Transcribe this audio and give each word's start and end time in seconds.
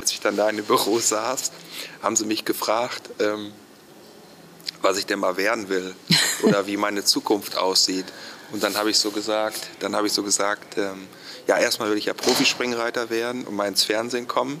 Als 0.00 0.12
ich 0.12 0.20
dann 0.20 0.36
da 0.36 0.48
in 0.48 0.56
dem 0.56 0.64
Büro 0.64 0.98
saß, 0.98 1.52
haben 2.02 2.16
sie 2.16 2.24
mich 2.24 2.44
gefragt, 2.44 3.10
ähm, 3.20 3.52
was 4.82 4.98
ich 4.98 5.06
denn 5.06 5.18
mal 5.18 5.36
werden 5.36 5.68
will 5.68 5.94
oder 6.42 6.66
wie 6.66 6.76
meine 6.76 7.04
Zukunft 7.04 7.56
aussieht. 7.56 8.06
Und 8.52 8.62
dann 8.62 8.76
habe 8.76 8.90
ich 8.90 8.98
so 8.98 9.10
gesagt, 9.10 9.68
dann 9.80 9.94
habe 9.94 10.06
ich 10.06 10.12
so 10.12 10.22
gesagt, 10.22 10.76
ähm, 10.78 11.06
ja, 11.46 11.58
erstmal 11.58 11.90
will 11.90 11.98
ich 11.98 12.06
ja 12.06 12.14
Profispringreiter 12.14 13.10
werden 13.10 13.44
und 13.44 13.54
mal 13.54 13.68
ins 13.68 13.84
Fernsehen 13.84 14.26
kommen. 14.26 14.60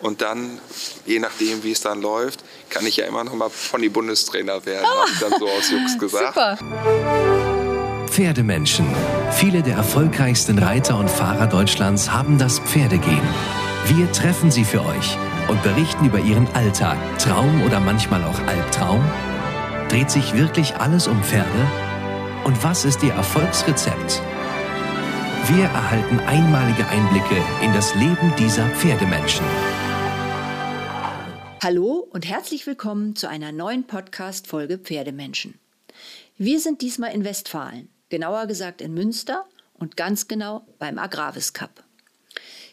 Und 0.00 0.22
dann, 0.22 0.60
je 1.06 1.18
nachdem, 1.18 1.64
wie 1.64 1.72
es 1.72 1.80
dann 1.80 2.00
läuft, 2.00 2.44
kann 2.70 2.86
ich 2.86 2.96
ja 2.96 3.06
immer 3.06 3.24
noch 3.24 3.34
mal 3.34 3.50
Pony-Bundestrainer 3.70 4.64
werden, 4.64 4.86
oh. 4.86 5.00
habe 5.00 5.10
ich 5.12 5.18
dann 5.18 5.32
so 5.38 5.48
aus 5.48 5.70
Jux 5.70 5.98
gesagt. 5.98 6.34
Super. 6.34 7.47
Pferdemenschen. 8.18 8.84
Viele 9.30 9.62
der 9.62 9.76
erfolgreichsten 9.76 10.58
Reiter 10.58 10.98
und 10.98 11.08
Fahrer 11.08 11.46
Deutschlands 11.46 12.10
haben 12.10 12.36
das 12.36 12.58
Pferdegehen. 12.58 13.22
Wir 13.86 14.10
treffen 14.10 14.50
sie 14.50 14.64
für 14.64 14.84
euch 14.84 15.16
und 15.46 15.62
berichten 15.62 16.04
über 16.04 16.18
ihren 16.18 16.48
Alltag, 16.48 16.98
Traum 17.20 17.62
oder 17.62 17.78
manchmal 17.78 18.24
auch 18.24 18.40
Albtraum. 18.40 19.08
Dreht 19.88 20.10
sich 20.10 20.34
wirklich 20.34 20.74
alles 20.74 21.06
um 21.06 21.22
Pferde? 21.22 21.48
Und 22.42 22.64
was 22.64 22.84
ist 22.84 23.04
ihr 23.04 23.12
Erfolgsrezept? 23.12 24.20
Wir 25.46 25.66
erhalten 25.66 26.18
einmalige 26.18 26.88
Einblicke 26.88 27.40
in 27.62 27.72
das 27.72 27.94
Leben 27.94 28.34
dieser 28.36 28.68
Pferdemenschen. 28.70 29.46
Hallo 31.62 32.08
und 32.10 32.28
herzlich 32.28 32.66
willkommen 32.66 33.14
zu 33.14 33.28
einer 33.28 33.52
neuen 33.52 33.86
Podcast-Folge 33.86 34.78
Pferdemenschen. 34.78 35.60
Wir 36.36 36.58
sind 36.58 36.82
diesmal 36.82 37.14
in 37.14 37.22
Westfalen, 37.22 37.88
genauer 38.08 38.46
gesagt 38.46 38.80
in 38.80 38.94
Münster 38.94 39.46
und 39.74 39.96
ganz 39.96 40.28
genau 40.28 40.66
beim 40.78 40.98
Agravis 40.98 41.52
Cup. 41.52 41.84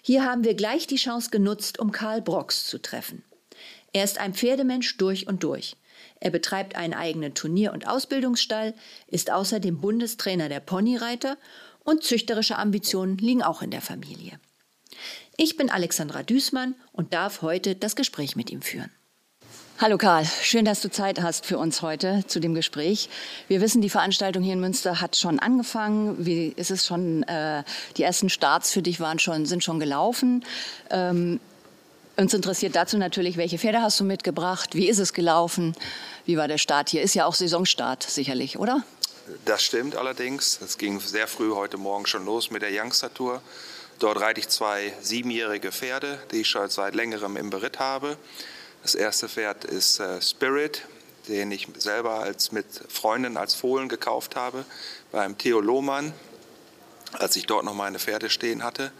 Hier 0.02 0.24
haben 0.24 0.44
wir 0.44 0.54
gleich 0.54 0.88
die 0.88 0.98
Chance 0.98 1.30
genutzt, 1.32 1.80
um 1.80 1.92
Karl 1.92 2.22
Brox 2.22 2.68
zu 2.68 2.80
treffen. 2.80 3.24
Er 3.94 4.04
ist 4.04 4.20
ein 4.20 4.34
Pferdemensch 4.34 4.98
durch 4.98 5.28
und 5.28 5.44
durch. 5.44 5.78
Er 6.20 6.30
betreibt 6.30 6.76
einen 6.76 6.94
eigenen 6.94 7.34
Turnier- 7.34 7.74
und 7.74 7.88
Ausbildungsstall, 7.88 8.74
ist 9.08 9.32
außerdem 9.32 9.80
Bundestrainer 9.80 10.50
der 10.50 10.60
Ponyreiter 10.60 11.38
und 11.84 12.04
züchterische 12.04 12.58
Ambitionen 12.58 13.18
liegen 13.18 13.44
auch 13.44 13.62
in 13.62 13.72
der 13.72 13.82
Familie. 13.82 14.40
Ich 15.38 15.58
bin 15.58 15.70
Alexandra 15.70 16.24
Düßmann 16.24 16.76
und 16.92 17.14
darf 17.14 17.42
heute 17.42 17.76
das 17.76 17.96
Gespräch 17.96 18.36
mit 18.36 18.50
ihm 18.50 18.62
führen. 18.62 18.92
Hallo 19.78 19.98
Karl, 19.98 20.26
schön, 20.26 20.64
dass 20.64 20.80
du 20.80 20.90
Zeit 20.90 21.22
hast 21.22 21.46
für 21.46 21.58
uns 21.58 21.82
heute 21.82 22.24
zu 22.28 22.40
dem 22.40 22.56
Gespräch. 22.56 23.10
Wir 23.50 23.60
wissen, 23.60 23.82
die 23.82 23.90
Veranstaltung 23.90 24.42
hier 24.42 24.54
in 24.54 24.62
Münster 24.62 25.02
hat 25.02 25.18
schon 25.18 25.38
angefangen. 25.38 26.26
Wie 26.26 26.48
ist 26.56 26.72
es 26.72 26.86
schon? 26.86 27.24
Äh, 27.24 27.62
die 27.98 28.04
ersten 28.04 28.30
Starts 28.30 28.72
für 28.72 28.82
dich 28.82 29.02
waren 29.02 29.20
schon, 29.20 29.46
sind 29.46 29.66
schon 29.66 29.82
gelaufen. 29.82 30.46
Ähm, 30.90 31.42
uns 32.16 32.34
interessiert 32.34 32.74
dazu 32.78 32.98
natürlich, 32.98 33.36
welche 33.36 33.58
Pferde 33.58 33.82
hast 33.82 34.00
du 34.00 34.06
mitgebracht? 34.06 34.76
Wie 34.76 34.88
ist 34.88 35.00
es 35.00 35.12
gelaufen? 35.12 35.76
Wie 36.26 36.38
war 36.38 36.48
der 36.48 36.58
Start 36.58 36.88
hier? 36.88 37.02
Ist 37.02 37.14
ja 37.14 37.26
auch 37.26 37.36
Saisonstart 37.36 38.02
sicherlich, 38.02 38.58
oder? 38.58 38.82
Das 39.44 39.62
stimmt 39.62 39.98
allerdings. 39.98 40.58
Es 40.64 40.78
ging 40.78 41.02
sehr 41.02 41.28
früh 41.28 41.52
heute 41.54 41.76
Morgen 41.76 42.06
schon 42.06 42.24
los 42.24 42.50
mit 42.50 42.62
der 42.62 42.70
Youngster 42.72 43.14
Tour. 43.14 43.42
Dort 44.00 44.22
reite 44.22 44.40
ich 44.40 44.48
zwei 44.48 44.94
siebenjährige 45.02 45.74
Pferde, 45.74 46.18
die 46.32 46.42
ich 46.42 46.48
schon 46.48 46.70
seit 46.70 46.96
längerem 46.96 47.36
im 47.36 47.50
Beritt 47.50 47.80
habe. 47.80 48.18
Das 48.86 48.94
erste 48.94 49.28
Pferd 49.28 49.66
ist 49.66 50.00
äh, 50.00 50.22
Spirit, 50.22 50.84
den 51.28 51.50
ich 51.50 51.68
selber 51.80 52.20
als 52.20 52.52
mit 52.52 52.68
Freundin 52.88 53.36
als 53.36 53.56
Fohlen 53.56 53.90
gekauft 53.90 54.36
habe 54.36 54.64
beim 55.12 55.36
Theo 55.40 55.60
Lohmann, 55.60 56.14
als 57.14 57.36
ich 57.36 57.48
dort 57.48 57.66
noch 57.66 57.74
meine 57.74 57.98
Pferde 57.98 58.30
stehen 58.30 58.64
hatte. 58.64 58.92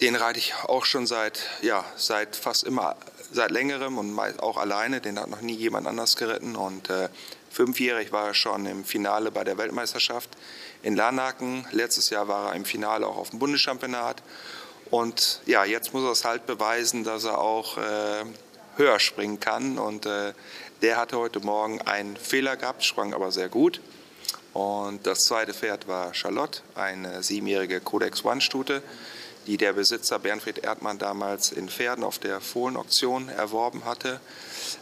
Den 0.00 0.14
reite 0.14 0.38
ich 0.38 0.54
auch 0.54 0.84
schon 0.84 1.08
seit, 1.08 1.40
ja, 1.60 1.84
seit 1.96 2.36
fast 2.36 2.62
immer, 2.62 2.94
seit 3.32 3.50
längerem 3.50 3.98
und 3.98 4.16
auch 4.38 4.58
alleine. 4.58 5.00
Den 5.00 5.18
hat 5.18 5.28
noch 5.28 5.40
nie 5.40 5.56
jemand 5.56 5.88
anders 5.88 6.14
geritten. 6.14 6.54
Und 6.54 6.88
äh, 6.88 7.08
fünfjährig 7.50 8.12
war 8.12 8.28
er 8.28 8.34
schon 8.34 8.64
im 8.64 8.84
Finale 8.84 9.32
bei 9.32 9.42
der 9.42 9.58
Weltmeisterschaft 9.58 10.30
in 10.84 10.94
Larnaken. 10.94 11.66
Letztes 11.72 12.10
Jahr 12.10 12.28
war 12.28 12.50
er 12.50 12.54
im 12.54 12.64
Finale 12.64 13.08
auch 13.08 13.16
auf 13.16 13.30
dem 13.30 13.40
Bundeschampionat. 13.40 14.22
Und 14.88 15.40
ja, 15.46 15.64
jetzt 15.64 15.92
muss 15.92 16.04
er 16.04 16.12
es 16.12 16.24
halt 16.24 16.46
beweisen, 16.46 17.02
dass 17.02 17.24
er 17.24 17.38
auch 17.38 17.76
äh, 17.76 18.24
höher 18.76 18.98
springen 18.98 19.40
kann. 19.40 19.78
Und 19.78 20.06
äh, 20.06 20.32
der 20.82 20.96
hatte 20.96 21.18
heute 21.18 21.40
Morgen 21.40 21.80
einen 21.82 22.16
Fehler 22.16 22.56
gehabt, 22.56 22.84
sprang 22.84 23.14
aber 23.14 23.32
sehr 23.32 23.48
gut. 23.48 23.80
Und 24.52 25.06
das 25.06 25.24
zweite 25.24 25.52
Pferd 25.52 25.88
war 25.88 26.14
Charlotte, 26.14 26.62
eine 26.74 27.22
siebenjährige 27.22 27.80
Codex 27.80 28.24
One-Stute 28.24 28.82
die 29.46 29.56
der 29.56 29.72
Besitzer 29.72 30.18
Bernfried 30.18 30.58
Erdmann 30.58 30.98
damals 30.98 31.52
in 31.52 31.68
Pferden 31.68 32.04
auf 32.04 32.18
der 32.18 32.40
Fohlenauktion 32.40 33.28
erworben 33.28 33.84
hatte, 33.84 34.20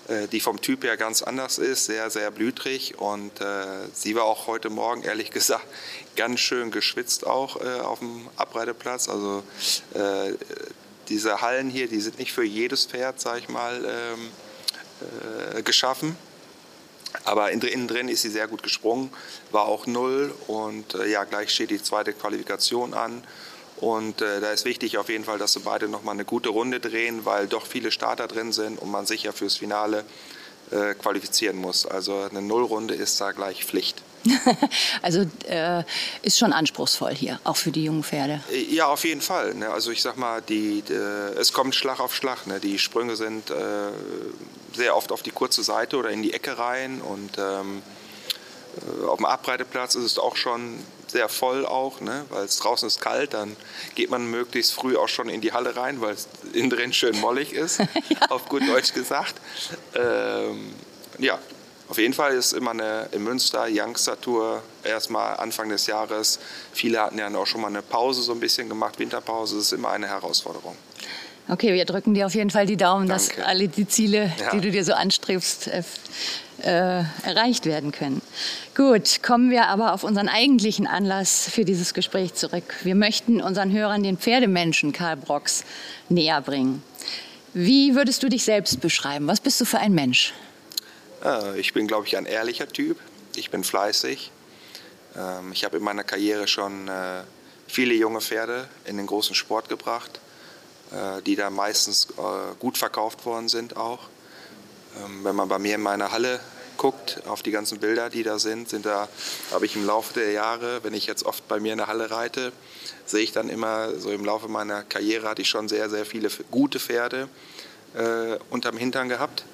äh, 0.08 0.28
die 0.28 0.40
vom 0.40 0.60
Typ 0.60 0.84
her 0.84 0.96
ganz 0.96 1.22
anders 1.22 1.58
ist, 1.58 1.86
sehr, 1.86 2.10
sehr 2.10 2.30
blütrig 2.30 2.98
und 2.98 3.40
äh, 3.40 3.88
sie 3.92 4.14
war 4.14 4.24
auch 4.24 4.46
heute 4.46 4.70
Morgen, 4.70 5.02
ehrlich 5.02 5.30
gesagt, 5.32 5.66
ganz 6.16 6.40
schön 6.40 6.70
geschwitzt 6.70 7.26
auch 7.26 7.56
auf 7.56 8.00
dem 8.00 8.28
Abreiteplatz. 8.36 9.08
Also 9.08 9.42
diese 11.12 11.40
Hallen 11.42 11.70
hier, 11.70 11.88
die 11.88 12.00
sind 12.00 12.18
nicht 12.18 12.32
für 12.32 12.44
jedes 12.44 12.86
Pferd, 12.86 13.20
sag 13.20 13.38
ich 13.38 13.48
mal, 13.48 13.84
ähm, 13.84 15.62
geschaffen. 15.64 16.16
Aber 17.24 17.50
innen 17.50 17.88
drin 17.88 18.08
ist 18.08 18.22
sie 18.22 18.30
sehr 18.30 18.48
gut 18.48 18.62
gesprungen, 18.62 19.10
war 19.50 19.66
auch 19.66 19.86
null 19.86 20.34
und 20.46 20.96
ja, 21.06 21.24
gleich 21.24 21.50
steht 21.50 21.70
die 21.70 21.82
zweite 21.82 22.12
Qualifikation 22.12 22.94
an. 22.94 23.22
Und 23.82 24.22
äh, 24.22 24.40
da 24.40 24.52
ist 24.52 24.64
wichtig 24.64 24.96
auf 24.96 25.08
jeden 25.08 25.24
Fall, 25.24 25.38
dass 25.38 25.54
sie 25.54 25.60
beide 25.60 25.88
nochmal 25.88 26.14
eine 26.14 26.24
gute 26.24 26.50
Runde 26.50 26.78
drehen, 26.78 27.24
weil 27.24 27.48
doch 27.48 27.66
viele 27.66 27.90
Starter 27.90 28.28
drin 28.28 28.52
sind 28.52 28.78
und 28.78 28.90
man 28.90 29.06
sich 29.06 29.24
ja 29.24 29.32
fürs 29.32 29.56
Finale 29.56 30.04
äh, 30.70 30.94
qualifizieren 30.94 31.56
muss. 31.56 31.84
Also 31.84 32.28
eine 32.30 32.40
Nullrunde 32.42 32.94
ist 32.94 33.20
da 33.20 33.32
gleich 33.32 33.64
Pflicht. 33.64 34.02
also 35.02 35.26
äh, 35.48 35.82
ist 36.22 36.38
schon 36.38 36.52
anspruchsvoll 36.52 37.14
hier, 37.14 37.40
auch 37.44 37.56
für 37.56 37.70
die 37.70 37.84
jungen 37.84 38.04
Pferde. 38.04 38.40
Äh, 38.50 38.74
ja, 38.74 38.86
auf 38.86 39.04
jeden 39.04 39.20
Fall. 39.20 39.54
Ne? 39.54 39.70
Also 39.70 39.90
ich 39.90 40.02
sag 40.02 40.16
mal, 40.16 40.42
die, 40.42 40.82
die, 40.82 40.92
es 40.92 41.52
kommt 41.52 41.74
Schlag 41.74 42.00
auf 42.00 42.14
Schlag. 42.14 42.46
Ne? 42.46 42.60
Die 42.60 42.78
Sprünge 42.78 43.16
sind 43.16 43.50
äh, 43.50 43.54
sehr 44.74 44.96
oft 44.96 45.12
auf 45.12 45.22
die 45.22 45.30
kurze 45.30 45.62
Seite 45.62 45.96
oder 45.96 46.10
in 46.10 46.22
die 46.22 46.32
Ecke 46.32 46.58
rein 46.58 47.00
und 47.00 47.38
ähm, 47.38 47.82
äh, 48.76 49.06
auf 49.06 49.18
dem 49.18 49.26
Abreiteplatz 49.26 49.94
ist 49.94 50.04
es 50.04 50.18
auch 50.18 50.36
schon 50.36 50.78
sehr 51.08 51.28
voll 51.28 51.66
auch, 51.66 52.00
ne? 52.00 52.24
weil 52.30 52.44
es 52.44 52.56
draußen 52.58 52.88
ist 52.88 53.00
kalt, 53.00 53.34
dann 53.34 53.56
geht 53.94 54.10
man 54.10 54.26
möglichst 54.30 54.72
früh 54.72 54.96
auch 54.96 55.08
schon 55.08 55.28
in 55.28 55.40
die 55.40 55.52
Halle 55.52 55.76
rein, 55.76 56.00
weil 56.00 56.14
es 56.14 56.26
innen 56.54 56.70
drin 56.70 56.92
schön 56.92 57.18
mollig 57.20 57.52
ist, 57.52 57.80
ja. 57.80 57.86
auf 58.30 58.48
gut 58.48 58.66
Deutsch 58.66 58.94
gesagt. 58.94 59.34
Ähm, 59.94 60.72
ja, 61.18 61.38
auf 61.92 61.98
jeden 61.98 62.14
Fall 62.14 62.32
ist 62.32 62.54
immer 62.54 62.70
eine 62.70 63.06
in 63.12 63.22
Münster 63.22 63.66
Youngster 63.70 64.18
Tour 64.18 64.62
erstmal 64.82 65.36
Anfang 65.36 65.68
des 65.68 65.86
Jahres. 65.86 66.38
Viele 66.72 66.98
hatten 66.98 67.18
ja 67.18 67.28
auch 67.34 67.46
schon 67.46 67.60
mal 67.60 67.66
eine 67.66 67.82
Pause 67.82 68.22
so 68.22 68.32
ein 68.32 68.40
bisschen 68.40 68.70
gemacht, 68.70 68.98
Winterpause, 68.98 69.56
das 69.56 69.66
ist 69.66 69.72
immer 69.72 69.90
eine 69.90 70.08
Herausforderung. 70.08 70.74
Okay, 71.50 71.74
wir 71.74 71.84
drücken 71.84 72.14
dir 72.14 72.24
auf 72.24 72.34
jeden 72.34 72.48
Fall 72.48 72.64
die 72.64 72.78
Daumen, 72.78 73.08
Danke. 73.08 73.36
dass 73.36 73.44
alle 73.46 73.68
die 73.68 73.86
Ziele, 73.86 74.32
ja. 74.40 74.52
die 74.52 74.62
du 74.62 74.70
dir 74.70 74.86
so 74.86 74.94
anstrebst, 74.94 75.68
äh, 75.68 75.82
äh, 76.62 77.04
erreicht 77.24 77.66
werden 77.66 77.92
können. 77.92 78.22
Gut, 78.74 79.22
kommen 79.22 79.50
wir 79.50 79.66
aber 79.66 79.92
auf 79.92 80.02
unseren 80.02 80.30
eigentlichen 80.30 80.86
Anlass 80.86 81.50
für 81.52 81.66
dieses 81.66 81.92
Gespräch 81.92 82.32
zurück. 82.32 82.64
Wir 82.84 82.94
möchten 82.94 83.42
unseren 83.42 83.70
Hörern 83.70 84.02
den 84.02 84.16
Pferdemenschen 84.16 84.94
Karl 84.94 85.18
Brox 85.18 85.64
näher 86.08 86.40
bringen. 86.40 86.82
Wie 87.52 87.94
würdest 87.94 88.22
du 88.22 88.30
dich 88.30 88.44
selbst 88.44 88.80
beschreiben? 88.80 89.26
Was 89.26 89.40
bist 89.40 89.60
du 89.60 89.66
für 89.66 89.78
ein 89.78 89.92
Mensch? 89.92 90.32
Äh, 91.24 91.58
ich 91.58 91.72
bin, 91.72 91.86
glaube 91.86 92.06
ich, 92.06 92.16
ein 92.16 92.26
ehrlicher 92.26 92.68
Typ. 92.68 92.98
Ich 93.36 93.50
bin 93.50 93.64
fleißig. 93.64 94.30
Ähm, 95.16 95.52
ich 95.52 95.64
habe 95.64 95.76
in 95.76 95.84
meiner 95.84 96.04
Karriere 96.04 96.46
schon 96.46 96.88
äh, 96.88 97.22
viele 97.66 97.94
junge 97.94 98.20
Pferde 98.20 98.68
in 98.84 98.96
den 98.96 99.06
großen 99.06 99.34
Sport 99.34 99.68
gebracht 99.68 100.20
äh, 100.92 101.22
die 101.22 101.36
da 101.36 101.48
meistens 101.48 102.08
gut 102.58 102.76
verkauft 102.76 103.24
worden 103.24 103.48
sind 103.48 103.76
auch. 103.76 104.00
Ähm, 105.02 105.24
wenn 105.24 105.34
man 105.34 105.48
bei 105.48 105.58
mir 105.58 105.76
in 105.76 105.80
meiner 105.80 106.12
Halle 106.12 106.38
guckt, 106.76 107.22
auf 107.26 107.42
die 107.42 107.50
ganzen 107.50 107.78
Bilder, 107.78 108.10
die 108.10 108.22
da 108.22 108.38
sind, 108.38 108.68
sind 108.68 108.84
da, 108.84 109.08
habe 109.52 109.64
ich 109.64 109.76
im 109.76 109.86
Laufe 109.86 110.12
der 110.14 110.32
Jahre, 110.32 110.84
wenn 110.84 110.92
ich 110.92 111.06
jetzt 111.06 111.24
oft 111.24 111.46
bei 111.48 111.60
mir 111.60 111.72
in 111.72 111.78
der 111.78 111.86
Halle 111.86 112.10
reite, 112.10 112.52
sehe 113.06 113.22
ich 113.22 113.32
dann 113.32 113.48
immer, 113.48 113.98
so 113.98 114.10
im 114.10 114.24
Laufe 114.24 114.48
meiner 114.48 114.82
Karriere 114.82 115.28
hatte 115.28 115.42
ich 115.42 115.48
schon 115.48 115.68
sehr, 115.68 115.88
sehr 115.88 116.04
viele 116.04 116.28
gute 116.50 116.78
Pferde 116.78 117.28
äh, 117.94 118.36
unterm 118.50 118.76
Hintern 118.76 119.08
gehabt. 119.08 119.44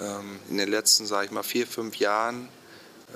Ähm, 0.00 0.38
in 0.50 0.58
den 0.58 0.68
letzten, 0.68 1.06
sage 1.06 1.26
ich 1.26 1.30
mal, 1.30 1.42
vier, 1.42 1.66
fünf 1.66 1.96
Jahren 1.96 2.48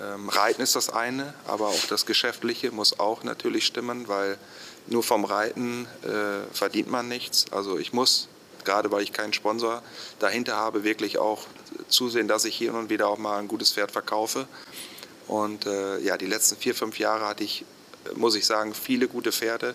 ähm, 0.00 0.28
Reiten 0.28 0.62
ist 0.62 0.76
das 0.76 0.90
eine, 0.90 1.34
aber 1.46 1.68
auch 1.68 1.86
das 1.88 2.06
Geschäftliche 2.06 2.70
muss 2.70 3.00
auch 3.00 3.24
natürlich 3.24 3.66
stimmen, 3.66 4.06
weil 4.06 4.38
nur 4.86 5.02
vom 5.02 5.24
Reiten 5.24 5.86
äh, 6.02 6.54
verdient 6.54 6.90
man 6.90 7.08
nichts. 7.08 7.46
Also 7.50 7.78
ich 7.78 7.92
muss, 7.92 8.28
gerade 8.64 8.90
weil 8.90 9.02
ich 9.02 9.12
keinen 9.12 9.32
Sponsor 9.32 9.82
dahinter 10.18 10.56
habe, 10.56 10.84
wirklich 10.84 11.18
auch 11.18 11.46
zusehen, 11.88 12.28
dass 12.28 12.44
ich 12.44 12.54
hier 12.54 12.74
und 12.74 12.90
wieder 12.90 13.08
auch 13.08 13.18
mal 13.18 13.38
ein 13.38 13.48
gutes 13.48 13.72
Pferd 13.72 13.90
verkaufe. 13.90 14.46
Und 15.26 15.66
äh, 15.66 15.98
ja, 15.98 16.16
die 16.16 16.26
letzten 16.26 16.56
vier, 16.56 16.74
fünf 16.74 16.98
Jahre 16.98 17.26
hatte 17.26 17.44
ich, 17.44 17.64
muss 18.14 18.34
ich 18.34 18.46
sagen, 18.46 18.74
viele 18.74 19.08
gute 19.08 19.32
Pferde, 19.32 19.74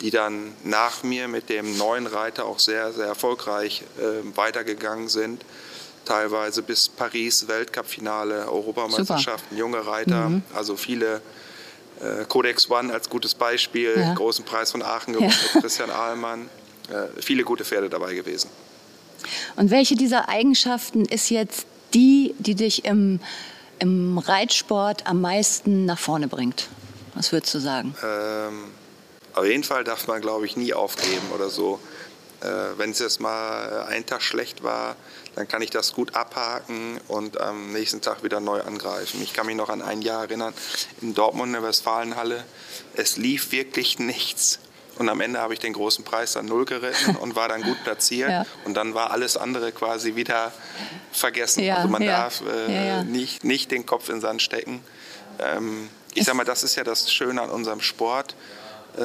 die 0.00 0.10
dann 0.10 0.54
nach 0.62 1.02
mir 1.02 1.26
mit 1.26 1.48
dem 1.48 1.76
neuen 1.76 2.06
Reiter 2.06 2.44
auch 2.44 2.58
sehr, 2.58 2.92
sehr 2.92 3.06
erfolgreich 3.06 3.82
äh, 3.98 4.36
weitergegangen 4.36 5.08
sind. 5.08 5.42
Teilweise 6.06 6.62
bis 6.62 6.88
Paris, 6.88 7.46
Weltcup-Finale, 7.46 8.50
Europameisterschaften, 8.50 9.58
junge 9.58 9.86
Reiter, 9.86 10.30
mhm. 10.30 10.42
also 10.54 10.76
viele 10.76 11.20
äh, 12.00 12.24
Codex 12.28 12.70
One 12.70 12.92
als 12.92 13.10
gutes 13.10 13.34
Beispiel, 13.34 13.92
ja. 13.96 14.14
großen 14.14 14.44
Preis 14.44 14.70
von 14.70 14.82
Aachen 14.82 15.12
gewonnen 15.12 15.30
ja. 15.30 15.52
mit 15.54 15.62
Christian 15.62 15.90
Ahlmann. 15.90 16.48
Äh, 16.88 17.20
viele 17.20 17.42
gute 17.42 17.64
Pferde 17.64 17.90
dabei 17.90 18.14
gewesen. 18.14 18.48
Und 19.56 19.70
welche 19.70 19.96
dieser 19.96 20.28
Eigenschaften 20.28 21.04
ist 21.04 21.30
jetzt 21.30 21.66
die, 21.94 22.34
die 22.38 22.54
dich 22.54 22.84
im, 22.84 23.20
im 23.78 24.18
Reitsport 24.18 25.06
am 25.06 25.20
meisten 25.20 25.86
nach 25.86 25.98
vorne 25.98 26.28
bringt? 26.28 26.68
Was 27.14 27.32
würdest 27.32 27.54
du 27.54 27.58
sagen? 27.58 27.96
Ähm, 28.04 28.64
auf 29.34 29.44
jeden 29.44 29.64
Fall 29.64 29.84
darf 29.84 30.06
man, 30.06 30.20
glaube 30.20 30.46
ich, 30.46 30.56
nie 30.56 30.72
aufgeben 30.72 31.32
oder 31.34 31.48
so. 31.48 31.80
Äh, 32.42 32.46
Wenn 32.76 32.90
es 32.90 32.98
jetzt 33.00 33.20
mal 33.20 33.86
ein 33.88 34.06
Tag 34.06 34.22
schlecht 34.22 34.62
war, 34.62 34.96
dann 35.36 35.46
kann 35.46 35.60
ich 35.62 35.70
das 35.70 35.92
gut 35.92 36.16
abhaken 36.16 36.98
und 37.08 37.40
am 37.40 37.72
nächsten 37.72 38.00
Tag 38.00 38.24
wieder 38.24 38.40
neu 38.40 38.62
angreifen. 38.62 39.22
Ich 39.22 39.34
kann 39.34 39.46
mich 39.46 39.54
noch 39.54 39.68
an 39.68 39.82
ein 39.82 40.00
Jahr 40.00 40.22
erinnern, 40.22 40.54
in 41.02 41.14
Dortmund 41.14 41.48
in 41.48 41.52
der 41.52 41.62
Westfalenhalle. 41.62 42.42
Es 42.94 43.18
lief 43.18 43.52
wirklich 43.52 43.98
nichts. 43.98 44.58
Und 44.98 45.10
am 45.10 45.20
Ende 45.20 45.40
habe 45.40 45.52
ich 45.52 45.60
den 45.60 45.74
großen 45.74 46.04
Preis 46.04 46.32
dann 46.32 46.46
null 46.46 46.64
geritten 46.64 47.16
und 47.16 47.36
war 47.36 47.48
dann 47.48 47.62
gut 47.62 47.76
platziert. 47.84 48.30
Ja. 48.30 48.46
Und 48.64 48.74
dann 48.74 48.94
war 48.94 49.10
alles 49.10 49.36
andere 49.36 49.72
quasi 49.72 50.16
wieder 50.16 50.52
vergessen. 51.12 51.62
Ja, 51.62 51.76
also 51.76 51.88
man 51.88 52.02
ja. 52.02 52.22
darf 52.22 52.42
äh, 52.68 53.04
Nicht, 53.04 53.44
nicht 53.44 53.70
den 53.70 53.84
Kopf 53.84 54.08
in 54.08 54.16
den 54.16 54.20
Sand 54.22 54.40
stecken. 54.42 54.82
Ähm, 55.38 55.90
ich 56.14 56.24
sage 56.24 56.38
mal, 56.38 56.44
das 56.44 56.62
ist 56.64 56.76
ja 56.76 56.82
das 56.82 57.12
Schöne 57.12 57.42
an 57.42 57.50
unserem 57.50 57.82
Sport, 57.82 58.34
äh, 58.96 59.00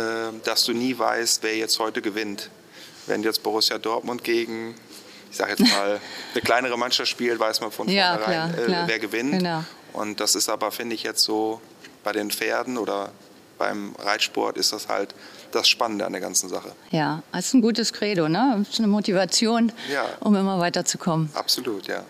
dass 0.45 0.63
du 0.63 0.72
nie 0.72 0.98
weißt, 0.98 1.44
wer 1.44 1.57
jetzt 1.57 1.78
heute 1.80 2.01
gewinnt. 2.01 2.50
Wenn 3.06 3.22
jetzt 3.22 3.44
Borussia 3.44 3.78
Dortmund 3.78 4.24
gegen, 4.24 4.75
ich 5.31 5.38
sage 5.38 5.56
jetzt 5.57 5.72
mal, 5.72 6.00
eine 6.33 6.42
kleinere 6.42 6.78
Mannschaft 6.78 7.10
spielt, 7.10 7.39
weiß 7.39 7.62
man 7.62 7.72
von 7.72 7.88
vornherein, 7.88 8.54
äh, 8.54 8.83
wer 8.86 9.00
gewinnt. 9.00 9.31
Genau. 9.31 9.63
Und 9.94 10.19
das 10.19 10.36
ist 10.36 10.50
aber, 10.50 10.72
finde 10.72 10.95
ich, 10.95 11.04
jetzt 11.04 11.24
so 11.24 11.62
bei 12.04 12.12
den 12.12 12.30
Pferden 12.30 12.78
oder 12.78 13.12
beim 13.57 13.95
Reitsport 14.00 14.57
ist 14.57 14.74
das 14.74 14.88
halt 14.88 15.13
das 15.51 15.68
Spannende 15.68 16.06
an 16.06 16.13
der 16.13 16.22
ganzen 16.22 16.50
Sache. 16.50 16.72
Ja, 16.92 17.22
das 17.31 17.48
ist 17.48 17.54
ein 17.54 17.62
gutes 17.62 17.94
Credo, 17.94 18.28
ne? 18.28 18.56
Das 18.60 18.69
ist 18.69 18.80
eine 18.80 18.88
Motivation, 18.88 19.72
ja. 19.92 20.06
um 20.19 20.36
immer 20.36 20.60
weiterzukommen. 20.60 21.30
Absolut, 21.33 21.88
ja. 21.88 22.04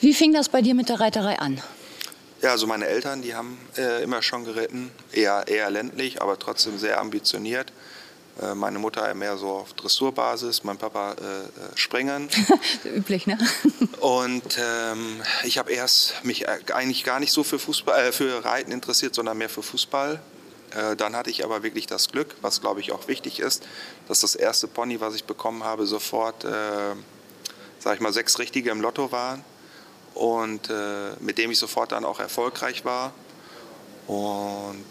Wie 0.00 0.14
fing 0.14 0.32
das 0.32 0.48
bei 0.48 0.60
dir 0.60 0.74
mit 0.74 0.88
der 0.88 1.00
Reiterei 1.00 1.38
an? 1.38 1.62
Ja, 2.42 2.50
also 2.52 2.66
meine 2.66 2.86
Eltern, 2.86 3.22
die 3.22 3.34
haben 3.34 3.58
äh, 3.76 4.02
immer 4.02 4.22
schon 4.22 4.44
geritten, 4.44 4.90
eher, 5.12 5.44
eher 5.46 5.70
ländlich, 5.70 6.22
aber 6.22 6.38
trotzdem 6.38 6.78
sehr 6.78 7.00
ambitioniert. 7.00 7.72
Äh, 8.40 8.54
meine 8.54 8.78
Mutter 8.78 9.12
mehr 9.14 9.36
so 9.36 9.48
auf 9.48 9.74
Dressurbasis, 9.74 10.64
mein 10.64 10.78
Papa 10.78 11.12
äh, 11.12 11.14
äh 11.14 11.48
Springen. 11.74 12.28
Üblich, 12.84 13.26
ne? 13.26 13.38
Und 14.00 14.58
ähm, 14.58 15.22
ich 15.44 15.58
habe 15.58 15.72
erst 15.72 16.24
mich 16.24 16.46
äh, 16.46 16.58
eigentlich 16.72 17.04
gar 17.04 17.20
nicht 17.20 17.32
so 17.32 17.44
für 17.44 17.58
Fußball, 17.58 18.08
äh, 18.08 18.12
für 18.12 18.44
Reiten 18.44 18.72
interessiert, 18.72 19.14
sondern 19.14 19.36
mehr 19.36 19.50
für 19.50 19.62
Fußball. 19.62 20.20
Äh, 20.74 20.96
dann 20.96 21.16
hatte 21.16 21.28
ich 21.28 21.44
aber 21.44 21.62
wirklich 21.62 21.86
das 21.86 22.08
Glück, 22.08 22.34
was 22.40 22.60
glaube 22.60 22.80
ich 22.80 22.92
auch 22.92 23.08
wichtig 23.08 23.40
ist, 23.40 23.66
dass 24.08 24.20
das 24.20 24.34
erste 24.34 24.68
Pony, 24.68 25.00
was 25.00 25.14
ich 25.14 25.24
bekommen 25.24 25.64
habe, 25.64 25.86
sofort, 25.86 26.44
äh, 26.44 26.94
sage 27.78 27.96
ich 27.96 28.00
mal, 28.00 28.12
sechs 28.12 28.38
Richtige 28.38 28.70
im 28.70 28.80
Lotto 28.80 29.12
waren 29.12 29.44
und 30.14 30.70
mit 31.20 31.38
dem 31.38 31.52
ich 31.52 31.58
sofort 31.58 31.92
dann 31.92 32.04
auch 32.04 32.18
erfolgreich 32.18 32.84
war. 32.84 33.12
Und 34.08 34.84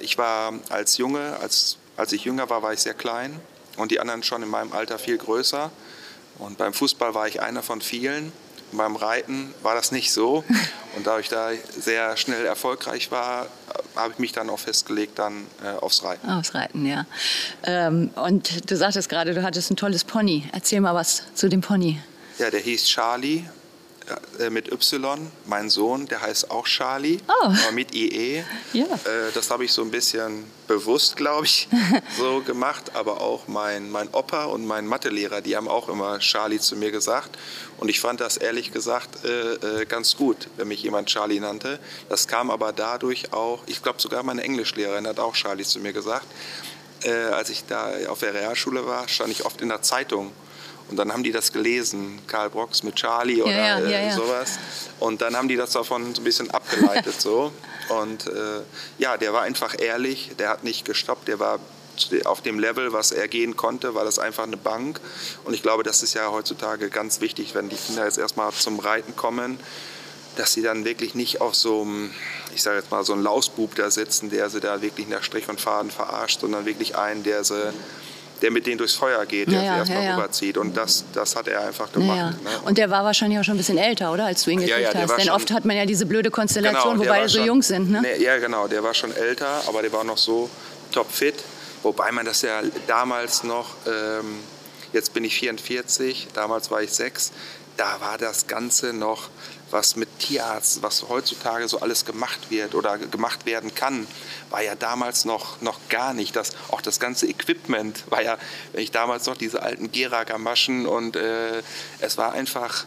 ich 0.00 0.16
war 0.16 0.54
als 0.70 0.96
Junge, 0.96 1.36
als, 1.40 1.76
als 1.96 2.12
ich 2.12 2.24
jünger 2.24 2.48
war, 2.50 2.62
war 2.62 2.72
ich 2.72 2.80
sehr 2.80 2.94
klein 2.94 3.38
und 3.76 3.90
die 3.90 4.00
anderen 4.00 4.22
schon 4.22 4.42
in 4.42 4.48
meinem 4.48 4.72
Alter 4.72 4.98
viel 4.98 5.18
größer. 5.18 5.70
Und 6.38 6.58
beim 6.58 6.72
Fußball 6.72 7.14
war 7.14 7.28
ich 7.28 7.40
einer 7.42 7.62
von 7.62 7.80
vielen 7.80 8.32
beim 8.76 8.96
Reiten 8.96 9.54
war 9.62 9.74
das 9.74 9.92
nicht 9.92 10.12
so. 10.12 10.44
Und 10.96 11.06
da 11.06 11.18
ich 11.18 11.28
da 11.28 11.50
sehr 11.78 12.16
schnell 12.18 12.44
erfolgreich 12.44 13.10
war, 13.10 13.46
habe 13.96 14.12
ich 14.12 14.18
mich 14.18 14.32
dann 14.32 14.50
auch 14.50 14.58
festgelegt 14.58 15.18
dann 15.18 15.46
äh, 15.64 15.78
aufs 15.78 16.04
Reiten. 16.04 16.28
Aufs 16.28 16.54
Reiten, 16.54 16.84
ja. 16.84 17.06
Ähm, 17.62 18.10
und 18.14 18.70
du 18.70 18.76
sagtest 18.76 19.08
gerade, 19.08 19.32
du 19.32 19.42
hattest 19.42 19.70
ein 19.70 19.76
tolles 19.76 20.04
Pony. 20.04 20.48
Erzähl 20.52 20.80
mal 20.80 20.94
was 20.94 21.22
zu 21.34 21.48
dem 21.48 21.62
Pony. 21.62 21.98
Ja, 22.38 22.50
der 22.50 22.60
hieß 22.60 22.86
Charlie 22.88 23.44
äh, 24.38 24.50
mit 24.50 24.70
Y. 24.70 25.30
Mein 25.46 25.70
Sohn, 25.70 26.06
der 26.06 26.22
heißt 26.22 26.50
auch 26.50 26.66
Charlie, 26.66 27.18
oh. 27.28 27.46
aber 27.46 27.72
mit 27.72 27.94
IE. 27.94 28.44
Ja. 28.72 28.84
Äh, 28.84 29.32
das 29.34 29.50
habe 29.50 29.66
ich 29.66 29.72
so 29.72 29.82
ein 29.82 29.90
bisschen 29.90 30.44
bewusst, 30.66 31.16
glaube 31.16 31.44
ich, 31.44 31.68
so 32.18 32.40
gemacht. 32.40 32.92
Aber 32.94 33.20
auch 33.20 33.48
mein, 33.48 33.90
mein 33.90 34.08
Opa 34.12 34.44
und 34.44 34.66
mein 34.66 34.86
Mathelehrer, 34.86 35.42
die 35.42 35.56
haben 35.56 35.68
auch 35.68 35.88
immer 35.90 36.18
Charlie 36.20 36.58
zu 36.58 36.76
mir 36.76 36.90
gesagt. 36.90 37.36
Und 37.76 37.88
ich 37.90 38.00
fand 38.00 38.20
das 38.20 38.38
ehrlich 38.38 38.72
gesagt 38.72 39.24
äh, 39.24 39.84
ganz 39.84 40.16
gut, 40.16 40.48
wenn 40.56 40.68
mich 40.68 40.82
jemand 40.82 41.08
Charlie 41.08 41.40
nannte. 41.40 41.78
Das 42.08 42.28
kam 42.28 42.50
aber 42.50 42.72
dadurch 42.72 43.32
auch, 43.32 43.62
ich 43.66 43.82
glaube 43.82 44.00
sogar 44.00 44.22
meine 44.22 44.42
Englischlehrerin 44.42 45.06
hat 45.06 45.18
auch 45.18 45.34
Charlie 45.34 45.64
zu 45.64 45.80
mir 45.80 45.92
gesagt. 45.92 46.26
als 47.32 47.50
ich 47.50 47.64
da 47.66 47.92
auf 48.08 48.20
der 48.20 48.32
Realschule 48.32 48.86
war, 48.86 49.08
stand 49.08 49.32
ich 49.32 49.44
oft 49.44 49.60
in 49.60 49.68
der 49.68 49.82
Zeitung 49.82 50.32
und 50.92 50.98
dann 50.98 51.10
haben 51.10 51.22
die 51.22 51.32
das 51.32 51.54
gelesen, 51.54 52.18
Karl 52.26 52.50
Brox 52.50 52.82
mit 52.82 52.96
Charlie 52.96 53.40
oder 53.40 53.50
ja, 53.50 53.78
ja, 53.80 53.86
äh, 53.86 54.06
ja, 54.08 54.14
sowas. 54.14 54.58
Und 55.00 55.22
dann 55.22 55.34
haben 55.34 55.48
die 55.48 55.56
das 55.56 55.70
davon 55.70 56.14
so 56.14 56.20
ein 56.20 56.24
bisschen 56.24 56.50
abgeleitet 56.50 57.18
so. 57.18 57.50
Und 57.88 58.26
äh, 58.26 58.60
ja, 58.98 59.16
der 59.16 59.32
war 59.32 59.40
einfach 59.40 59.74
ehrlich, 59.78 60.32
der 60.38 60.50
hat 60.50 60.64
nicht 60.64 60.84
gestoppt, 60.84 61.28
der 61.28 61.40
war 61.40 61.60
auf 62.24 62.42
dem 62.42 62.58
Level, 62.58 62.92
was 62.92 63.10
er 63.10 63.26
gehen 63.26 63.56
konnte, 63.56 63.94
war 63.94 64.04
das 64.04 64.18
einfach 64.18 64.42
eine 64.42 64.58
Bank. 64.58 65.00
Und 65.44 65.54
ich 65.54 65.62
glaube, 65.62 65.82
das 65.82 66.02
ist 66.02 66.12
ja 66.12 66.30
heutzutage 66.30 66.90
ganz 66.90 67.22
wichtig, 67.22 67.54
wenn 67.54 67.70
die 67.70 67.76
Kinder 67.76 68.04
jetzt 68.04 68.18
erstmal 68.18 68.52
zum 68.52 68.78
Reiten 68.78 69.16
kommen, 69.16 69.58
dass 70.36 70.52
sie 70.52 70.60
dann 70.60 70.84
wirklich 70.84 71.14
nicht 71.14 71.40
auf 71.40 71.54
so 71.54 71.80
einem, 71.80 72.10
ich 72.54 72.62
sage 72.62 72.76
jetzt 72.76 72.90
mal, 72.90 73.02
so 73.02 73.14
einen 73.14 73.22
Lausbub 73.22 73.74
da 73.76 73.90
sitzen, 73.90 74.28
der 74.28 74.50
sie 74.50 74.60
da 74.60 74.82
wirklich 74.82 75.08
nach 75.08 75.22
Strich 75.22 75.48
und 75.48 75.58
Faden 75.58 75.90
verarscht, 75.90 76.40
sondern 76.40 76.66
wirklich 76.66 76.96
einen, 76.96 77.22
der 77.22 77.44
sie 77.44 77.72
der 78.42 78.50
mit 78.50 78.66
denen 78.66 78.78
durchs 78.78 78.94
Feuer 78.94 79.24
geht, 79.24 79.50
der 79.50 79.62
ja, 79.62 79.76
erstmal 79.78 80.04
ja, 80.04 80.16
rüberzieht. 80.16 80.58
Und 80.58 80.76
das, 80.76 81.04
das 81.12 81.36
hat 81.36 81.48
er 81.48 81.66
einfach 81.66 81.90
gemacht. 81.92 82.18
Ja, 82.18 82.30
ne? 82.30 82.60
Und 82.64 82.76
der 82.76 82.90
war 82.90 83.04
wahrscheinlich 83.04 83.38
auch 83.38 83.44
schon 83.44 83.54
ein 83.54 83.58
bisschen 83.58 83.78
älter, 83.78 84.12
oder? 84.12 84.26
Als 84.26 84.42
du 84.42 84.50
ihn 84.50 84.60
gekriegt 84.60 84.94
ja, 84.94 85.00
hast. 85.00 85.16
Denn 85.16 85.30
oft 85.30 85.50
hat 85.52 85.64
man 85.64 85.76
ja 85.76 85.86
diese 85.86 86.06
blöde 86.06 86.30
Konstellation, 86.30 86.98
genau, 86.98 87.04
wo 87.04 87.08
beide 87.08 87.28
so 87.28 87.38
schon, 87.38 87.46
jung 87.46 87.62
sind. 87.62 87.90
Ne? 87.90 88.02
Ne, 88.02 88.20
ja, 88.20 88.38
genau. 88.38 88.66
Der 88.66 88.82
war 88.82 88.92
schon 88.92 89.14
älter, 89.14 89.62
aber 89.68 89.82
der 89.82 89.92
war 89.92 90.04
noch 90.04 90.18
so 90.18 90.50
topfit. 90.90 91.36
Wobei 91.82 92.12
man 92.12 92.26
das 92.26 92.42
ja 92.42 92.62
damals 92.86 93.44
noch, 93.44 93.74
ähm, 93.86 94.40
jetzt 94.92 95.14
bin 95.14 95.24
ich 95.24 95.36
44, 95.36 96.28
damals 96.34 96.70
war 96.70 96.82
ich 96.82 96.92
6, 96.92 97.32
da 97.76 98.00
war 98.00 98.18
das 98.18 98.46
Ganze 98.46 98.92
noch 98.92 99.28
was 99.72 99.96
mit 99.96 100.18
Tierarzt, 100.18 100.82
was 100.82 101.08
heutzutage 101.08 101.68
so 101.68 101.80
alles 101.80 102.04
gemacht 102.04 102.50
wird 102.50 102.74
oder 102.74 102.98
gemacht 102.98 103.46
werden 103.46 103.74
kann, 103.74 104.06
war 104.50 104.62
ja 104.62 104.74
damals 104.74 105.24
noch, 105.24 105.60
noch 105.60 105.80
gar 105.88 106.14
nicht. 106.14 106.36
Das, 106.36 106.52
auch 106.70 106.80
das 106.80 107.00
ganze 107.00 107.26
Equipment 107.26 108.04
war 108.10 108.22
ja, 108.22 108.38
wenn 108.72 108.82
ich 108.82 108.90
damals 108.90 109.26
noch 109.26 109.36
diese 109.36 109.62
alten 109.62 109.90
Gera-Gamaschen 109.90 110.86
und 110.86 111.16
äh, 111.16 111.62
es 112.00 112.18
war 112.18 112.32
einfach 112.32 112.84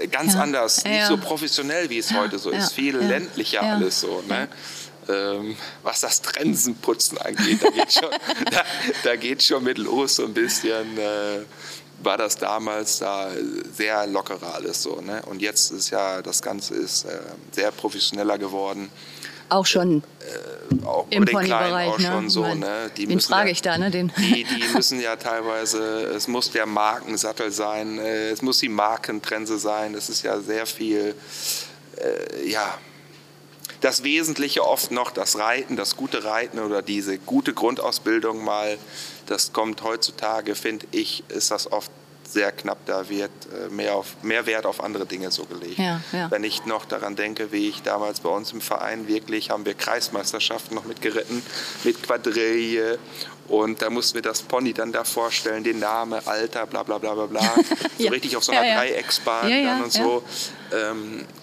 äh, 0.00 0.06
ganz 0.08 0.34
ja. 0.34 0.40
anders, 0.40 0.82
ja, 0.84 0.90
nicht 0.90 1.06
so 1.06 1.16
professionell, 1.16 1.90
wie 1.90 1.98
es 1.98 2.10
ja, 2.10 2.18
heute 2.18 2.38
so 2.38 2.50
ist. 2.50 2.72
Viel 2.72 2.96
ländlicher 2.96 3.62
alles 3.62 4.00
so. 4.00 4.22
Ne? 4.28 4.48
Ähm, 5.08 5.56
was 5.82 6.00
das 6.00 6.20
Trensenputzen 6.20 7.16
angeht, 7.18 7.62
da 7.62 7.70
geht 7.70 7.92
schon, 7.92 8.10
da, 8.50 8.64
da 9.04 9.16
geht 9.16 9.42
schon 9.42 9.64
mit 9.64 9.78
los 9.78 10.16
so 10.16 10.24
ein 10.24 10.34
bisschen. 10.34 10.98
Äh, 10.98 11.44
war 12.02 12.16
das 12.16 12.36
damals 12.36 12.98
da 12.98 13.28
sehr 13.74 14.06
lockerer 14.06 14.54
alles 14.54 14.82
so. 14.82 15.00
Ne? 15.00 15.22
Und 15.26 15.42
jetzt 15.42 15.70
ist 15.72 15.90
ja, 15.90 16.22
das 16.22 16.42
Ganze 16.42 16.74
ist 16.74 17.04
äh, 17.04 17.18
sehr 17.52 17.70
professioneller 17.70 18.38
geworden. 18.38 18.90
Auch 19.50 19.66
schon 19.66 20.02
äh, 20.20 20.84
auch 20.84 21.06
im 21.10 21.24
Ponybereich, 21.24 21.88
auch 21.88 21.98
ne? 21.98 22.06
schon 22.06 22.28
so. 22.28 22.54
Ne? 22.54 22.90
Die 22.96 23.06
den 23.06 23.20
frage 23.20 23.48
ja, 23.48 23.52
ich 23.52 23.62
da, 23.62 23.78
ne? 23.78 23.90
Den. 23.90 24.12
Die, 24.18 24.44
die 24.44 24.64
müssen 24.74 25.00
ja 25.00 25.16
teilweise, 25.16 26.04
es 26.04 26.28
muss 26.28 26.50
der 26.50 26.66
Markensattel 26.66 27.50
sein, 27.50 27.98
äh, 27.98 28.30
es 28.30 28.42
muss 28.42 28.58
die 28.58 28.68
Markentrense 28.68 29.58
sein, 29.58 29.94
es 29.94 30.10
ist 30.10 30.22
ja 30.22 30.38
sehr 30.40 30.66
viel, 30.66 31.14
äh, 31.96 32.48
ja, 32.48 32.74
das 33.80 34.02
Wesentliche 34.02 34.66
oft 34.66 34.90
noch 34.90 35.10
das 35.10 35.38
Reiten, 35.38 35.76
das 35.76 35.96
gute 35.96 36.24
Reiten 36.24 36.58
oder 36.58 36.82
diese 36.82 37.18
gute 37.18 37.54
Grundausbildung 37.54 38.44
mal 38.44 38.76
das 39.28 39.52
kommt 39.52 39.82
heutzutage, 39.82 40.54
finde 40.54 40.86
ich, 40.90 41.22
ist 41.28 41.50
das 41.50 41.70
oft 41.70 41.90
sehr 42.28 42.52
knapp, 42.52 42.78
da 42.84 43.08
wird 43.08 43.30
äh, 43.46 43.68
mehr, 43.70 43.94
auf, 43.94 44.22
mehr 44.22 44.44
Wert 44.46 44.66
auf 44.66 44.82
andere 44.84 45.06
Dinge 45.06 45.30
so 45.30 45.44
gelegt. 45.44 45.78
Ja, 45.78 46.00
ja. 46.12 46.30
Wenn 46.30 46.44
ich 46.44 46.66
noch 46.66 46.84
daran 46.84 47.16
denke, 47.16 47.52
wie 47.52 47.68
ich 47.68 47.82
damals 47.82 48.20
bei 48.20 48.28
uns 48.28 48.52
im 48.52 48.60
Verein 48.60 49.08
wirklich, 49.08 49.50
haben 49.50 49.64
wir 49.64 49.74
Kreismeisterschaften 49.74 50.74
noch 50.74 50.84
mitgeritten, 50.84 51.42
mit 51.84 52.02
Quadrille 52.02 52.98
und 53.48 53.80
da 53.80 53.88
mussten 53.88 54.16
wir 54.16 54.22
das 54.22 54.42
Pony 54.42 54.74
dann 54.74 54.92
da 54.92 55.04
vorstellen, 55.04 55.64
den 55.64 55.78
Namen, 55.78 56.20
Alter, 56.26 56.66
bla 56.66 56.82
bla 56.82 56.98
bla 56.98 57.14
bla 57.14 57.26
bla, 57.26 57.40
so 57.98 58.04
ja. 58.04 58.10
richtig 58.10 58.36
auf 58.36 58.44
so 58.44 58.52
einer 58.52 58.78
Dreiecksbahn 58.78 59.64
dann 59.64 59.84
und 59.84 59.92
so. 59.92 60.22
Ähm, 60.72 61.20
äh, 61.20 61.37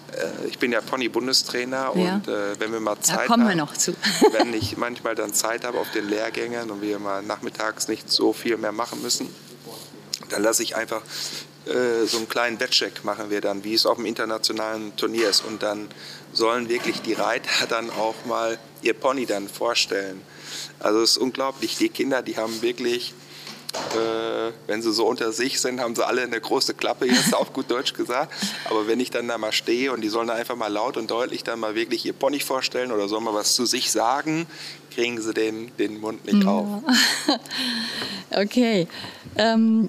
ich 0.48 0.58
bin 0.58 0.72
ja 0.72 0.80
Pony-Bundestrainer 0.80 1.92
ja. 1.94 2.14
und 2.14 2.28
äh, 2.28 2.58
wenn 2.58 2.72
wir 2.72 2.80
mal 2.80 2.98
Zeit 3.00 3.18
da 3.18 3.26
kommen 3.26 3.42
haben, 3.42 3.50
wir 3.50 3.56
noch 3.56 3.76
zu. 3.76 3.92
wenn 4.32 4.54
ich 4.54 4.76
manchmal 4.76 5.14
dann 5.14 5.32
Zeit 5.32 5.64
habe 5.64 5.78
auf 5.78 5.90
den 5.90 6.08
Lehrgängen 6.08 6.70
und 6.70 6.80
wir 6.82 6.98
mal 6.98 7.22
nachmittags 7.22 7.88
nicht 7.88 8.10
so 8.10 8.32
viel 8.32 8.56
mehr 8.56 8.72
machen 8.72 9.02
müssen, 9.02 9.28
dann 10.30 10.42
lasse 10.42 10.62
ich 10.62 10.76
einfach 10.76 11.02
äh, 11.66 12.06
so 12.06 12.18
einen 12.18 12.28
kleinen 12.28 12.60
Wettcheck 12.60 13.04
machen 13.04 13.30
wir 13.30 13.40
dann, 13.40 13.64
wie 13.64 13.74
es 13.74 13.86
auf 13.86 13.96
dem 13.96 14.06
internationalen 14.06 14.94
Turnier 14.96 15.28
ist. 15.28 15.44
Und 15.44 15.62
dann 15.62 15.88
sollen 16.32 16.68
wirklich 16.68 17.02
die 17.02 17.14
Reiter 17.14 17.66
dann 17.68 17.90
auch 17.90 18.14
mal 18.24 18.58
ihr 18.82 18.94
Pony 18.94 19.26
dann 19.26 19.48
vorstellen. 19.48 20.22
Also 20.78 21.02
es 21.02 21.12
ist 21.12 21.18
unglaublich. 21.18 21.76
Die 21.76 21.88
Kinder, 21.88 22.22
die 22.22 22.36
haben 22.36 22.62
wirklich 22.62 23.14
äh, 23.94 24.52
wenn 24.66 24.82
sie 24.82 24.92
so 24.92 25.06
unter 25.06 25.32
sich 25.32 25.60
sind, 25.60 25.80
haben 25.80 25.94
sie 25.94 26.06
alle 26.06 26.22
eine 26.22 26.40
große 26.40 26.74
Klappe, 26.74 27.06
jetzt 27.06 27.34
auf 27.34 27.52
gut 27.52 27.70
Deutsch 27.70 27.94
gesagt. 27.94 28.32
Aber 28.70 28.86
wenn 28.86 29.00
ich 29.00 29.10
dann 29.10 29.28
da 29.28 29.38
mal 29.38 29.52
stehe 29.52 29.92
und 29.92 30.00
die 30.00 30.08
sollen 30.08 30.28
da 30.28 30.34
einfach 30.34 30.56
mal 30.56 30.72
laut 30.72 30.96
und 30.96 31.10
deutlich 31.10 31.44
dann 31.44 31.60
mal 31.60 31.74
wirklich 31.74 32.04
ihr 32.04 32.12
Pony 32.12 32.40
vorstellen 32.40 32.92
oder 32.92 33.08
sollen 33.08 33.24
mal 33.24 33.34
was 33.34 33.54
zu 33.54 33.66
sich 33.66 33.90
sagen, 33.90 34.46
kriegen 34.94 35.20
sie 35.20 35.34
den, 35.34 35.76
den 35.76 36.00
Mund 36.00 36.24
nicht 36.24 36.44
ja. 36.44 36.50
auf. 36.50 36.66
okay. 38.30 38.88
Ähm, 39.36 39.88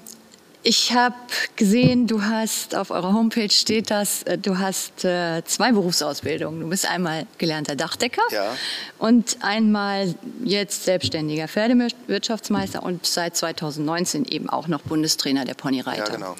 ich 0.68 0.92
habe 0.92 1.16
gesehen, 1.56 2.06
du 2.06 2.24
hast 2.24 2.74
auf 2.74 2.90
eurer 2.90 3.14
Homepage 3.14 3.48
steht 3.48 3.90
das, 3.90 4.22
äh, 4.24 4.36
du 4.36 4.58
hast 4.58 5.02
äh, 5.02 5.42
zwei 5.46 5.72
Berufsausbildungen. 5.72 6.60
Du 6.60 6.68
bist 6.68 6.86
einmal 6.86 7.26
gelernter 7.38 7.74
Dachdecker 7.74 8.20
ja. 8.30 8.54
und 8.98 9.38
einmal 9.40 10.14
jetzt 10.44 10.84
selbstständiger 10.84 11.48
Pferdewirtschaftsmeister 11.48 12.82
und 12.82 13.06
seit 13.06 13.34
2019 13.34 14.26
eben 14.26 14.50
auch 14.50 14.68
noch 14.68 14.82
Bundestrainer 14.82 15.46
der 15.46 15.54
Ponyreiter. 15.54 16.10
Ja, 16.10 16.14
genau. 16.14 16.36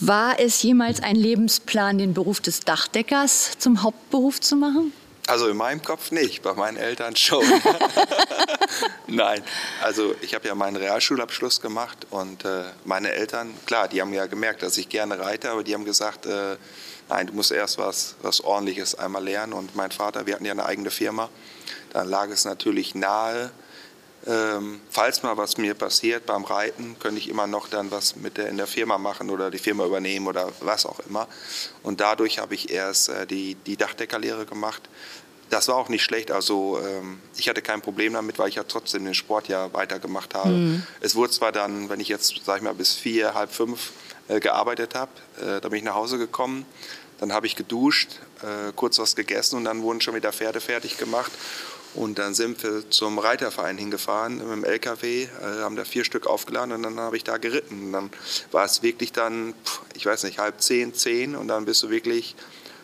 War 0.00 0.40
es 0.40 0.60
jemals 0.64 1.00
ein 1.00 1.14
Lebensplan, 1.14 1.98
den 1.98 2.14
Beruf 2.14 2.40
des 2.40 2.60
Dachdeckers 2.60 3.52
zum 3.56 3.84
Hauptberuf 3.84 4.40
zu 4.40 4.56
machen? 4.56 4.92
Also 5.28 5.48
in 5.48 5.56
meinem 5.56 5.82
Kopf 5.82 6.10
nicht, 6.10 6.42
bei 6.42 6.52
meinen 6.54 6.76
Eltern 6.76 7.14
schon. 7.14 7.44
Nein, 9.06 9.44
also 9.82 10.14
ich 10.20 10.34
habe 10.34 10.48
ja 10.48 10.54
meinen 10.54 10.76
Realschulabschluss 10.76 11.60
gemacht 11.60 12.06
und 12.10 12.44
äh, 12.44 12.64
meine 12.84 13.12
Eltern, 13.12 13.54
klar, 13.64 13.86
die 13.86 14.00
haben 14.00 14.12
ja 14.12 14.26
gemerkt, 14.26 14.62
dass 14.62 14.76
ich 14.78 14.88
gerne 14.88 15.18
reite, 15.20 15.50
aber 15.50 15.62
die 15.62 15.74
haben 15.74 15.84
gesagt, 15.84 16.26
äh, 16.26 16.56
nein, 17.08 17.28
du 17.28 17.34
musst 17.34 17.52
erst 17.52 17.78
was, 17.78 18.16
was 18.22 18.40
Ordentliches 18.40 18.96
einmal 18.96 19.22
lernen. 19.22 19.52
Und 19.52 19.76
mein 19.76 19.92
Vater, 19.92 20.26
wir 20.26 20.34
hatten 20.34 20.44
ja 20.44 20.52
eine 20.52 20.66
eigene 20.66 20.90
Firma, 20.90 21.28
dann 21.92 22.08
lag 22.08 22.28
es 22.28 22.44
natürlich 22.44 22.94
nahe, 22.94 23.52
ähm, 24.26 24.80
falls 24.90 25.22
mal 25.22 25.36
was 25.36 25.58
mir 25.58 25.74
passiert 25.74 26.26
beim 26.26 26.44
Reiten, 26.44 26.96
könnte 27.00 27.18
ich 27.18 27.28
immer 27.28 27.46
noch 27.46 27.68
dann 27.68 27.90
was 27.90 28.14
mit 28.16 28.36
der, 28.36 28.48
in 28.48 28.56
der 28.56 28.68
Firma 28.68 28.96
machen 28.98 29.30
oder 29.30 29.50
die 29.50 29.58
Firma 29.58 29.84
übernehmen 29.84 30.28
oder 30.28 30.48
was 30.60 30.86
auch 30.86 31.00
immer. 31.00 31.26
Und 31.82 32.00
dadurch 32.00 32.38
habe 32.38 32.54
ich 32.54 32.70
erst 32.70 33.08
äh, 33.08 33.26
die, 33.26 33.56
die 33.66 33.76
Dachdeckerlehre 33.76 34.46
gemacht. 34.46 34.82
Das 35.50 35.68
war 35.68 35.76
auch 35.76 35.88
nicht 35.88 36.04
schlecht. 36.04 36.30
Also 36.30 36.80
ähm, 36.80 37.20
ich 37.36 37.48
hatte 37.48 37.62
kein 37.62 37.82
Problem 37.82 38.12
damit, 38.12 38.38
weil 38.38 38.48
ich 38.48 38.54
ja 38.54 38.62
trotzdem 38.62 39.04
den 39.04 39.14
Sport 39.14 39.48
ja 39.48 39.72
weitergemacht 39.74 40.34
habe. 40.34 40.50
Mhm. 40.50 40.86
Es 41.00 41.14
wurde 41.16 41.32
zwar 41.32 41.50
dann, 41.50 41.88
wenn 41.88 41.98
ich 41.98 42.08
jetzt, 42.08 42.42
sag 42.44 42.58
ich 42.58 42.62
mal, 42.62 42.74
bis 42.74 42.94
vier, 42.94 43.34
halb 43.34 43.52
fünf 43.52 43.90
äh, 44.28 44.38
gearbeitet 44.38 44.94
habe, 44.94 45.10
äh, 45.40 45.60
da 45.60 45.68
bin 45.68 45.78
ich 45.78 45.84
nach 45.84 45.94
Hause 45.94 46.18
gekommen. 46.18 46.64
Dann 47.18 47.32
habe 47.32 47.46
ich 47.46 47.54
geduscht, 47.54 48.18
äh, 48.42 48.72
kurz 48.74 48.98
was 48.98 49.14
gegessen 49.14 49.56
und 49.56 49.64
dann 49.64 49.82
wurden 49.82 50.00
schon 50.00 50.14
wieder 50.14 50.32
Pferde 50.32 50.60
fertig 50.60 50.96
gemacht. 50.96 51.30
Und 51.94 52.18
dann 52.18 52.34
sind 52.34 52.62
wir 52.62 52.88
zum 52.90 53.18
Reiterverein 53.18 53.76
hingefahren 53.76 54.38
mit 54.38 54.46
dem 54.46 54.64
LKW, 54.64 55.24
äh, 55.24 55.28
haben 55.60 55.76
da 55.76 55.84
vier 55.84 56.04
Stück 56.04 56.26
aufgeladen 56.26 56.72
und 56.72 56.82
dann 56.82 56.98
habe 56.98 57.16
ich 57.16 57.24
da 57.24 57.36
geritten. 57.36 57.86
Und 57.86 57.92
dann 57.92 58.10
war 58.50 58.64
es 58.64 58.82
wirklich 58.82 59.12
dann, 59.12 59.54
ich 59.94 60.06
weiß 60.06 60.24
nicht, 60.24 60.38
halb 60.38 60.62
zehn, 60.62 60.94
zehn 60.94 61.36
und 61.36 61.48
dann 61.48 61.66
bist 61.66 61.82
du 61.82 61.90
wirklich 61.90 62.34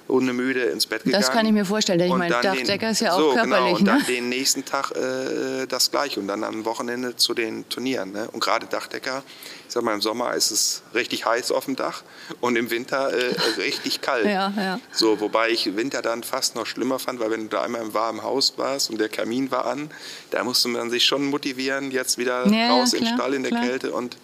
ohne 0.09 0.33
müde 0.33 0.65
ins 0.65 0.87
Bett 0.87 1.05
gegangen. 1.05 1.23
Das 1.23 1.33
kann 1.33 1.47
ich 1.47 1.53
mir 1.53 1.65
vorstellen, 1.65 1.99
denn 1.99 2.09
ich 2.09 2.17
meine, 2.17 2.41
Dachdecker 2.41 2.91
ist 2.91 3.01
ja 3.01 3.13
auch 3.13 3.19
so, 3.19 3.33
körperlich. 3.35 3.59
Genau, 3.59 3.77
und 3.77 3.85
dann 3.85 3.99
ne? 3.99 4.05
den 4.05 4.29
nächsten 4.29 4.65
Tag 4.65 4.93
äh, 4.93 5.67
das 5.67 5.91
gleiche 5.91 6.19
und 6.19 6.29
dann 6.29 6.45
am 6.45 6.65
Wochenende 6.65 7.17
zu 7.17 7.35
den 7.35 7.69
Turnieren. 7.69 8.13
Ne? 8.13 8.29
Und 8.33 8.41
gerade 8.41 8.67
Dachdecker, 8.67 9.23
ich 9.67 9.75
sag 9.75 9.83
mal, 9.83 9.95
im 9.95 10.01
Sommer 10.01 10.35
ist 10.35 10.51
es 10.51 10.83
richtig 10.95 11.27
heiß 11.27 11.53
auf 11.53 11.67
dem 11.67 11.77
Dach 11.77 12.03
und 12.41 12.57
im 12.57 12.71
Winter 12.71 13.13
äh, 13.13 13.35
richtig 13.59 14.01
kalt. 14.01 14.27
ja, 14.27 14.53
ja. 14.57 14.81
So, 14.93 15.21
wobei 15.21 15.51
ich 15.51 15.77
Winter 15.77 16.03
dann 16.03 16.23
fast 16.23 16.55
noch 16.55 16.67
schlimmer 16.67 16.99
fand, 16.99 17.21
weil 17.21 17.31
wenn 17.31 17.43
du 17.43 17.49
da 17.49 17.63
einmal 17.63 17.83
im 17.83 17.95
warmen 17.95 18.23
Haus 18.23 18.55
warst 18.57 18.91
und 18.91 18.99
der 18.99 19.09
Kamin 19.09 19.51
war 19.51 19.67
an, 19.67 19.91
da 20.31 20.43
musste 20.43 20.69
man 20.69 20.91
sich 20.91 21.05
schon 21.05 21.27
motivieren, 21.27 21.91
jetzt 21.91 22.19
wieder 22.19 22.47
ja, 22.49 22.71
raus 22.71 22.93
ja, 22.93 22.99
in 22.99 23.05
den 23.05 23.15
Stall 23.15 23.35
in 23.35 23.43
der 23.43 23.53
klar. 23.53 23.65
Kälte 23.65 23.93
und 23.93 24.17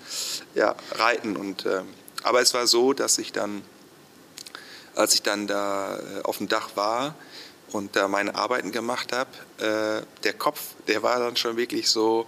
ja, 0.54 0.74
reiten. 0.92 1.36
Und, 1.36 1.66
äh, 1.66 1.82
aber 2.22 2.40
es 2.40 2.54
war 2.54 2.66
so, 2.66 2.92
dass 2.92 3.18
ich 3.18 3.32
dann 3.32 3.62
als 4.96 5.14
ich 5.14 5.22
dann 5.22 5.46
da 5.46 5.96
äh, 5.96 6.22
auf 6.24 6.38
dem 6.38 6.48
Dach 6.48 6.70
war 6.74 7.14
und 7.72 7.96
da 7.96 8.08
meine 8.08 8.34
Arbeiten 8.34 8.72
gemacht 8.72 9.12
habe, 9.12 9.30
äh, 9.58 10.04
der 10.22 10.32
Kopf, 10.34 10.60
der 10.88 11.02
war 11.02 11.18
dann 11.18 11.36
schon 11.36 11.56
wirklich 11.56 11.88
so, 11.88 12.26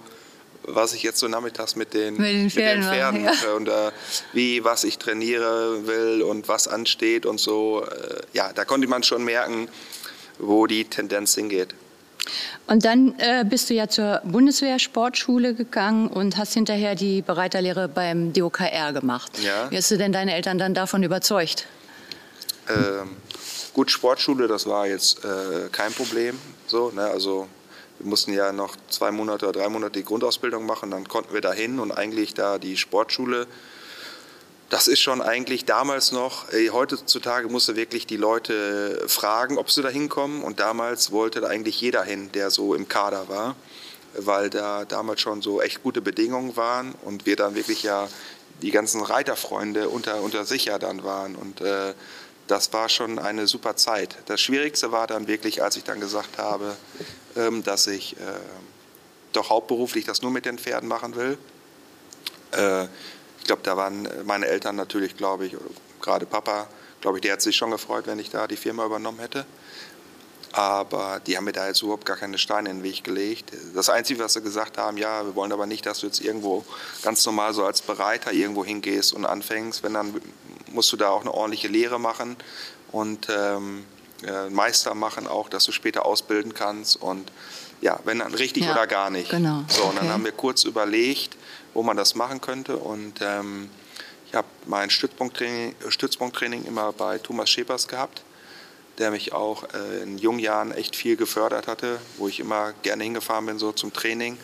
was 0.64 0.92
ich 0.92 1.02
jetzt 1.02 1.18
so 1.18 1.28
nachmittags 1.28 1.76
mit 1.76 1.94
den, 1.94 2.16
mit 2.16 2.26
den 2.26 2.50
Pferden, 2.50 2.80
mit 2.80 2.88
den 2.88 2.94
Pferden 2.94 3.24
mache 3.24 3.46
ja. 3.46 3.52
und 3.54 3.68
äh, 3.68 3.92
wie, 4.32 4.64
was 4.64 4.84
ich 4.84 4.98
trainiere 4.98 5.86
will 5.86 6.22
und 6.22 6.48
was 6.48 6.66
ansteht 6.66 7.26
und 7.26 7.38
so. 7.38 7.84
Äh, 7.84 8.22
ja, 8.32 8.52
da 8.52 8.64
konnte 8.64 8.88
man 8.88 9.02
schon 9.02 9.24
merken, 9.24 9.68
wo 10.38 10.66
die 10.66 10.84
Tendenz 10.84 11.34
hingeht. 11.34 11.74
Und 12.66 12.84
dann 12.84 13.14
äh, 13.18 13.44
bist 13.48 13.70
du 13.70 13.74
ja 13.74 13.88
zur 13.88 14.20
Bundeswehr-Sportschule 14.24 15.54
gegangen 15.54 16.08
und 16.08 16.36
hast 16.36 16.54
hinterher 16.54 16.96
die 16.96 17.22
Bereiterlehre 17.22 17.86
beim 17.88 18.32
DOKR 18.32 18.92
gemacht. 18.92 19.38
Ja. 19.40 19.70
Wie 19.70 19.76
hast 19.76 19.90
du 19.92 19.96
denn 19.96 20.12
deine 20.12 20.34
Eltern 20.34 20.58
dann 20.58 20.74
davon 20.74 21.04
überzeugt? 21.04 21.68
Ähm, 22.68 23.16
gut, 23.72 23.90
Sportschule, 23.90 24.48
das 24.48 24.66
war 24.66 24.86
jetzt 24.86 25.24
äh, 25.24 25.68
kein 25.70 25.92
Problem. 25.92 26.38
So, 26.66 26.90
ne? 26.90 27.04
Also 27.04 27.48
wir 27.98 28.06
mussten 28.06 28.32
ja 28.32 28.52
noch 28.52 28.76
zwei 28.90 29.10
Monate 29.10 29.48
oder 29.48 29.60
drei 29.60 29.68
Monate 29.68 29.98
die 29.98 30.04
Grundausbildung 30.04 30.66
machen, 30.66 30.90
dann 30.90 31.08
konnten 31.08 31.32
wir 31.32 31.40
da 31.40 31.52
hin 31.52 31.78
und 31.78 31.92
eigentlich 31.92 32.34
da 32.34 32.58
die 32.58 32.76
Sportschule, 32.76 33.46
das 34.68 34.88
ist 34.88 35.00
schon 35.00 35.22
eigentlich 35.22 35.64
damals 35.64 36.10
noch, 36.10 36.52
ey, 36.52 36.68
heutzutage 36.68 37.48
musste 37.48 37.76
wirklich 37.76 38.06
die 38.06 38.16
Leute 38.16 39.04
fragen, 39.06 39.58
ob 39.58 39.70
sie 39.70 39.80
da 39.80 39.88
hinkommen 39.88 40.42
und 40.42 40.58
damals 40.58 41.12
wollte 41.12 41.40
da 41.40 41.48
eigentlich 41.48 41.80
jeder 41.80 42.02
hin, 42.02 42.30
der 42.32 42.50
so 42.50 42.74
im 42.74 42.88
Kader 42.88 43.28
war, 43.28 43.54
weil 44.18 44.50
da 44.50 44.84
damals 44.84 45.20
schon 45.20 45.40
so 45.40 45.62
echt 45.62 45.82
gute 45.82 46.02
Bedingungen 46.02 46.56
waren 46.56 46.94
und 47.04 47.26
wir 47.26 47.36
dann 47.36 47.54
wirklich 47.54 47.84
ja 47.84 48.08
die 48.62 48.72
ganzen 48.72 49.02
Reiterfreunde 49.02 49.88
unter, 49.88 50.20
unter 50.22 50.44
sich 50.44 50.64
ja 50.64 50.78
dann 50.78 51.04
waren 51.04 51.36
und 51.36 51.60
äh, 51.60 51.94
das 52.46 52.72
war 52.72 52.88
schon 52.88 53.18
eine 53.18 53.46
super 53.46 53.76
Zeit. 53.76 54.16
Das 54.26 54.40
Schwierigste 54.40 54.92
war 54.92 55.06
dann 55.06 55.26
wirklich, 55.26 55.62
als 55.62 55.76
ich 55.76 55.84
dann 55.84 56.00
gesagt 56.00 56.38
habe, 56.38 56.76
ähm, 57.36 57.62
dass 57.62 57.86
ich 57.86 58.14
äh, 58.14 58.24
doch 59.32 59.50
hauptberuflich 59.50 60.04
das 60.04 60.22
nur 60.22 60.30
mit 60.30 60.44
den 60.44 60.58
Pferden 60.58 60.88
machen 60.88 61.16
will. 61.16 61.38
Äh, 62.52 62.84
ich 63.38 63.44
glaube, 63.44 63.62
da 63.62 63.76
waren 63.76 64.08
meine 64.24 64.46
Eltern 64.46 64.76
natürlich, 64.76 65.16
glaube 65.16 65.46
ich, 65.46 65.56
gerade 66.00 66.26
Papa, 66.26 66.68
glaube 67.00 67.18
ich, 67.18 67.22
der 67.22 67.34
hat 67.34 67.42
sich 67.42 67.56
schon 67.56 67.70
gefreut, 67.70 68.06
wenn 68.06 68.18
ich 68.18 68.30
da 68.30 68.46
die 68.46 68.56
Firma 68.56 68.84
übernommen 68.84 69.20
hätte. 69.20 69.46
Aber 70.52 71.20
die 71.26 71.36
haben 71.36 71.44
mir 71.44 71.52
da 71.52 71.66
jetzt 71.66 71.82
überhaupt 71.82 72.06
gar 72.06 72.16
keine 72.16 72.38
Steine 72.38 72.70
in 72.70 72.78
den 72.78 72.82
Weg 72.82 73.04
gelegt. 73.04 73.52
Das 73.74 73.90
Einzige, 73.90 74.20
was 74.20 74.32
sie 74.32 74.40
gesagt 74.40 74.78
haben, 74.78 74.96
ja, 74.96 75.24
wir 75.24 75.34
wollen 75.34 75.52
aber 75.52 75.66
nicht, 75.66 75.84
dass 75.84 76.00
du 76.00 76.06
jetzt 76.06 76.20
irgendwo 76.20 76.64
ganz 77.02 77.26
normal 77.26 77.52
so 77.52 77.64
als 77.64 77.82
Bereiter 77.82 78.32
irgendwo 78.32 78.64
hingehst 78.64 79.12
und 79.12 79.26
anfängst. 79.26 79.82
Wenn 79.82 79.94
dann 79.94 80.20
musst 80.76 80.92
du 80.92 80.96
da 80.96 81.08
auch 81.08 81.22
eine 81.22 81.34
ordentliche 81.34 81.66
Lehre 81.66 81.98
machen 81.98 82.36
und 82.92 83.28
ähm, 83.28 83.84
äh, 84.24 84.48
Meister 84.50 84.94
machen 84.94 85.26
auch, 85.26 85.48
dass 85.48 85.64
du 85.64 85.72
später 85.72 86.06
ausbilden 86.06 86.54
kannst 86.54 87.00
und 87.02 87.32
ja, 87.80 87.98
wenn 88.04 88.20
dann 88.20 88.34
richtig 88.34 88.64
ja, 88.64 88.72
oder 88.72 88.86
gar 88.86 89.10
nicht. 89.10 89.30
Genau. 89.30 89.64
So, 89.68 89.84
und 89.84 89.96
dann 89.96 90.08
haben 90.08 90.24
wir 90.24 90.32
kurz 90.32 90.64
überlegt, 90.64 91.36
wo 91.74 91.82
man 91.82 91.96
das 91.96 92.14
machen 92.14 92.40
könnte 92.40 92.76
und 92.76 93.20
ähm, 93.20 93.68
ich 94.28 94.34
habe 94.34 94.46
mein 94.66 94.90
Stützpunkttraining, 94.90 95.74
Stützpunkttraining 95.88 96.64
immer 96.64 96.92
bei 96.92 97.18
Thomas 97.18 97.50
Schepers 97.50 97.88
gehabt, 97.88 98.22
der 98.98 99.10
mich 99.10 99.32
auch 99.32 99.64
äh, 99.74 100.02
in 100.02 100.18
jungen 100.18 100.38
Jahren 100.38 100.72
echt 100.72 100.94
viel 100.94 101.16
gefördert 101.16 101.66
hatte, 101.66 101.98
wo 102.18 102.28
ich 102.28 102.40
immer 102.40 102.72
gerne 102.82 103.04
hingefahren 103.04 103.46
bin 103.46 103.58
so 103.58 103.72
zum 103.72 103.92
Training. 103.92 104.38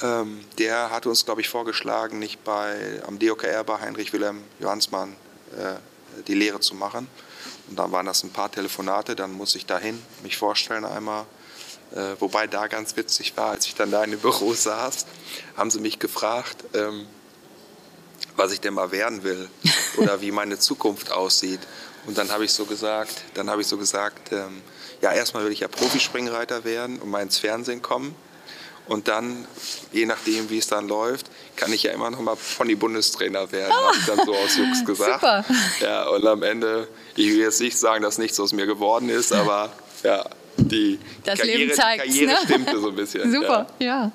Ähm, 0.00 0.44
der 0.58 0.90
hatte 0.90 1.08
uns, 1.08 1.24
glaube 1.24 1.40
ich, 1.40 1.48
vorgeschlagen, 1.48 2.18
nicht 2.18 2.44
bei, 2.44 3.02
am 3.06 3.18
DOKR 3.18 3.64
bei 3.64 3.80
Heinrich 3.80 4.12
Wilhelm 4.12 4.42
Johannsmann 4.60 5.16
die 6.26 6.34
Lehre 6.34 6.60
zu 6.60 6.74
machen. 6.74 7.08
Und 7.68 7.78
dann 7.78 7.92
waren 7.92 8.06
das 8.06 8.22
ein 8.24 8.30
paar 8.30 8.50
Telefonate, 8.50 9.14
dann 9.14 9.32
muss 9.32 9.54
ich 9.54 9.66
dahin, 9.66 10.02
mich 10.22 10.36
vorstellen 10.36 10.84
einmal. 10.84 11.26
Äh, 11.94 12.16
wobei 12.18 12.46
da 12.46 12.66
ganz 12.66 12.96
witzig 12.96 13.36
war, 13.36 13.50
als 13.50 13.66
ich 13.66 13.74
dann 13.74 13.90
da 13.90 14.04
in 14.04 14.10
dem 14.10 14.20
Büro 14.20 14.52
saß, 14.52 15.06
haben 15.56 15.70
sie 15.70 15.80
mich 15.80 15.98
gefragt, 15.98 16.64
ähm, 16.74 17.06
was 18.36 18.52
ich 18.52 18.60
denn 18.60 18.74
mal 18.74 18.90
werden 18.90 19.22
will 19.22 19.48
oder 19.96 20.20
wie 20.20 20.30
meine 20.30 20.58
Zukunft 20.58 21.10
aussieht. 21.10 21.60
Und 22.06 22.18
dann 22.18 22.30
habe 22.30 22.44
ich 22.44 22.52
so 22.52 22.66
gesagt, 22.66 23.22
dann 23.34 23.50
habe 23.50 23.62
ich 23.62 23.66
so 23.66 23.76
gesagt, 23.76 24.32
ähm, 24.32 24.62
ja 25.00 25.12
erstmal 25.12 25.44
will 25.44 25.52
ich 25.52 25.60
ja 25.60 25.68
Profispringreiter 25.68 26.64
werden 26.64 26.98
und 26.98 27.10
mal 27.10 27.22
ins 27.22 27.38
Fernsehen 27.38 27.82
kommen. 27.82 28.14
Und 28.88 29.08
dann, 29.08 29.46
je 29.92 30.06
nachdem, 30.06 30.48
wie 30.50 30.58
es 30.58 30.66
dann 30.66 30.88
läuft, 30.88 31.26
kann 31.56 31.72
ich 31.72 31.82
ja 31.82 31.92
immer 31.92 32.10
noch 32.10 32.20
mal 32.20 32.36
Pony-Bundestrainer 32.56 33.52
werden, 33.52 33.72
oh. 33.76 33.86
habe 33.86 33.96
ich 33.98 34.06
dann 34.06 34.20
so 34.24 34.34
aus 34.34 34.56
Jux 34.58 34.84
gesagt. 34.84 35.20
Super. 35.20 35.44
Ja, 35.80 36.08
und 36.08 36.26
am 36.26 36.42
Ende, 36.42 36.88
ich 37.14 37.28
will 37.28 37.38
jetzt 37.38 37.60
nicht 37.60 37.78
sagen, 37.78 38.02
dass 38.02 38.18
nichts 38.18 38.40
aus 38.40 38.52
mir 38.52 38.66
geworden 38.66 39.08
ist, 39.08 39.32
aber 39.32 39.70
ja, 40.02 40.24
die, 40.56 40.98
das 41.24 41.38
Karriere, 41.38 41.58
Leben 41.58 41.74
zeigt, 41.74 42.04
die 42.04 42.08
Karriere 42.08 42.32
ne? 42.32 42.38
stimmte 42.44 42.80
so 42.80 42.88
ein 42.88 42.96
bisschen. 42.96 43.32
Super, 43.32 43.66
ja. 43.78 43.86
ja. 43.86 44.12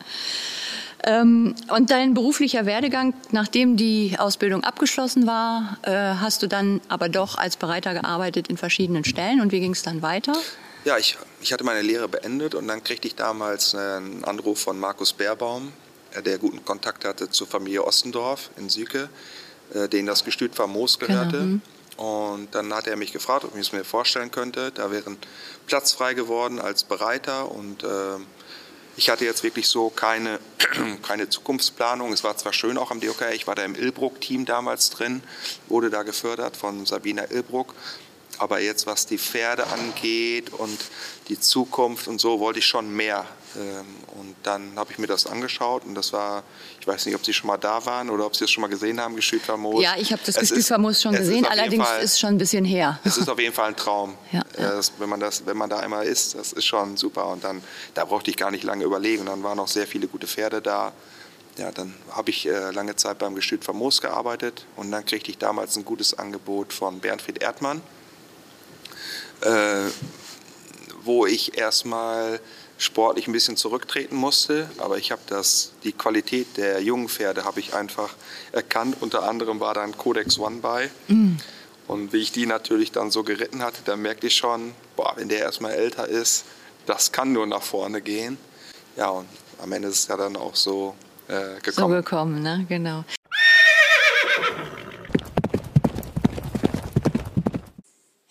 Ähm, 1.06 1.54
und 1.70 1.92
dein 1.92 2.14
beruflicher 2.14 2.66
Werdegang, 2.66 3.14
nachdem 3.32 3.76
die 3.76 4.16
Ausbildung 4.18 4.64
abgeschlossen 4.64 5.28
war, 5.28 5.78
äh, 5.82 5.92
hast 5.92 6.42
du 6.44 6.48
dann 6.48 6.80
aber 6.88 7.10
doch 7.10 7.38
als 7.38 7.58
Bereiter 7.58 7.94
gearbeitet 7.94 8.48
in 8.48 8.58
verschiedenen 8.58 9.04
Stellen. 9.04 9.42
Und 9.42 9.52
wie 9.52 9.60
ging 9.60 9.74
es 9.74 9.84
dann 9.84 10.02
weiter? 10.02 10.34
Ja, 10.86 10.98
ich, 10.98 11.18
ich 11.40 11.54
hatte 11.54 11.64
meine 11.64 11.82
Lehre 11.82 12.10
beendet 12.10 12.56
und 12.56 12.68
dann 12.68 12.84
kriegte 12.84 13.08
ich 13.08 13.16
damals 13.16 13.74
einen 13.74 14.26
Anruf 14.26 14.60
von 14.60 14.78
Markus 14.78 15.14
Bärbaum, 15.14 15.72
äh, 16.14 16.22
der 16.22 16.38
guten 16.38 16.66
Kontakt 16.66 17.06
hatte 17.06 17.30
zur 17.30 17.48
Familie 17.48 17.86
Ostendorf 17.86 18.50
in 18.58 18.68
Süke, 18.68 19.10
äh, 19.74 19.88
denen 19.88 20.08
das 20.08 20.26
Gestüt 20.26 20.56
Famos 20.56 21.00
gehörte. 21.00 21.38
Genau. 21.38 22.36
Und 22.36 22.54
dann 22.54 22.74
hat 22.74 22.88
er 22.88 22.98
mich 22.98 23.14
gefragt, 23.14 23.46
ob 23.46 23.54
ich 23.56 23.62
es 23.62 23.72
mir 23.72 23.86
vorstellen 23.86 24.32
könnte. 24.32 24.72
Da 24.72 24.92
wäre 24.92 25.12
ein 25.12 25.18
Platz 25.68 25.94
frei 25.94 26.16
geworden 26.16 26.60
als 26.60 26.84
Bereiter 26.84 27.50
und 27.52 27.84
äh, 27.84 28.18
ich 28.96 29.10
hatte 29.10 29.26
jetzt 29.26 29.44
wirklich 29.44 29.68
so 29.68 29.90
keine, 29.90 30.40
keine 31.02 31.30
Zukunftsplanung. 31.30 32.12
Es 32.12 32.24
war 32.24 32.36
zwar 32.38 32.52
schön 32.52 32.78
auch 32.78 32.92
am 32.92 33.00
DOK, 33.00 33.22
ich 33.34 33.48
war 33.48 33.56
da 33.56 33.64
im 33.64 33.76
Ilbruck-Team 33.76 34.46
damals 34.46 34.90
drin, 34.90 35.24
wurde 35.68 35.90
da 35.90 36.04
gefördert 36.04 36.58
von 36.58 36.86
Sabina 36.86 37.32
Ilbruck. 37.32 37.74
Aber 38.40 38.60
jetzt, 38.60 38.88
was 38.88 39.06
die 39.06 39.18
Pferde 39.18 39.68
angeht 39.68 40.52
und 40.52 40.80
die 41.28 41.40
Zukunft 41.40 42.08
und 42.08 42.20
so, 42.20 42.40
wollte 42.40 42.60
ich 42.60 42.66
schon 42.66 42.94
mehr. 42.94 43.26
Ähm, 43.56 43.86
und 44.20 44.36
dann 44.44 44.76
habe 44.76 44.92
ich 44.92 44.98
mir 44.98 45.08
das 45.08 45.28
angeschaut 45.28 45.86
und 45.86 45.94
das 45.96 46.12
war, 46.12 46.44
ich 46.80 46.88
weiß 46.88 47.06
nicht, 47.06 47.16
ob 47.16 47.24
Sie 47.24 47.34
schon 47.34 47.48
mal 47.48 47.58
da 47.58 47.86
waren 47.86 48.10
oder 48.10 48.26
ob 48.26 48.36
Sie 48.36 48.46
es 48.46 48.52
schon 48.52 48.62
mal 48.62 48.68
gesehen 48.68 49.00
haben, 49.00 49.16
Gestüt 49.16 49.44
Famos. 49.44 49.84
Ja, 49.84 49.96
ich 49.98 50.12
habe 50.12 50.22
das 50.26 50.36
Gestüt 50.36 50.66
Famos 50.66 51.02
schon 51.02 51.14
gesehen, 51.14 51.46
allerdings 51.46 51.86
Fall, 51.86 52.02
ist 52.02 52.14
es 52.14 52.20
schon 52.20 52.30
ein 52.30 52.38
bisschen 52.38 52.66
her. 52.66 53.00
Es 53.04 53.18
ist 53.18 53.30
auf 53.30 53.40
jeden 53.40 53.54
Fall 53.54 53.70
ein 53.70 53.76
Traum. 53.76 54.18
Ja, 54.32 54.42
ja. 54.58 54.72
Das, 54.72 54.94
wenn, 54.98 55.10
man 55.10 55.20
das, 55.20 55.46
wenn 55.46 55.58
man 55.58 55.70
da 55.70 55.78
einmal 55.78 56.06
ist, 56.08 56.34
das 56.34 56.54
ist 56.54 56.66
schon 56.66 56.98
super. 56.98 57.28
Und 57.28 57.44
dann, 57.44 57.62
da 57.94 58.06
brauchte 58.06 58.32
ich 58.32 58.38
gar 58.38 58.50
nicht 58.50 58.64
lange 58.64 58.84
überlegen. 58.84 59.22
Und 59.22 59.28
dann 59.28 59.44
waren 59.44 59.60
auch 59.60 59.68
sehr 59.68 59.86
viele 59.86 60.08
gute 60.08 60.26
Pferde 60.26 60.60
da. 60.60 60.92
Ja, 61.58 61.72
dann 61.72 61.94
habe 62.12 62.32
ich 62.32 62.48
äh, 62.48 62.72
lange 62.72 62.96
Zeit 62.96 63.20
beim 63.20 63.36
Gestüt 63.36 63.64
Famos 63.64 64.02
gearbeitet 64.02 64.66
und 64.76 64.90
dann 64.90 65.06
kriegte 65.06 65.30
ich 65.30 65.38
damals 65.38 65.76
ein 65.76 65.86
gutes 65.86 66.18
Angebot 66.18 66.74
von 66.74 67.00
Bernfried 67.00 67.44
Erdmann 67.44 67.84
äh, 69.44 69.90
wo 71.04 71.26
ich 71.26 71.58
erstmal 71.58 72.40
sportlich 72.78 73.28
ein 73.28 73.34
bisschen 73.34 73.58
zurücktreten 73.58 74.16
musste, 74.16 74.70
aber 74.78 74.98
ich 74.98 75.12
habe 75.12 75.22
das 75.28 75.74
die 75.84 75.94
Qualität 75.94 76.58
der 76.58 76.82
jungen 76.82 77.08
Pferde 77.08 77.46
habe 77.46 77.60
ich 77.60 77.74
einfach 77.74 78.14
erkannt. 78.52 78.98
Unter 79.00 79.24
anderem 79.24 79.60
war 79.60 79.74
dann 79.74 79.98
Codex 79.98 80.40
One 80.40 80.58
bei. 80.58 80.90
Mm. 81.08 81.36
Und 81.88 82.14
wie 82.14 82.18
ich 82.18 82.32
die 82.32 82.46
natürlich 82.46 82.92
dann 82.92 83.12
so 83.12 83.24
geritten 83.24 83.62
hatte, 83.62 83.82
da 83.86 83.96
merkte 83.96 84.28
ich 84.28 84.36
schon, 84.36 84.74
boah, 84.96 85.14
wenn 85.18 85.30
der 85.30 85.40
erstmal 85.40 85.74
älter 85.74 86.08
ist, 86.08 86.46
das 86.86 87.12
kann 87.12 87.34
nur 87.34 87.46
nach 87.46 87.62
vorne 87.62 88.02
gehen. 88.02 88.38
Ja, 88.96 89.10
und 89.10 89.28
am 89.62 89.72
Ende 89.72 89.90
ist 89.90 90.00
es 90.00 90.08
ja 90.08 90.18
dann 90.18 90.36
auch 90.36 90.56
so 90.56 90.96
äh, 91.28 91.60
gekommen. 91.62 91.76
So 91.76 91.88
gekommen, 91.88 92.42
ne? 92.42 92.66
Genau. 92.70 93.04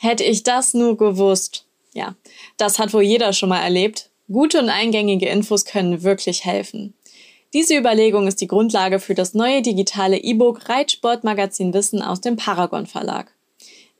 Hätte 0.03 0.25
ich 0.25 0.43
das 0.43 0.75
nur 0.75 0.97
gewusst. 0.97 1.65
Ja, 1.95 2.17
das 2.57 2.81
hat 2.81 2.93
wohl 2.93 3.05
jeder 3.05 3.33
schon 3.33 3.51
mal 3.51 3.63
erlebt. 3.63 4.11
Gute 4.27 4.59
und 4.59 4.69
eingängige 4.69 5.29
Infos 5.29 5.65
können 5.65 6.03
wirklich 6.03 6.45
helfen. 6.45 6.95
Diese 7.53 7.77
Überlegung 7.77 8.27
ist 8.27 8.41
die 8.41 8.49
Grundlage 8.49 8.99
für 8.99 9.15
das 9.15 9.33
neue 9.35 9.63
digitale 9.63 10.19
E-Book 10.19 10.69
Reitsportmagazin 10.69 11.73
Wissen 11.73 12.03
aus 12.03 12.21
dem 12.21 12.35
Paragon 12.35 12.87
Verlag. 12.87 13.33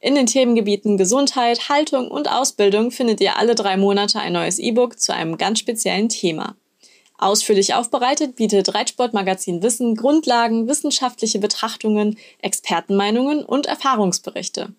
In 0.01 0.17
den 0.17 0.27
Themengebieten 0.27 0.97
Gesundheit, 0.97 1.69
Haltung 1.69 2.11
und 2.11 2.29
Ausbildung 2.29 2.91
findet 2.91 3.21
ihr 3.21 3.37
alle 3.39 3.55
drei 3.55 3.77
Monate 3.77 4.19
ein 4.19 4.33
neues 4.33 4.59
E-Book 4.59 4.99
zu 4.99 5.15
einem 5.15 5.39
ganz 5.39 5.61
speziellen 5.61 6.09
Thema. 6.09 6.57
Ausführlich 7.17 7.75
aufbereitet 7.75 8.35
bietet 8.35 8.75
Reitsportmagazin 8.75 9.63
Wissen 9.63 9.95
Grundlagen, 9.95 10.67
wissenschaftliche 10.67 11.39
Betrachtungen, 11.39 12.19
Expertenmeinungen 12.41 13.45
und 13.45 13.67
Erfahrungsberichte. 13.67 14.75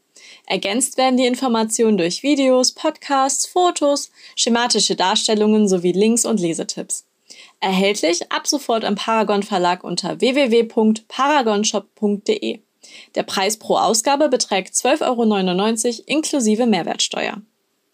Ergänzt 0.45 0.97
werden 0.97 1.17
die 1.17 1.25
Informationen 1.25 1.97
durch 1.97 2.23
Videos, 2.23 2.71
Podcasts, 2.71 3.45
Fotos, 3.45 4.09
schematische 4.35 4.95
Darstellungen 4.95 5.67
sowie 5.67 5.91
Links 5.91 6.25
und 6.25 6.39
Lesetipps. 6.39 7.05
Erhältlich 7.59 8.31
ab 8.31 8.47
sofort 8.47 8.83
im 8.83 8.95
Paragon 8.95 9.43
Verlag 9.43 9.83
unter 9.83 10.19
www.paragonshop.de. 10.19 12.59
Der 13.15 13.23
Preis 13.23 13.57
pro 13.57 13.77
Ausgabe 13.77 14.29
beträgt 14.29 14.73
12,99 14.73 15.99
Euro 15.99 16.03
inklusive 16.07 16.65
Mehrwertsteuer. 16.65 17.41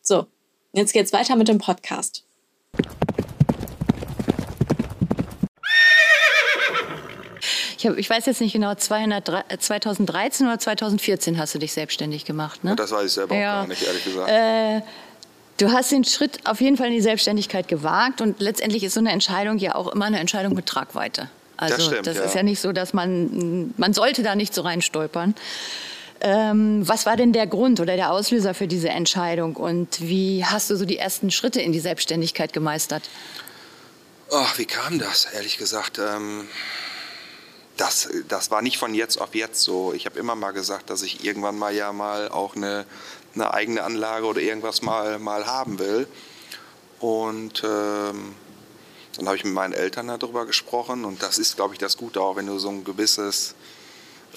So, 0.02 0.26
jetzt 0.74 0.94
geht's 0.94 1.14
weiter 1.14 1.36
mit 1.36 1.48
dem 1.48 1.60
Podcast. 1.60 2.24
Ich, 7.80 7.88
hab, 7.88 7.98
ich 7.98 8.10
weiß 8.10 8.26
jetzt 8.26 8.42
nicht 8.42 8.52
genau, 8.52 8.76
200, 8.76 9.32
2013 9.58 10.48
oder 10.48 10.60
2014 10.60 11.38
hast 11.38 11.56
du 11.56 11.60
dich 11.60 11.72
selbstständig 11.72 12.26
gemacht, 12.26 12.66
ne? 12.66 12.76
Das 12.76 12.92
weiß 12.92 13.06
ich 13.06 13.14
selber 13.14 13.34
ja. 13.38 13.54
auch 13.54 13.62
gar 13.62 13.68
nicht, 13.70 13.84
ehrlich 13.84 14.04
gesagt. 14.04 14.30
Äh, 14.30 14.82
du 15.60 15.72
hast 15.72 15.90
den 15.90 16.04
Schritt 16.04 16.46
auf 16.46 16.60
jeden 16.60 16.76
Fall 16.76 16.88
in 16.88 16.94
die 16.94 17.02
Selbstständigkeit 17.02 17.70
gewagt 17.70 18.20
und 18.20 18.42
letztendlich 18.42 18.84
ist 18.84 18.96
so 18.96 19.00
eine 19.00 19.14
Entscheidung 19.14 19.60
ja 19.60 19.76
auch 19.76 19.88
immer 19.88 20.06
eine 20.06 20.20
Entscheidung 20.20 20.56
mit 20.56 20.66
Tragweite. 20.66 21.30
Also 21.56 21.78
das, 21.78 21.86
stimmt, 21.86 22.08
das 22.08 22.18
ja. 22.18 22.24
ist 22.24 22.36
ja 22.36 22.44
nicht 22.44 22.60
so, 22.60 22.74
dass 22.74 22.92
man, 22.92 23.74
man 23.78 23.94
sollte 23.94 24.24
da 24.24 24.36
nicht 24.36 24.54
so 24.54 24.64
reinstolpern. 24.64 25.36
Ähm, 26.20 26.86
was 26.86 27.06
war 27.06 27.16
denn 27.16 27.32
der 27.32 27.48
Grund 27.48 27.80
oder 27.80 27.96
der 27.96 28.12
Auslöser 28.12 28.54
für 28.54 28.68
diese 28.68 28.90
Entscheidung 28.90 29.56
und 29.56 30.02
wie 30.02 30.44
hast 30.44 30.70
du 30.70 30.76
so 30.76 30.84
die 30.84 30.98
ersten 30.98 31.32
Schritte 31.32 31.62
in 31.62 31.72
die 31.72 31.80
Selbstständigkeit 31.80 32.52
gemeistert? 32.52 33.04
Ach, 34.34 34.58
wie 34.58 34.66
kam 34.66 35.00
das, 35.00 35.30
ehrlich 35.34 35.58
gesagt? 35.58 35.98
Ähm 35.98 36.50
das, 38.00 38.10
das 38.28 38.52
war 38.52 38.62
nicht 38.62 38.78
von 38.78 38.94
jetzt 38.94 39.20
auf 39.20 39.36
jetzt 39.36 39.62
so. 39.62 39.94
Ich 39.94 40.06
habe 40.06 40.20
immer 40.20 40.36
mal 40.36 40.52
gesagt, 40.52 40.90
dass 40.90 41.02
ich 41.02 41.24
irgendwann 41.26 41.58
mal 41.58 41.74
ja 41.74 41.92
mal 41.92 42.30
auch 42.30 42.56
eine, 42.56 42.86
eine 43.36 43.54
eigene 43.54 43.84
Anlage 43.84 44.26
oder 44.26 44.42
irgendwas 44.42 44.82
mal, 44.82 45.20
mal 45.20 45.46
haben 45.48 45.80
will. 45.80 46.08
Und 47.00 47.64
ähm, 47.64 48.36
dann 49.16 49.26
habe 49.26 49.38
ich 49.38 49.44
mit 49.44 49.54
meinen 49.54 49.74
Eltern 49.74 50.08
darüber 50.08 50.46
gesprochen 50.46 51.06
und 51.06 51.24
das 51.24 51.38
ist, 51.38 51.56
glaube 51.56 51.74
ich, 51.74 51.80
das 51.80 51.98
Gute 51.98 52.22
auch, 52.22 52.36
wenn 52.36 52.48
du 52.48 52.60
so 52.60 52.70
ein 52.70 52.84
gewisses 52.84 53.56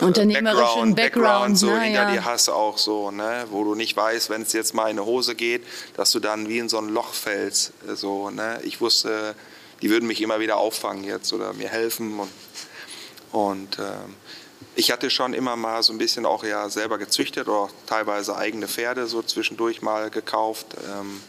äh, 0.01 0.05
Unternehmerischen 0.05 0.95
Background, 0.95 0.97
Background 0.97 1.59
so 1.59 1.71
hinter 1.71 2.05
ja. 2.05 2.11
dir 2.11 2.25
hast 2.25 2.49
auch 2.49 2.79
so, 2.79 3.11
ne, 3.11 3.47
wo 3.51 3.65
du 3.65 3.75
nicht 3.75 3.97
weißt, 3.97 4.31
wenn 4.31 4.43
es 4.43 4.53
jetzt 4.53 4.75
mal 4.75 4.91
in 4.91 4.99
eine 4.99 5.07
Hose 5.07 5.35
geht, 5.35 5.63
dass 5.97 6.11
du 6.13 6.21
dann 6.21 6.49
wie 6.49 6.59
in 6.59 6.69
so 6.69 6.79
ein 6.79 6.89
Loch 6.89 7.13
fällst. 7.13 7.73
So, 7.95 8.31
ne. 8.31 8.61
Ich 8.63 8.81
wusste, 8.81 9.35
die 9.83 9.91
würden 9.91 10.07
mich 10.07 10.23
immer 10.23 10.41
wieder 10.41 10.57
auffangen 10.57 11.05
jetzt 11.05 11.33
oder 11.33 11.53
mir 11.53 11.69
helfen 11.69 12.21
und 12.21 12.31
und 13.33 13.79
ähm, 13.79 14.15
ich 14.75 14.91
hatte 14.91 15.11
schon 15.11 15.35
immer 15.35 15.57
mal 15.57 15.83
so 15.83 15.93
ein 15.93 15.99
bisschen 15.99 16.25
auch 16.25 16.45
ja 16.45 16.69
selber 16.69 16.99
gezüchtet 16.99 17.49
oder 17.49 17.69
teilweise 17.87 18.37
eigene 18.37 18.69
Pferde 18.69 19.07
so 19.07 19.23
zwischendurch 19.23 19.83
mal 19.83 20.11
gekauft. 20.11 20.67
Ähm, 20.89 21.21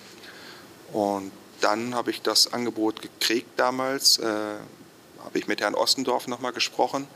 und 0.94 1.32
dann 1.60 1.96
habe 1.96 2.12
ich 2.12 2.22
das 2.22 2.54
Angebot 2.54 3.02
gekriegt 3.02 3.50
damals, 3.58 4.18
äh, 4.20 4.26
habe 4.26 5.40
ich 5.40 5.48
mit 5.48 5.62
Herrn 5.62 5.76
Ostendorf 5.76 6.28
nochmal 6.28 6.54
gesprochen, 6.54 7.08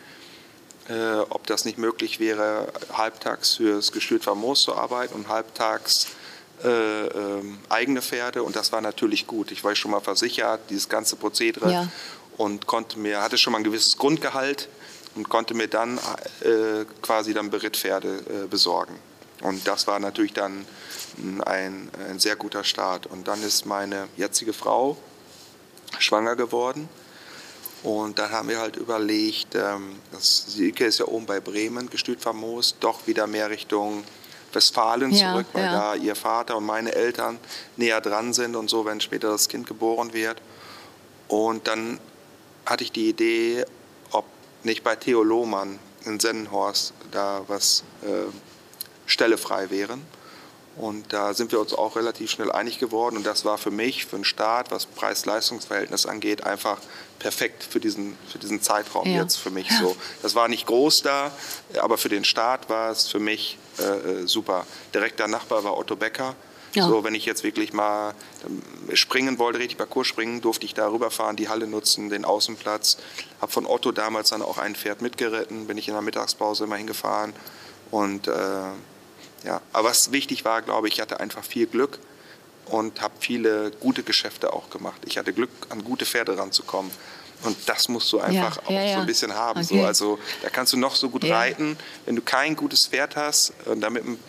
äh, 0.89 1.19
ob 1.29 1.45
das 1.47 1.65
nicht 1.65 1.77
möglich 1.77 2.19
wäre, 2.19 2.71
halbtags 2.93 3.55
fürs 3.55 3.91
Gestüt 3.91 4.23
Famos 4.23 4.63
zu 4.63 4.75
arbeiten 4.75 5.13
und 5.13 5.27
halbtags 5.27 6.07
äh, 6.63 6.69
ähm, 7.07 7.59
eigene 7.69 8.01
Pferde. 8.01 8.43
Und 8.43 8.55
das 8.55 8.71
war 8.71 8.81
natürlich 8.81 9.27
gut. 9.27 9.51
Ich 9.51 9.63
war 9.63 9.75
schon 9.75 9.91
mal 9.91 10.01
versichert, 10.01 10.61
dieses 10.69 10.89
ganze 10.89 11.15
Prozedere. 11.15 11.71
Ja. 11.71 11.87
Und 12.37 12.67
konnte 12.67 12.99
mir, 12.99 13.21
hatte 13.21 13.37
schon 13.37 13.51
mal 13.51 13.59
ein 13.59 13.63
gewisses 13.63 13.97
Grundgehalt 13.97 14.69
und 15.17 15.29
konnte 15.29 15.53
mir 15.53 15.67
dann 15.67 15.97
äh, 16.41 16.85
quasi 17.01 17.33
dann 17.33 17.49
Berittpferde 17.49 18.07
äh, 18.07 18.47
besorgen. 18.47 18.97
Und 19.41 19.67
das 19.67 19.87
war 19.87 19.99
natürlich 19.99 20.33
dann 20.33 20.65
ein, 21.45 21.89
ein 22.09 22.19
sehr 22.19 22.35
guter 22.35 22.63
Start. 22.63 23.07
Und 23.07 23.27
dann 23.27 23.41
ist 23.43 23.65
meine 23.65 24.07
jetzige 24.15 24.53
Frau 24.53 24.97
schwanger 25.99 26.35
geworden. 26.35 26.87
Und 27.83 28.19
dann 28.19 28.31
haben 28.31 28.49
wir 28.49 28.59
halt 28.59 28.75
überlegt, 28.75 29.55
ähm, 29.55 29.97
das 30.11 30.45
Silke 30.47 30.85
ist 30.85 30.99
ja 30.99 31.05
oben 31.05 31.25
bei 31.25 31.39
Bremen, 31.39 31.89
gestüt 31.89 32.21
famos, 32.21 32.75
doch 32.79 33.05
wieder 33.07 33.27
mehr 33.27 33.49
Richtung 33.49 34.03
Westfalen 34.53 35.11
ja, 35.11 35.31
zurück, 35.31 35.47
weil 35.53 35.63
ja. 35.63 35.71
da 35.71 35.95
ihr 35.95 36.15
Vater 36.15 36.57
und 36.57 36.65
meine 36.65 36.93
Eltern 36.93 37.37
näher 37.75 38.01
dran 38.01 38.33
sind 38.33 38.55
und 38.55 38.69
so, 38.69 38.85
wenn 38.85 38.99
später 39.01 39.29
das 39.29 39.49
Kind 39.49 39.67
geboren 39.67 40.13
wird. 40.13 40.41
Und 41.27 41.67
dann 41.67 41.99
hatte 42.65 42.83
ich 42.83 42.91
die 42.91 43.09
Idee, 43.09 43.65
nicht 44.63 44.83
bei 44.83 44.95
Theo 44.95 45.23
Lohmann 45.23 45.79
in 46.05 46.19
Sennenhorst 46.19 46.93
da 47.11 47.43
was 47.47 47.83
äh, 48.03 48.07
Stelle 49.05 49.37
frei 49.37 49.69
wären. 49.69 50.05
Und 50.75 51.11
da 51.11 51.33
sind 51.33 51.51
wir 51.51 51.59
uns 51.59 51.73
auch 51.73 51.95
relativ 51.95 52.29
schnell 52.29 52.51
einig 52.51 52.77
geworden. 52.77 53.17
Und 53.17 53.25
das 53.25 53.45
war 53.45 53.57
für 53.57 53.71
mich, 53.71 54.05
für 54.05 54.17
den 54.17 54.25
Start, 54.25 54.69
was 54.69 54.85
Preis-Leistungs-Verhältnis 54.85 56.05
angeht, 56.05 56.43
einfach 56.43 56.77
perfekt 57.17 57.63
für 57.63 57.79
diesen, 57.79 58.15
für 58.31 58.37
diesen 58.37 58.61
Zeitraum 58.61 59.07
ja. 59.07 59.23
jetzt 59.23 59.37
für 59.37 59.49
mich 59.49 59.67
so. 59.71 59.95
Das 60.21 60.35
war 60.35 60.47
nicht 60.47 60.67
groß 60.67 61.01
da, 61.01 61.31
aber 61.79 61.97
für 61.97 62.09
den 62.09 62.23
Start 62.23 62.69
war 62.69 62.91
es 62.91 63.07
für 63.07 63.19
mich 63.19 63.57
äh, 63.79 63.83
äh 63.83 64.27
super. 64.27 64.67
Direkter 64.93 65.27
Nachbar 65.27 65.63
war 65.63 65.75
Otto 65.77 65.95
Becker. 65.95 66.35
Ja. 66.73 66.87
So, 66.87 67.03
wenn 67.03 67.15
ich 67.15 67.25
jetzt 67.25 67.43
wirklich 67.43 67.73
mal 67.73 68.13
ähm, 68.45 68.95
springen 68.95 69.39
wollte, 69.39 69.59
richtig 69.59 69.77
Parcours 69.77 70.07
springen, 70.07 70.41
durfte 70.41 70.65
ich 70.65 70.73
da 70.73 70.89
rüberfahren, 70.89 71.35
die 71.35 71.49
Halle 71.49 71.67
nutzen, 71.67 72.09
den 72.09 72.25
Außenplatz. 72.25 72.97
Habe 73.41 73.51
von 73.51 73.65
Otto 73.65 73.91
damals 73.91 74.29
dann 74.29 74.41
auch 74.41 74.57
ein 74.57 74.75
Pferd 74.75 75.01
mitgeritten, 75.01 75.67
bin 75.67 75.77
ich 75.77 75.87
in 75.87 75.93
der 75.93 76.01
Mittagspause 76.01 76.65
immer 76.65 76.75
hingefahren. 76.75 77.33
Und 77.89 78.27
äh, 78.27 78.31
ja, 79.43 79.61
aber 79.73 79.89
was 79.89 80.11
wichtig 80.11 80.45
war, 80.45 80.61
glaube 80.61 80.87
ich, 80.87 80.95
ich 80.95 81.01
hatte 81.01 81.19
einfach 81.19 81.43
viel 81.43 81.67
Glück 81.67 81.99
und 82.65 83.01
habe 83.01 83.13
viele 83.19 83.71
gute 83.71 84.03
Geschäfte 84.03 84.53
auch 84.53 84.69
gemacht. 84.69 85.01
Ich 85.05 85.17
hatte 85.17 85.33
Glück, 85.33 85.49
an 85.69 85.83
gute 85.83 86.05
Pferde 86.05 86.37
ranzukommen. 86.37 86.91
Und 87.43 87.55
das 87.67 87.87
musst 87.87 88.11
du 88.11 88.19
einfach 88.19 88.57
ja, 88.57 88.63
auch 88.63 88.71
ja, 88.71 88.93
so 88.95 88.99
ein 89.01 89.05
bisschen 89.05 89.33
haben. 89.33 89.61
Okay. 89.61 89.79
So, 89.79 89.85
also 89.85 90.19
da 90.41 90.49
kannst 90.49 90.73
du 90.73 90.77
noch 90.77 90.95
so 90.95 91.09
gut 91.09 91.23
reiten, 91.23 91.77
wenn 92.05 92.15
du 92.15 92.21
kein 92.23 92.55
gutes 92.55 92.87
Pferd 92.87 93.15
hast 93.15 93.53
und 93.65 93.81
damit 93.81 94.05
einen 94.05 94.19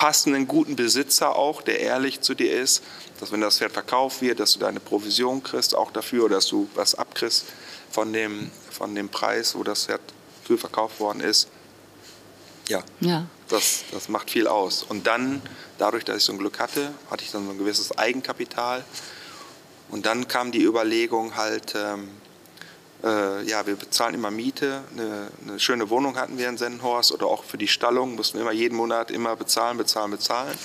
passenden 0.00 0.48
guten 0.48 0.76
Besitzer 0.76 1.36
auch, 1.36 1.60
der 1.60 1.80
ehrlich 1.80 2.22
zu 2.22 2.32
dir 2.32 2.58
ist, 2.58 2.82
dass 3.20 3.32
wenn 3.32 3.42
das 3.42 3.58
Pferd 3.58 3.72
verkauft 3.72 4.22
wird, 4.22 4.40
dass 4.40 4.54
du 4.54 4.58
deine 4.58 4.80
Provision 4.80 5.42
kriegst 5.42 5.76
auch 5.76 5.92
dafür 5.92 6.24
oder 6.24 6.36
dass 6.36 6.46
du 6.46 6.70
was 6.74 6.94
abkriegst 6.94 7.44
von 7.90 8.10
dem, 8.14 8.50
von 8.70 8.94
dem 8.94 9.10
Preis, 9.10 9.54
wo 9.54 9.62
das 9.62 9.84
Pferd 9.84 10.00
für 10.42 10.56
verkauft 10.56 11.00
worden 11.00 11.20
ist. 11.20 11.48
Ja. 12.68 12.82
ja. 13.00 13.26
Das, 13.48 13.84
das 13.92 14.08
macht 14.08 14.30
viel 14.30 14.46
aus. 14.46 14.82
Und 14.84 15.06
dann, 15.06 15.42
dadurch, 15.76 16.06
dass 16.06 16.16
ich 16.16 16.24
so 16.24 16.32
ein 16.32 16.38
Glück 16.38 16.58
hatte, 16.60 16.94
hatte 17.10 17.22
ich 17.22 17.30
dann 17.30 17.44
so 17.44 17.50
ein 17.50 17.58
gewisses 17.58 17.98
Eigenkapital. 17.98 18.82
Und 19.90 20.06
dann 20.06 20.28
kam 20.28 20.50
die 20.50 20.62
Überlegung 20.62 21.36
halt, 21.36 21.74
ähm, 21.76 22.08
äh, 23.02 23.42
ja, 23.44 23.66
wir 23.66 23.76
bezahlen 23.76 24.14
immer 24.14 24.30
Miete. 24.30 24.82
Eine, 24.92 25.28
eine, 25.46 25.60
schöne 25.60 25.90
Wohnung 25.90 26.16
hatten 26.16 26.38
wir 26.38 26.48
in 26.48 26.58
Sendenhorst 26.58 27.12
oder 27.12 27.26
auch 27.26 27.44
für 27.44 27.58
die 27.58 27.68
Stallung 27.68 28.14
mussten 28.14 28.38
wir 28.38 28.42
immer 28.42 28.52
jeden 28.52 28.76
Monat 28.76 29.10
immer 29.10 29.36
bezahlen, 29.36 29.78
bezahlen, 29.78 30.10
bezahlen. 30.10 30.56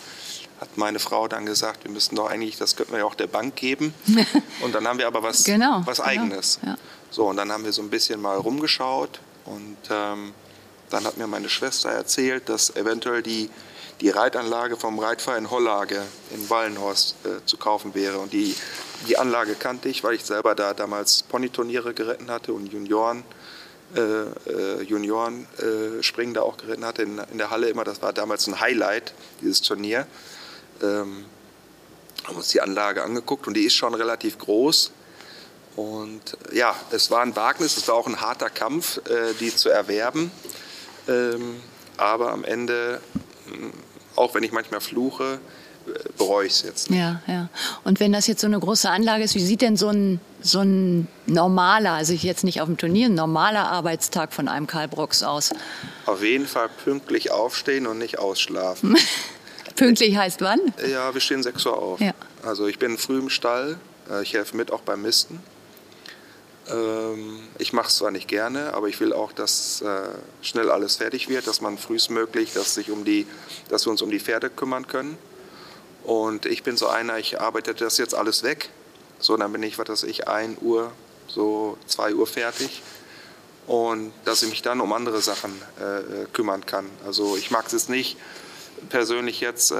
Hat 0.59 0.77
meine 0.77 0.99
Frau 0.99 1.27
dann 1.27 1.45
gesagt, 1.45 1.83
wir 1.83 1.91
müssten 1.91 2.15
doch 2.15 2.29
eigentlich, 2.29 2.57
das 2.57 2.75
könnten 2.75 2.93
wir 2.93 2.99
ja 2.99 3.05
auch 3.05 3.15
der 3.15 3.27
Bank 3.27 3.55
geben. 3.55 3.93
Und 4.61 4.75
dann 4.75 4.87
haben 4.87 4.99
wir 4.99 5.07
aber 5.07 5.23
was, 5.23 5.43
genau, 5.43 5.81
was 5.85 5.97
genau. 5.97 6.09
Eigenes. 6.09 6.59
Genau, 6.61 6.73
ja. 6.73 6.79
So, 7.11 7.27
und 7.29 7.37
dann 7.37 7.49
haben 7.49 7.63
wir 7.63 7.71
so 7.71 7.81
ein 7.81 7.89
bisschen 7.89 8.21
mal 8.21 8.35
rumgeschaut 8.35 9.21
und 9.45 9.77
ähm, 9.89 10.33
dann 10.89 11.05
hat 11.05 11.15
mir 11.15 11.27
meine 11.27 11.47
Schwester 11.47 11.89
erzählt, 11.89 12.49
dass 12.49 12.75
eventuell 12.75 13.23
die, 13.23 13.49
die 14.01 14.10
Reitanlage 14.10 14.75
vom 14.75 14.99
Reitverein 14.99 15.49
Hollage 15.49 16.01
in 16.31 16.49
Wallenhorst 16.49 17.15
äh, 17.25 17.45
zu 17.45 17.58
kaufen 17.58 17.95
wäre. 17.95 18.19
Und 18.19 18.34
die, 18.34 18.55
die 19.08 19.17
Anlage 19.17 19.55
kannte 19.55 19.89
ich, 19.89 20.03
weil 20.03 20.15
ich 20.15 20.25
selber 20.25 20.55
da 20.55 20.73
damals 20.73 21.23
Ponyturniere 21.23 21.93
geritten 21.93 22.29
hatte 22.29 22.53
und 22.53 22.71
Junioren, 22.71 23.23
äh, 23.95 24.01
äh, 24.01 24.81
Junioren 24.84 25.47
äh, 25.60 26.03
Springen 26.03 26.34
da 26.34 26.41
auch 26.41 26.58
geritten 26.58 26.86
hatte 26.86 27.03
in, 27.03 27.19
in, 27.31 27.38
der 27.38 27.51
Halle 27.51 27.69
immer. 27.69 27.84
Das 27.84 28.01
war 28.01 28.12
damals 28.12 28.47
ein 28.47 28.60
Highlight, 28.60 29.13
dieses 29.41 29.62
Turnier. 29.62 30.08
Ähm, 30.81 31.25
haben 32.25 32.36
uns 32.36 32.49
die 32.49 32.62
Anlage 32.62 33.03
angeguckt 33.03 33.47
und 33.47 33.53
die 33.53 33.65
ist 33.65 33.75
schon 33.75 33.93
relativ 33.93 34.38
groß. 34.39 34.91
Und 35.75 36.38
ja, 36.53 36.75
es 36.91 37.12
war 37.12 37.21
ein 37.21 37.36
Wagnis, 37.36 37.77
es 37.77 37.88
war 37.88 37.95
auch 37.95 38.08
ein 38.08 38.21
harter 38.21 38.49
Kampf, 38.49 38.97
äh, 39.10 39.34
die 39.39 39.53
zu 39.53 39.69
erwerben. 39.69 40.31
Ähm, 41.08 41.62
aber 41.97 42.31
am 42.31 42.43
Ende, 42.43 43.01
auch 44.15 44.34
wenn 44.36 44.43
ich 44.43 44.51
manchmal 44.51 44.82
fluche, 44.82 45.39
bereue 46.17 46.47
ich 46.47 46.54
es 46.54 46.63
jetzt. 46.63 46.89
Nicht. 46.89 46.99
Ja, 46.99 47.21
ja. 47.28 47.49
Und 47.84 47.99
wenn 47.99 48.12
das 48.12 48.28
jetzt 48.28 48.41
so 48.41 48.47
eine 48.47 48.60
große 48.60 48.89
Anlage 48.89 49.23
ist, 49.23 49.36
wie 49.36 49.43
sieht 49.43 49.62
denn 49.62 49.78
so 49.78 49.89
ein, 49.89 50.19
so 50.41 50.60
ein 50.60 51.08
normaler, 51.25 51.93
also 51.93 52.13
ich 52.13 52.23
jetzt 52.23 52.43
nicht 52.43 52.62
auf 52.62 52.67
dem 52.67 52.78
Turnier, 52.78 53.08
ein 53.08 53.15
normaler 53.15 53.69
Arbeitstag 53.71 54.34
von 54.34 54.47
einem 54.47 54.67
Karl 54.67 54.88
Brooks 54.88 55.23
aus? 55.23 55.51
Auf 56.06 56.23
jeden 56.23 56.47
Fall 56.47 56.69
pünktlich 56.84 57.32
aufstehen 57.32 57.88
und 57.88 57.97
nicht 57.97 58.19
ausschlafen. 58.19 58.97
pünktlich 59.75 60.17
heißt 60.17 60.41
wann? 60.41 60.60
Ja, 60.89 61.13
wir 61.13 61.21
stehen 61.21 61.43
6 61.43 61.65
Uhr 61.65 61.78
auf. 61.78 61.99
Ja. 61.99 62.13
Also 62.43 62.67
ich 62.67 62.80
bin 62.80 62.97
früh 62.97 63.19
im 63.19 63.30
Stall, 63.30 63.78
äh, 64.10 64.23
ich 64.23 64.34
helfe 64.34 64.56
mit 64.58 64.71
auch 64.71 64.82
beim 64.82 65.01
Misten. 65.01 65.41
Ähm, 66.67 67.39
ich 67.58 67.73
mache 67.73 67.88
es 67.88 67.97
zwar 67.97 68.12
nicht 68.12 68.28
gerne, 68.28 68.73
aber 68.73 68.88
ich 68.88 68.99
will 68.99 69.13
auch, 69.13 69.32
dass 69.32 69.82
äh, 69.82 70.01
schnell 70.41 70.71
alles 70.71 70.97
fertig 70.97 71.30
wird, 71.30 71.47
dass 71.47 71.62
man 71.62 71.78
frühestmöglich, 71.78 72.54
dass, 72.54 72.73
sich 72.75 72.91
um 72.91 73.06
die, 73.06 73.28
dass 73.69 73.86
wir 73.86 73.91
uns 73.91 74.01
um 74.01 74.10
die 74.10 74.19
Pferde 74.19 74.49
kümmern 74.49 74.88
können. 74.88 75.17
Und 76.04 76.45
ich 76.45 76.63
bin 76.63 76.78
so 76.78 76.88
einer, 76.88 77.17
ich 77.17 77.41
arbeite 77.41 77.73
das 77.73 77.97
jetzt 77.97 78.15
alles 78.15 78.43
weg. 78.43 78.69
So, 79.19 79.38
dann 79.38 79.51
bin 79.51 79.63
ich, 79.63 79.78
was 79.80 79.89
weiß 79.89 80.04
ich, 80.04 80.28
1 80.28 80.62
Uhr, 80.62 80.91
so 81.28 81.78
2 81.88 82.15
Uhr 82.15 82.28
fertig. 82.28 82.82
Und 83.65 84.13
dass 84.25 84.43
ich 84.43 84.49
mich 84.49 84.62
dann 84.62 84.80
um 84.82 84.93
andere 84.93 85.21
Sachen 85.21 85.51
äh, 85.80 85.99
äh 85.99 86.25
kümmern 86.32 86.65
kann. 86.67 86.88
Also 87.06 87.36
ich 87.36 87.49
mag 87.49 87.65
es 87.73 87.89
nicht 87.89 88.17
persönlich 88.89 89.39
jetzt 89.39 89.71
äh, 89.71 89.75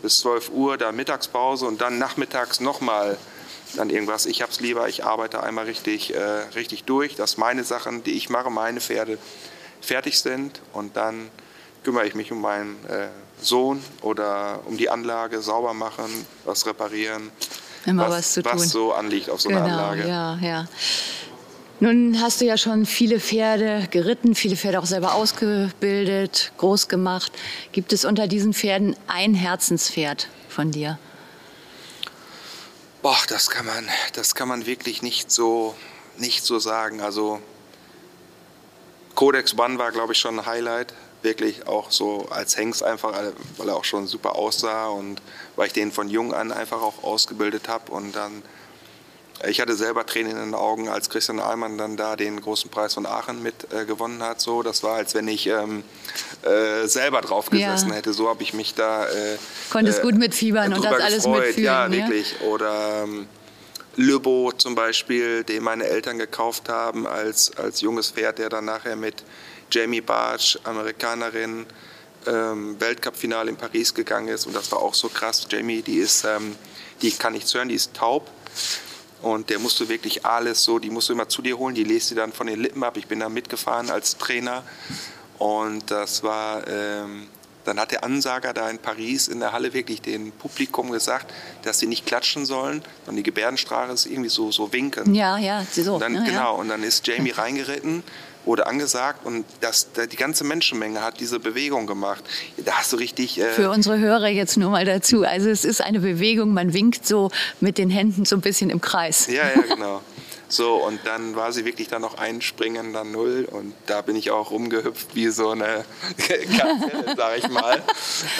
bis 0.00 0.20
12 0.20 0.50
Uhr, 0.50 0.78
da 0.78 0.92
Mittagspause 0.92 1.66
und 1.66 1.80
dann 1.80 1.98
nachmittags 1.98 2.60
nochmal 2.60 3.18
dann 3.74 3.90
irgendwas. 3.90 4.26
Ich 4.26 4.42
habe 4.42 4.52
es 4.52 4.60
lieber, 4.60 4.88
ich 4.88 5.04
arbeite 5.04 5.42
einmal 5.42 5.64
richtig, 5.64 6.14
äh, 6.14 6.20
richtig 6.54 6.84
durch, 6.84 7.14
dass 7.14 7.36
meine 7.36 7.64
Sachen, 7.64 8.04
die 8.04 8.12
ich 8.12 8.28
mache, 8.30 8.50
meine 8.50 8.80
Pferde 8.80 9.18
fertig 9.80 10.18
sind 10.20 10.60
und 10.72 10.96
dann 10.96 11.30
kümmere 11.84 12.06
ich 12.06 12.14
mich 12.14 12.32
um 12.32 12.40
meinen 12.40 12.76
äh, 12.86 13.08
Sohn 13.40 13.82
oder 14.02 14.60
um 14.66 14.76
die 14.76 14.88
Anlage, 14.88 15.40
sauber 15.42 15.74
machen, 15.74 16.26
was 16.44 16.66
reparieren. 16.66 17.30
Immer 17.84 18.08
was, 18.08 18.10
was 18.10 18.32
zu 18.32 18.42
tun. 18.42 18.52
Was 18.54 18.70
so 18.70 18.92
anliegt 18.92 19.30
auf 19.30 19.40
so 19.40 19.48
genau, 19.48 19.64
einer 19.64 19.78
Anlage. 19.78 20.08
Ja, 20.08 20.38
ja. 20.42 20.68
Nun 21.78 22.20
hast 22.22 22.40
du 22.40 22.46
ja 22.46 22.56
schon 22.56 22.86
viele 22.86 23.20
Pferde 23.20 23.86
geritten, 23.90 24.34
viele 24.34 24.56
Pferde 24.56 24.80
auch 24.80 24.86
selber 24.86 25.14
ausgebildet, 25.14 26.52
groß 26.56 26.88
gemacht. 26.88 27.30
Gibt 27.72 27.92
es 27.92 28.06
unter 28.06 28.26
diesen 28.26 28.54
Pferden 28.54 28.96
ein 29.06 29.34
Herzenspferd 29.34 30.28
von 30.48 30.70
dir? 30.70 30.98
Boah, 33.06 33.22
das 33.28 33.50
kann 33.50 33.66
man, 33.66 33.88
das 34.14 34.34
kann 34.34 34.48
man 34.48 34.66
wirklich 34.66 35.00
nicht 35.00 35.30
so, 35.30 35.76
nicht 36.16 36.42
so 36.42 36.58
sagen. 36.58 37.00
Also 37.00 37.40
Codex 39.14 39.56
One 39.56 39.78
war, 39.78 39.92
glaube 39.92 40.12
ich, 40.12 40.18
schon 40.18 40.40
ein 40.40 40.44
Highlight. 40.44 40.92
Wirklich 41.22 41.68
auch 41.68 41.92
so 41.92 42.26
als 42.30 42.56
Hengst 42.56 42.82
einfach, 42.82 43.12
weil 43.58 43.68
er 43.68 43.76
auch 43.76 43.84
schon 43.84 44.08
super 44.08 44.34
aussah 44.34 44.88
und 44.88 45.22
weil 45.54 45.68
ich 45.68 45.72
den 45.72 45.92
von 45.92 46.08
jung 46.08 46.34
an 46.34 46.50
einfach 46.50 46.82
auch 46.82 47.04
ausgebildet 47.04 47.68
habe 47.68 47.92
und 47.92 48.10
dann 48.16 48.42
ich 49.44 49.60
hatte 49.60 49.74
selber 49.74 50.06
Tränen 50.06 50.32
in 50.32 50.38
den 50.38 50.54
Augen, 50.54 50.88
als 50.88 51.10
Christian 51.10 51.40
Ahlmann 51.40 51.76
dann 51.76 51.96
da 51.96 52.16
den 52.16 52.40
großen 52.40 52.70
Preis 52.70 52.94
von 52.94 53.06
Aachen 53.06 53.42
mit 53.42 53.72
äh, 53.72 53.84
gewonnen 53.84 54.22
hat. 54.22 54.40
So, 54.40 54.62
das 54.62 54.82
war, 54.82 54.96
als 54.96 55.14
wenn 55.14 55.28
ich 55.28 55.46
ähm, 55.46 55.84
äh, 56.42 56.86
selber 56.86 57.20
drauf 57.20 57.50
gesessen 57.50 57.90
ja. 57.90 57.96
hätte. 57.96 58.12
So 58.12 58.28
habe 58.28 58.42
ich 58.42 58.54
mich 58.54 58.74
da. 58.74 59.06
Äh, 59.06 59.36
Konntest 59.70 60.02
gut 60.02 60.14
mitfiebern 60.14 60.72
und 60.72 60.84
das 60.84 61.00
alles 61.00 61.24
gefreut. 61.24 61.46
mitfühlen. 61.46 61.64
Ja, 61.64 61.90
wirklich. 61.90 62.36
Ja? 62.40 62.46
Oder 62.46 63.02
ähm, 63.04 63.28
Lübo 63.96 64.52
zum 64.52 64.74
Beispiel, 64.74 65.44
den 65.44 65.62
meine 65.62 65.84
Eltern 65.84 66.18
gekauft 66.18 66.68
haben 66.68 67.06
als, 67.06 67.56
als 67.56 67.80
junges 67.80 68.10
Pferd, 68.10 68.38
der 68.38 68.48
dann 68.48 68.64
nachher 68.64 68.96
mit 68.96 69.22
Jamie 69.70 70.00
Barge, 70.00 70.58
Amerikanerin, 70.64 71.66
ähm, 72.26 72.80
Weltcup-Finale 72.80 73.50
in 73.50 73.56
Paris 73.56 73.94
gegangen 73.94 74.28
ist. 74.28 74.46
Und 74.46 74.54
das 74.56 74.70
war 74.72 74.80
auch 74.80 74.94
so 74.94 75.08
krass. 75.08 75.46
Jamie, 75.50 75.82
die 75.82 75.96
ist, 75.96 76.24
ähm, 76.24 76.56
die 77.02 77.10
kann 77.10 77.32
nichts 77.32 77.52
hören, 77.54 77.68
die 77.68 77.74
ist 77.74 77.94
taub. 77.94 78.30
Und 79.22 79.50
der 79.50 79.58
musste 79.58 79.88
wirklich 79.88 80.26
alles 80.26 80.62
so, 80.62 80.78
die 80.78 80.90
musst 80.90 81.08
du 81.08 81.14
immer 81.14 81.28
zu 81.28 81.42
dir 81.42 81.58
holen, 81.58 81.74
die 81.74 81.84
lest 81.84 82.08
sie 82.08 82.14
dann 82.14 82.32
von 82.32 82.46
den 82.46 82.60
Lippen 82.60 82.82
ab. 82.84 82.96
Ich 82.96 83.06
bin 83.06 83.20
da 83.20 83.28
mitgefahren 83.28 83.90
als 83.90 84.18
Trainer. 84.18 84.62
Und 85.38 85.90
das 85.90 86.22
war, 86.22 86.66
ähm, 86.68 87.28
dann 87.64 87.80
hat 87.80 87.90
der 87.90 88.04
Ansager 88.04 88.52
da 88.52 88.70
in 88.70 88.78
Paris 88.78 89.28
in 89.28 89.40
der 89.40 89.52
Halle 89.52 89.72
wirklich 89.72 90.00
dem 90.00 90.32
Publikum 90.32 90.90
gesagt, 90.90 91.32
dass 91.62 91.78
sie 91.78 91.86
nicht 91.86 92.06
klatschen 92.06 92.46
sollen, 92.46 92.82
sondern 93.04 93.16
die 93.16 93.22
Gebärdensprache 93.22 93.92
ist 93.92 94.06
irgendwie 94.06 94.30
so, 94.30 94.52
so 94.52 94.72
winken. 94.72 95.14
Ja, 95.14 95.38
ja, 95.38 95.64
so. 95.70 95.94
Und 95.94 96.00
dann, 96.00 96.14
ja, 96.14 96.24
genau, 96.24 96.56
und 96.56 96.68
dann 96.68 96.82
ist 96.82 97.06
Jamie 97.06 97.30
reingeritten 97.30 98.02
wurde 98.46 98.66
angesagt 98.66 99.26
und 99.26 99.44
das, 99.60 99.88
die 100.10 100.16
ganze 100.16 100.44
Menschenmenge 100.44 101.02
hat 101.02 101.20
diese 101.20 101.40
Bewegung 101.40 101.86
gemacht. 101.86 102.24
Da 102.56 102.72
hast 102.72 102.92
du 102.92 102.96
richtig. 102.96 103.38
Äh 103.38 103.52
Für 103.52 103.70
unsere 103.70 103.98
Hörer 103.98 104.28
jetzt 104.28 104.56
nur 104.56 104.70
mal 104.70 104.84
dazu. 104.84 105.24
Also 105.24 105.50
es 105.50 105.64
ist 105.64 105.82
eine 105.82 106.00
Bewegung, 106.00 106.54
man 106.54 106.72
winkt 106.72 107.06
so 107.06 107.30
mit 107.60 107.78
den 107.78 107.90
Händen 107.90 108.24
so 108.24 108.36
ein 108.36 108.40
bisschen 108.40 108.70
im 108.70 108.80
Kreis. 108.80 109.26
Ja, 109.26 109.48
ja, 109.48 109.62
genau. 109.62 110.00
So, 110.48 110.76
und 110.76 111.00
dann 111.04 111.34
war 111.34 111.52
sie 111.52 111.64
wirklich 111.64 111.88
dann 111.88 112.02
noch 112.02 112.18
einspringen, 112.18 112.92
dann 112.92 113.10
null. 113.10 113.48
Und 113.50 113.74
da 113.86 114.00
bin 114.02 114.14
ich 114.14 114.30
auch 114.30 114.52
rumgehüpft 114.52 115.14
wie 115.14 115.28
so 115.28 115.50
eine 115.50 115.84
Kapelle, 116.18 117.14
sag 117.16 117.38
ich 117.38 117.48
mal. 117.48 117.82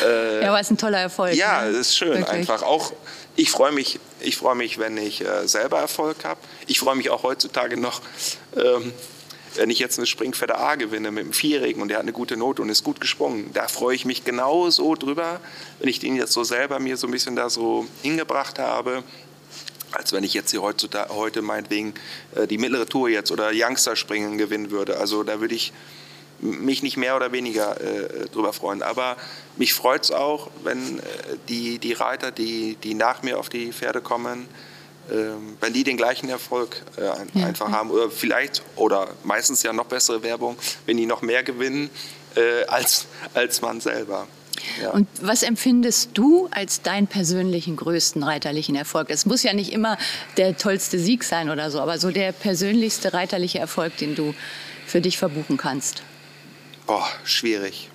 Äh, 0.05 0.43
ja, 0.43 0.49
aber 0.51 0.61
es 0.61 0.69
ist 0.69 0.73
ein 0.73 0.79
toller 0.79 1.01
Erfolg. 1.01 1.35
Ja, 1.35 1.63
ne? 1.63 1.71
es 1.71 1.89
ist 1.89 1.97
schön 1.97 2.11
Wirklich. 2.11 2.29
einfach. 2.29 2.63
Auch 2.63 2.93
ich 3.35 3.51
freue 3.51 3.73
mich, 3.73 3.99
ich 4.21 4.41
mich, 4.41 4.79
wenn 4.79 4.97
ich 4.97 5.21
äh, 5.21 5.47
selber 5.47 5.81
Erfolg 5.81 6.25
habe. 6.25 6.41
Ich 6.67 6.79
freue 6.79 6.95
mich 6.95 7.11
auch 7.11 7.23
heutzutage 7.23 7.77
noch, 7.77 8.01
ähm, 8.57 8.93
wenn 9.57 9.71
ich 9.71 9.79
jetzt 9.79 9.99
eine 9.99 10.07
Springpferde 10.07 10.59
A 10.59 10.75
gewinne 10.75 11.11
mit 11.11 11.25
einem 11.25 11.33
Vierjährigen 11.33 11.83
und 11.83 11.89
der 11.89 11.99
hat 11.99 12.05
eine 12.05 12.13
gute 12.13 12.37
Note 12.37 12.63
und 12.63 12.69
ist 12.69 12.85
gut 12.85 13.01
gesprungen, 13.01 13.51
da 13.53 13.69
freue 13.69 13.95
ich 13.95 14.05
mich 14.05 14.25
genauso 14.25 14.95
drüber, 14.95 15.41
wenn 15.79 15.89
ich 15.89 15.99
den 15.99 16.17
jetzt 16.17 16.33
so 16.33 16.45
selber 16.45 16.79
mir 16.79 16.97
so 16.97 17.07
ein 17.07 17.11
bisschen 17.11 17.37
da 17.37 17.51
so 17.51 17.87
hingebracht 18.03 18.59
habe, 18.59 19.03
als 19.93 20.13
wenn 20.13 20.25
ich 20.25 20.35
jetzt 20.35 20.51
hier 20.51 20.63
heute, 20.63 20.89
heute 21.11 21.43
meinetwegen 21.43 21.95
äh, 22.35 22.47
die 22.47 22.59
mittlere 22.59 22.87
Tour 22.87 23.09
jetzt 23.09 23.31
oder 23.31 23.51
Youngster 23.53 23.97
springen 23.97 24.39
gewinnen 24.39 24.71
würde. 24.71 24.99
Also 24.99 25.23
da 25.23 25.41
würde 25.41 25.55
ich 25.55 25.73
mich 26.41 26.83
nicht 26.83 26.97
mehr 26.97 27.17
oder 27.17 27.33
weniger 27.33 27.81
äh, 27.81 28.29
drüber 28.29 28.53
freuen. 28.53 28.83
Aber 28.83 29.17
mich 29.57 29.73
freut 29.73 30.05
es 30.05 30.11
auch, 30.11 30.51
wenn 30.65 30.99
äh, 30.99 31.03
die, 31.49 31.79
die 31.79 31.93
Reiter, 31.95 32.31
die, 32.31 32.77
die 32.83 32.95
nach 32.95 33.23
mir 33.23 33.39
auf 33.39 33.49
die 33.49 33.73
Pferde 33.73 34.01
kommen, 34.01 34.49
wenn 35.61 35.73
die 35.73 35.85
den 35.85 35.97
gleichen 35.97 36.29
Erfolg 36.29 36.83
äh, 36.97 37.09
einfach 37.41 37.69
ja. 37.69 37.75
haben. 37.75 37.91
Oder 37.91 38.11
vielleicht, 38.11 38.63
oder 38.77 39.09
meistens 39.25 39.63
ja 39.63 39.73
noch 39.73 39.87
bessere 39.87 40.23
Werbung, 40.23 40.57
wenn 40.87 40.97
die 40.97 41.07
noch 41.07 41.23
mehr 41.23 41.43
gewinnen 41.43 41.91
äh, 42.35 42.65
als, 42.67 43.07
als 43.35 43.63
man 43.63 43.81
selber. 43.81 44.27
Ja. 44.81 44.91
Und 44.91 45.07
was 45.21 45.43
empfindest 45.43 46.11
du 46.15 46.49
als 46.51 46.83
deinen 46.83 47.07
persönlichen 47.07 47.77
größten 47.77 48.23
reiterlichen 48.23 48.75
Erfolg? 48.75 49.11
Es 49.11 49.27
muss 49.27 49.43
ja 49.43 49.53
nicht 49.53 49.73
immer 49.73 49.99
der 50.37 50.57
tollste 50.57 50.99
Sieg 50.99 51.25
sein 51.25 51.51
oder 51.51 51.71
so, 51.71 51.81
aber 51.81 51.99
so 51.99 52.11
der 52.11 52.33
persönlichste 52.33 53.13
reiterliche 53.13 53.59
Erfolg, 53.59 53.97
den 53.99 54.15
du 54.15 54.35
für 54.87 55.01
dich 55.01 55.19
verbuchen 55.19 55.57
kannst. 55.57 56.03
Oh, 56.87 57.03
schwierig. 57.25 57.91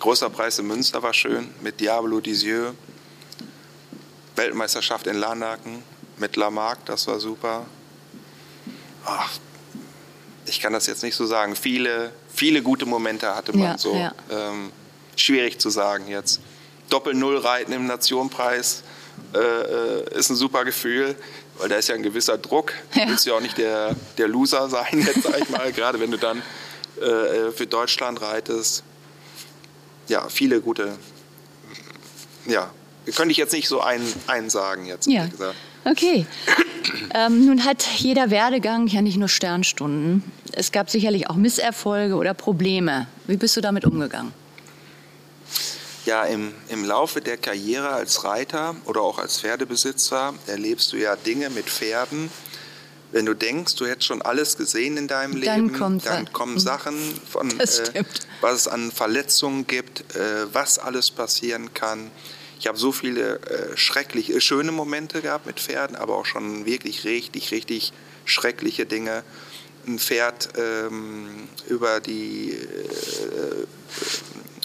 Großer 0.00 0.30
Preis 0.30 0.58
in 0.58 0.66
Münster 0.66 1.02
war 1.02 1.14
schön 1.14 1.48
mit 1.62 1.80
Diablo 1.80 2.20
Disieux. 2.20 2.72
Weltmeisterschaft 4.36 5.06
in 5.06 5.16
Larnaken 5.16 5.82
mit 6.18 6.36
Lamarck, 6.36 6.84
das 6.86 7.06
war 7.06 7.20
super. 7.20 7.66
Ach, 9.04 9.30
ich 10.46 10.60
kann 10.60 10.72
das 10.72 10.86
jetzt 10.86 11.02
nicht 11.02 11.14
so 11.14 11.26
sagen. 11.26 11.56
Viele, 11.56 12.12
viele 12.32 12.62
gute 12.62 12.86
Momente 12.86 13.34
hatte 13.34 13.52
man 13.52 13.72
ja, 13.72 13.78
so. 13.78 13.94
Ja. 13.94 14.12
Ähm, 14.30 14.72
schwierig 15.16 15.58
zu 15.60 15.70
sagen 15.70 16.08
jetzt. 16.08 16.40
Doppel-Null-Reiten 16.90 17.72
im 17.72 17.86
Nationenpreis 17.86 18.82
äh, 19.34 19.38
äh, 19.38 20.18
ist 20.18 20.30
ein 20.30 20.36
super 20.36 20.64
Gefühl, 20.64 21.16
weil 21.58 21.68
da 21.68 21.76
ist 21.76 21.88
ja 21.88 21.94
ein 21.94 22.02
gewisser 22.02 22.38
Druck. 22.38 22.72
Du 22.92 23.00
ja. 23.00 23.08
willst 23.08 23.26
ja 23.26 23.34
auch 23.34 23.40
nicht 23.40 23.58
der, 23.58 23.94
der 24.18 24.28
Loser 24.28 24.68
sein, 24.68 25.02
jetzt 25.04 25.22
sag 25.22 25.40
ich 25.40 25.48
mal, 25.48 25.72
gerade 25.74 25.98
wenn 26.00 26.10
du 26.10 26.18
dann 26.18 26.42
äh, 27.00 27.50
für 27.50 27.66
Deutschland 27.66 28.20
reitest. 28.20 28.84
Ja, 30.08 30.28
viele 30.28 30.60
gute. 30.60 30.96
Ja, 32.46 32.70
könnte 33.14 33.30
ich 33.30 33.36
jetzt 33.36 33.52
nicht 33.52 33.68
so 33.68 33.80
einen, 33.80 34.12
einen 34.26 34.50
sagen 34.50 34.86
jetzt. 34.86 35.06
Ja. 35.06 35.28
Okay. 35.84 36.26
ähm, 37.14 37.46
nun 37.46 37.64
hat 37.64 37.86
jeder 37.96 38.30
Werdegang 38.30 38.86
ja 38.88 39.02
nicht 39.02 39.16
nur 39.16 39.28
Sternstunden. 39.28 40.24
Es 40.52 40.72
gab 40.72 40.90
sicherlich 40.90 41.28
auch 41.30 41.36
Misserfolge 41.36 42.14
oder 42.14 42.34
Probleme. 42.34 43.06
Wie 43.26 43.36
bist 43.36 43.56
du 43.56 43.60
damit 43.60 43.84
umgegangen? 43.84 44.32
Ja, 46.04 46.24
im, 46.24 46.54
im 46.68 46.84
Laufe 46.84 47.20
der 47.20 47.36
Karriere 47.36 47.88
als 47.88 48.24
Reiter 48.24 48.76
oder 48.84 49.00
auch 49.00 49.18
als 49.18 49.40
Pferdebesitzer 49.40 50.34
erlebst 50.46 50.92
du 50.92 50.96
ja 50.96 51.16
Dinge 51.16 51.50
mit 51.50 51.66
Pferden, 51.66 52.30
wenn 53.12 53.26
du 53.26 53.34
denkst, 53.34 53.76
du 53.76 53.86
hättest 53.86 54.08
schon 54.08 54.22
alles 54.22 54.56
gesehen 54.56 54.96
in 54.96 55.08
deinem 55.08 55.40
dann 55.40 55.68
Leben, 55.70 56.00
dann 56.04 56.32
kommen. 56.32 56.58
Sachen 56.58 56.96
von, 57.28 57.48
äh, 57.58 58.04
was 58.40 58.54
es 58.54 58.68
an 58.68 58.90
Verletzungen 58.90 59.66
gibt, 59.66 60.00
äh, 60.14 60.52
was 60.52 60.78
alles 60.78 61.10
passieren 61.10 61.72
kann. 61.72 62.10
Ich 62.58 62.66
habe 62.66 62.78
so 62.78 62.92
viele 62.92 63.38
äh, 63.40 63.76
schreckliche, 63.76 64.34
äh, 64.34 64.40
schöne 64.40 64.72
Momente 64.72 65.22
gehabt 65.22 65.46
mit 65.46 65.60
Pferden, 65.60 65.96
aber 65.96 66.16
auch 66.16 66.26
schon 66.26 66.66
wirklich 66.66 67.04
richtig, 67.04 67.50
richtig 67.52 67.92
schreckliche 68.24 68.86
Dinge. 68.86 69.22
Ein 69.86 69.98
Pferd 69.98 70.48
ähm, 70.56 71.48
über 71.68 72.00
die 72.00 72.52
äh, 72.52 73.66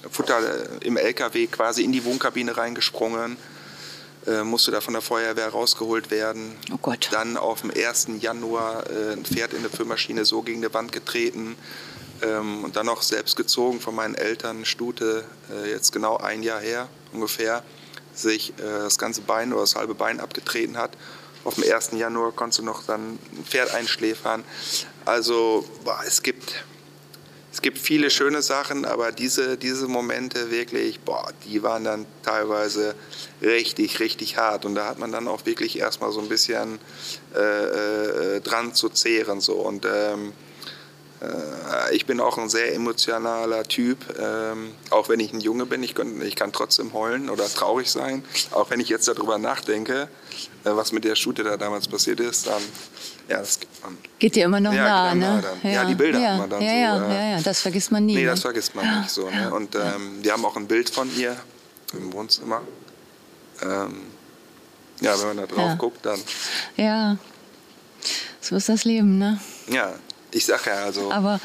Futter 0.09 0.39
äh, 0.81 0.85
im 0.85 0.97
LKW 0.97 1.47
quasi 1.47 1.83
in 1.83 1.91
die 1.91 2.03
Wohnkabine 2.05 2.57
reingesprungen 2.57 3.37
äh, 4.27 4.43
musste 4.43 4.71
da 4.71 4.81
von 4.81 4.93
der 4.93 5.01
Feuerwehr 5.01 5.49
rausgeholt 5.49 6.11
werden. 6.11 6.55
Oh 6.71 6.77
Gott. 6.81 7.09
Dann 7.11 7.37
auf 7.37 7.61
dem 7.61 7.71
1. 7.71 8.07
Januar 8.19 8.89
äh, 8.89 9.13
ein 9.13 9.25
Pferd 9.25 9.53
in 9.53 9.63
der 9.63 9.71
Führmaschine 9.71 10.25
so 10.25 10.41
gegen 10.43 10.61
die 10.61 10.73
Wand 10.73 10.91
getreten 10.91 11.55
ähm, 12.21 12.63
und 12.63 12.75
dann 12.75 12.85
noch 12.85 13.01
selbst 13.01 13.35
gezogen 13.35 13.79
von 13.79 13.95
meinen 13.95 14.15
Eltern, 14.15 14.65
Stute, 14.65 15.23
äh, 15.51 15.71
jetzt 15.71 15.91
genau 15.91 16.17
ein 16.17 16.43
Jahr 16.43 16.59
her 16.59 16.87
ungefähr, 17.13 17.63
sich 18.21 18.51
äh, 18.59 18.63
das 18.63 18.97
ganze 18.97 19.21
Bein 19.21 19.51
oder 19.53 19.61
das 19.61 19.75
halbe 19.75 19.95
Bein 19.95 20.19
abgetreten 20.19 20.77
hat. 20.77 20.91
Auf 21.43 21.55
dem 21.55 21.63
1. 21.71 21.91
Januar 21.93 22.31
konntest 22.31 22.59
du 22.59 22.63
noch 22.63 22.83
dann 22.85 23.13
ein 23.13 23.45
Pferd 23.45 23.73
einschläfern. 23.73 24.43
Also 25.05 25.65
boah, 25.83 25.99
es 26.05 26.21
gibt 26.21 26.63
es 27.53 27.61
gibt 27.61 27.77
viele 27.77 28.09
schöne 28.09 28.41
Sachen, 28.41 28.85
aber 28.85 29.11
diese, 29.11 29.57
diese 29.57 29.87
Momente 29.87 30.51
wirklich, 30.51 31.01
boah, 31.01 31.27
die 31.45 31.61
waren 31.61 31.83
dann 31.83 32.05
teilweise 32.23 32.95
richtig, 33.41 33.99
richtig 33.99 34.37
hart. 34.37 34.63
Und 34.63 34.75
da 34.75 34.85
hat 34.85 34.99
man 34.99 35.11
dann 35.11 35.27
auch 35.27 35.45
wirklich 35.45 35.77
erstmal 35.77 36.13
so 36.13 36.21
ein 36.21 36.29
bisschen 36.29 36.79
äh, 37.35 38.37
äh, 38.37 38.39
dran 38.39 38.73
zu 38.73 38.87
zehren. 38.87 39.41
So. 39.41 39.55
Und 39.55 39.85
ähm, 39.85 40.29
äh, 40.29 40.50
ich 41.91 42.05
bin 42.05 42.19
auch 42.19 42.37
ein 42.37 42.49
sehr 42.49 42.73
emotionaler 42.73 43.63
Typ. 43.63 43.97
Ähm, 44.19 44.71
auch 44.89 45.09
wenn 45.09 45.19
ich 45.19 45.33
ein 45.33 45.39
Junge 45.39 45.65
bin, 45.65 45.83
ich 45.83 45.93
kann, 45.93 46.21
ich 46.21 46.35
kann 46.35 46.51
trotzdem 46.51 46.93
heulen 46.93 47.29
oder 47.29 47.47
traurig 47.47 47.91
sein. 47.91 48.23
Auch 48.51 48.69
wenn 48.69 48.79
ich 48.79 48.89
jetzt 48.89 49.07
darüber 49.07 49.37
nachdenke, 49.37 50.07
äh, 50.63 50.75
was 50.75 50.91
mit 50.91 51.03
der 51.03 51.15
Shooter 51.15 51.43
da 51.43 51.57
damals 51.57 51.87
passiert 51.87 52.19
ist, 52.19 52.47
dann 52.47 52.61
ja, 53.29 53.37
das 53.37 53.59
man. 53.83 53.97
Geht 54.19 54.35
dir 54.35 54.45
immer 54.45 54.59
noch 54.59 54.73
ja, 54.73 55.13
nah, 55.13 55.41
ne? 55.41 55.43
Ja. 55.63 55.69
ja. 55.69 55.85
die 55.85 55.95
Bilder 55.95 56.19
ja. 56.19 56.29
hat 56.31 56.37
man 56.39 56.49
dann 56.49 56.61
ja, 56.61 56.97
so. 56.97 57.03
Ja, 57.05 57.13
ja, 57.13 57.29
ja, 57.37 57.41
das 57.41 57.61
vergisst 57.61 57.91
man 57.91 58.05
nie. 58.05 58.15
Nee, 58.15 58.23
ne? 58.23 58.31
das 58.31 58.41
vergisst 58.41 58.75
man 58.75 59.01
nicht 59.01 59.09
so. 59.09 59.29
Ne? 59.29 59.53
Und 59.53 59.75
ähm, 59.75 60.19
wir 60.21 60.33
haben 60.33 60.43
auch 60.43 60.57
ein 60.57 60.67
Bild 60.67 60.89
von 60.89 61.09
ihr 61.15 61.35
im 61.93 62.11
Wohnzimmer. 62.13 62.61
Ähm, 63.61 64.01
ja, 65.01 65.19
wenn 65.19 65.27
man 65.27 65.37
da 65.37 65.45
drauf 65.45 65.77
guckt, 65.77 66.05
dann. 66.05 66.19
Ja, 66.77 67.17
so 68.39 68.55
ist 68.55 68.69
das 68.69 68.85
Leben, 68.85 69.17
ne? 69.17 69.39
Ja, 69.67 69.93
ich 70.31 70.45
sag 70.45 70.65
ja, 70.65 70.85
also. 70.85 71.11
Aber, 71.11 71.39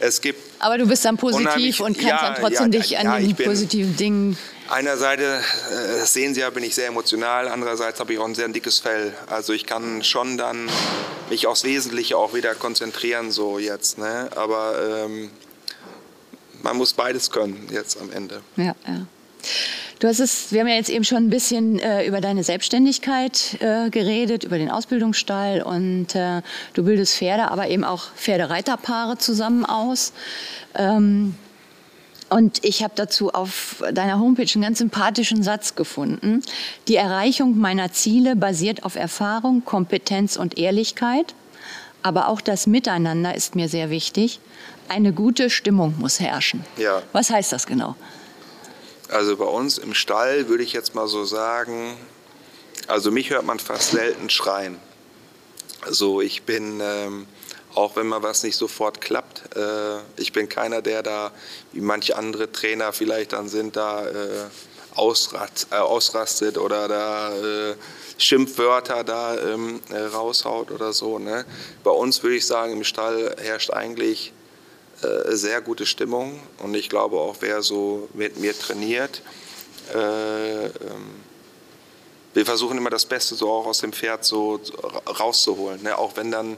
es 0.00 0.20
gibt. 0.20 0.40
Aber 0.58 0.78
du 0.78 0.86
bist 0.86 1.04
dann 1.04 1.16
positiv 1.16 1.80
und 1.80 1.98
kannst 1.98 2.22
dann 2.22 2.34
trotzdem 2.36 2.70
dich 2.70 2.98
an 2.98 3.20
den 3.20 3.36
positiven 3.36 3.96
Dingen 3.96 4.36
Einerseits 4.68 5.22
äh, 5.22 6.06
sehen 6.06 6.34
Sie 6.34 6.40
ja, 6.40 6.48
bin 6.48 6.64
ich 6.64 6.74
sehr 6.74 6.88
emotional, 6.88 7.48
andererseits 7.48 8.00
habe 8.00 8.14
ich 8.14 8.18
auch 8.18 8.24
ein 8.24 8.34
sehr 8.34 8.48
dickes 8.48 8.78
Fell. 8.78 9.12
Also 9.26 9.52
ich 9.52 9.66
kann 9.66 10.02
schon 10.02 10.38
dann 10.38 10.70
mich 11.28 11.46
aufs 11.46 11.64
Wesentliche 11.64 12.16
auch 12.16 12.32
wieder 12.32 12.54
konzentrieren, 12.54 13.30
so 13.30 13.58
jetzt. 13.58 13.98
Ne? 13.98 14.30
Aber 14.34 15.04
ähm, 15.04 15.30
man 16.62 16.78
muss 16.78 16.94
beides 16.94 17.30
können 17.30 17.68
jetzt 17.70 18.00
am 18.00 18.10
Ende. 18.10 18.40
Ja, 18.56 18.74
ja. 18.86 19.06
Du 19.98 20.08
hast 20.08 20.20
es, 20.20 20.52
wir 20.52 20.60
haben 20.60 20.68
ja 20.68 20.74
jetzt 20.74 20.90
eben 20.90 21.04
schon 21.04 21.18
ein 21.18 21.30
bisschen 21.30 21.78
äh, 21.78 22.04
über 22.06 22.20
deine 22.20 22.44
Selbstständigkeit 22.44 23.56
äh, 23.60 23.90
geredet, 23.90 24.44
über 24.44 24.58
den 24.58 24.70
Ausbildungsstall 24.70 25.62
und 25.62 26.14
äh, 26.14 26.42
du 26.74 26.84
bildest 26.84 27.16
Pferde, 27.16 27.50
aber 27.50 27.68
eben 27.68 27.84
auch 27.84 28.12
Pferdereiterpaare 28.16 29.18
zusammen 29.18 29.64
aus. 29.64 30.12
Ähm, 30.74 31.34
und 32.30 32.64
ich 32.64 32.82
habe 32.82 32.94
dazu 32.96 33.30
auf 33.30 33.84
deiner 33.92 34.18
Homepage 34.18 34.50
einen 34.54 34.64
ganz 34.64 34.78
sympathischen 34.78 35.42
Satz 35.42 35.76
gefunden. 35.76 36.42
Die 36.88 36.96
Erreichung 36.96 37.58
meiner 37.58 37.92
Ziele 37.92 38.34
basiert 38.34 38.84
auf 38.84 38.96
Erfahrung, 38.96 39.64
Kompetenz 39.64 40.36
und 40.36 40.58
Ehrlichkeit. 40.58 41.34
Aber 42.02 42.28
auch 42.28 42.40
das 42.40 42.66
Miteinander 42.66 43.34
ist 43.34 43.54
mir 43.54 43.68
sehr 43.68 43.88
wichtig. 43.88 44.40
Eine 44.88 45.12
gute 45.12 45.48
Stimmung 45.48 45.94
muss 45.98 46.20
herrschen. 46.20 46.64
Ja. 46.76 47.02
Was 47.12 47.30
heißt 47.30 47.52
das 47.52 47.66
genau? 47.66 47.94
Also 49.08 49.36
bei 49.36 49.44
uns 49.44 49.78
im 49.78 49.94
Stall 49.94 50.48
würde 50.48 50.64
ich 50.64 50.72
jetzt 50.72 50.94
mal 50.94 51.06
so 51.06 51.24
sagen, 51.24 51.96
also 52.86 53.10
mich 53.10 53.30
hört 53.30 53.44
man 53.44 53.58
fast 53.58 53.90
selten 53.92 54.30
schreien. 54.30 54.78
Also 55.82 56.20
ich 56.20 56.42
bin 56.44 56.80
ähm, 56.82 57.26
auch 57.74 57.96
wenn 57.96 58.06
mal 58.06 58.22
was 58.22 58.42
nicht 58.42 58.56
sofort 58.56 59.00
klappt. 59.00 59.56
Äh, 59.56 59.98
ich 60.16 60.32
bin 60.32 60.48
keiner, 60.48 60.82
der 60.82 61.02
da, 61.02 61.32
wie 61.72 61.80
manche 61.80 62.16
andere 62.16 62.50
Trainer 62.50 62.92
vielleicht 62.92 63.32
dann 63.32 63.48
sind, 63.48 63.76
da 63.76 64.06
äh, 64.06 64.44
ausrast, 64.94 65.68
äh, 65.70 65.76
ausrastet 65.76 66.56
oder 66.58 66.88
da 66.88 67.34
äh, 67.34 67.74
Schimpfwörter 68.16 69.02
da 69.02 69.36
ähm, 69.38 69.80
äh, 69.90 69.98
raushaut 69.98 70.70
oder 70.70 70.92
so. 70.92 71.18
Ne? 71.18 71.44
Bei 71.82 71.90
uns 71.90 72.22
würde 72.22 72.36
ich 72.36 72.46
sagen, 72.46 72.72
im 72.72 72.84
Stall 72.84 73.34
herrscht 73.40 73.70
eigentlich 73.70 74.32
äh, 75.04 75.36
sehr 75.36 75.60
gute 75.60 75.86
Stimmung 75.86 76.40
und 76.58 76.74
ich 76.74 76.88
glaube 76.88 77.16
auch, 77.16 77.36
wer 77.40 77.62
so 77.62 78.08
mit 78.14 78.38
mir 78.38 78.58
trainiert, 78.58 79.22
ähm, 79.94 80.70
wir 82.34 82.44
versuchen 82.44 82.76
immer 82.76 82.90
das 82.90 83.06
Beste 83.06 83.36
so 83.36 83.50
auch 83.50 83.66
aus 83.66 83.78
dem 83.78 83.92
Pferd 83.92 84.24
so 84.24 84.60
rauszuholen. 85.06 85.82
Ne? 85.82 85.96
Auch 85.96 86.16
wenn 86.16 86.32
dann 86.32 86.56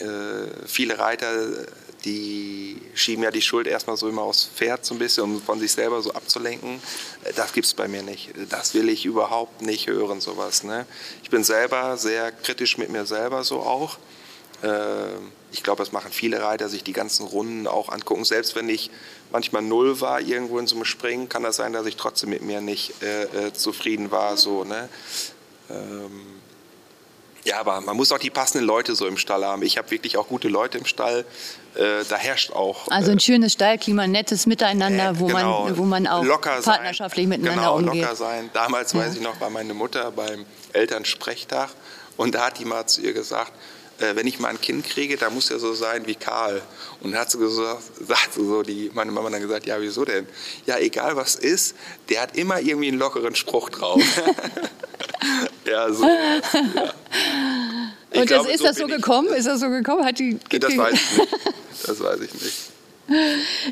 äh, 0.00 0.66
viele 0.66 0.98
Reiter, 0.98 1.66
die 2.04 2.80
schieben 2.94 3.22
ja 3.22 3.30
die 3.30 3.42
Schuld 3.42 3.66
erstmal 3.66 3.96
so 3.96 4.08
immer 4.08 4.22
aufs 4.22 4.46
Pferd 4.46 4.84
so 4.86 4.94
ein 4.94 4.98
bisschen, 4.98 5.24
um 5.24 5.42
von 5.42 5.60
sich 5.60 5.72
selber 5.72 6.00
so 6.00 6.12
abzulenken. 6.12 6.80
Äh, 7.24 7.32
das 7.34 7.52
gibt 7.52 7.66
es 7.66 7.74
bei 7.74 7.86
mir 7.86 8.02
nicht. 8.02 8.30
Das 8.48 8.72
will 8.72 8.88
ich 8.88 9.04
überhaupt 9.04 9.60
nicht 9.60 9.88
hören, 9.88 10.20
sowas. 10.20 10.62
Ne? 10.64 10.86
Ich 11.22 11.30
bin 11.30 11.44
selber 11.44 11.96
sehr 11.98 12.32
kritisch 12.32 12.78
mit 12.78 12.88
mir 12.88 13.04
selber 13.04 13.44
so 13.44 13.60
auch. 13.60 13.98
Ähm, 14.62 15.32
ich 15.50 15.62
glaube, 15.62 15.82
das 15.82 15.92
machen 15.92 16.12
viele 16.12 16.42
Reiter, 16.42 16.68
sich 16.68 16.84
die 16.84 16.92
ganzen 16.92 17.26
Runden 17.26 17.66
auch 17.66 17.88
angucken. 17.88 18.24
Selbst 18.24 18.54
wenn 18.54 18.68
ich 18.68 18.90
manchmal 19.30 19.62
null 19.62 20.00
war 20.00 20.20
irgendwo 20.20 20.58
in 20.58 20.66
so 20.66 20.76
einem 20.76 20.84
Springen, 20.84 21.28
kann 21.28 21.42
das 21.42 21.56
sein, 21.56 21.72
dass 21.72 21.86
ich 21.86 21.96
trotzdem 21.96 22.30
mit 22.30 22.42
mir 22.42 22.60
nicht 22.60 23.02
äh, 23.02 23.24
äh, 23.24 23.52
zufrieden 23.52 24.10
war. 24.10 24.36
So, 24.36 24.64
ne? 24.64 24.88
Ähm, 25.70 26.38
ja, 27.44 27.60
aber 27.60 27.80
man 27.80 27.96
muss 27.96 28.12
auch 28.12 28.18
die 28.18 28.30
passenden 28.30 28.66
Leute 28.66 28.94
so 28.94 29.06
im 29.06 29.16
Stall 29.16 29.44
haben. 29.44 29.62
Ich 29.62 29.78
habe 29.78 29.90
wirklich 29.90 30.18
auch 30.18 30.28
gute 30.28 30.48
Leute 30.48 30.76
im 30.76 30.84
Stall. 30.84 31.24
Äh, 31.74 32.04
da 32.08 32.16
herrscht 32.16 32.52
auch. 32.52 32.88
Also 32.88 33.10
ein 33.10 33.16
äh, 33.16 33.20
schönes 33.20 33.54
Stallklima, 33.54 34.02
ein 34.02 34.10
nettes 34.10 34.44
Miteinander, 34.44 35.10
äh, 35.10 35.18
wo, 35.18 35.26
genau, 35.26 35.64
man, 35.64 35.78
wo 35.78 35.84
man 35.84 36.06
auch 36.06 36.22
partnerschaftlich 36.42 37.24
sein. 37.24 37.28
miteinander 37.40 37.62
genau, 37.62 37.76
umgeht. 37.76 38.02
locker 38.02 38.16
sein. 38.16 38.50
Damals 38.52 38.92
ja. 38.92 39.00
weiß 39.00 39.14
ich 39.14 39.22
noch, 39.22 39.40
war 39.40 39.48
meine 39.48 39.72
Mutter 39.72 40.10
beim 40.10 40.44
Elternsprechtag 40.74 41.70
und 42.18 42.34
da 42.34 42.46
hat 42.46 42.58
die 42.58 42.66
mal 42.66 42.86
zu 42.86 43.00
ihr 43.00 43.14
gesagt, 43.14 43.52
äh, 43.98 44.14
wenn 44.14 44.26
ich 44.26 44.38
mal 44.38 44.48
ein 44.48 44.60
Kind 44.60 44.84
kriege, 44.84 45.16
da 45.16 45.30
muss 45.30 45.50
er 45.50 45.58
so 45.58 45.74
sein 45.74 46.06
wie 46.06 46.14
Karl. 46.14 46.62
Und 47.00 47.12
dann 47.12 47.20
hat 47.20 47.30
sie 47.30 47.38
gesagt, 47.38 47.82
sagt 48.06 48.34
so 48.34 48.62
die, 48.62 48.90
meine 48.94 49.12
Mama 49.12 49.30
dann 49.30 49.42
gesagt, 49.42 49.66
ja, 49.66 49.80
wieso 49.80 50.04
denn? 50.04 50.26
Ja, 50.66 50.78
egal 50.78 51.16
was 51.16 51.34
ist, 51.34 51.74
der 52.08 52.22
hat 52.22 52.36
immer 52.36 52.60
irgendwie 52.60 52.88
einen 52.88 52.98
lockeren 52.98 53.34
Spruch 53.34 53.70
drauf. 53.70 54.02
ja, 55.64 55.92
so. 55.92 56.04
Ja. 56.04 56.40
Und 58.14 58.26
glaube, 58.26 58.50
ist 58.50 58.60
so 58.60 58.64
das 58.64 58.76
so 58.76 58.86
gekommen? 58.86 59.28
Ist 59.28 59.46
das 59.46 59.60
so 59.60 59.68
gekommen? 59.68 60.04
Hat 60.04 60.18
die, 60.18 60.38
das 60.50 60.76
weiß 60.76 60.94
ich 60.94 61.18
nicht. 61.18 61.28
Das 61.86 62.00
weiß 62.00 62.20
ich 62.20 62.34
nicht. 62.34 62.72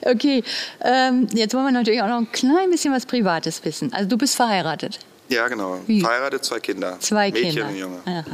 Okay, 0.02 0.44
ähm, 0.80 1.26
jetzt 1.34 1.54
wollen 1.54 1.64
wir 1.66 1.72
natürlich 1.72 2.00
auch 2.00 2.08
noch 2.08 2.18
ein 2.18 2.30
klein 2.30 2.70
bisschen 2.70 2.94
was 2.94 3.04
Privates 3.04 3.64
wissen. 3.64 3.92
Also 3.92 4.08
du 4.08 4.16
bist 4.16 4.36
verheiratet. 4.36 5.00
Ja, 5.28 5.48
genau. 5.48 5.80
Wie? 5.86 6.00
Verheiratet, 6.00 6.44
zwei 6.44 6.60
Kinder. 6.60 6.98
Zwei 7.00 7.30
Mädchen 7.30 7.50
Kinder. 7.50 7.68
und 7.68 7.76
Junge. 7.76 7.98
Ja. 8.06 8.24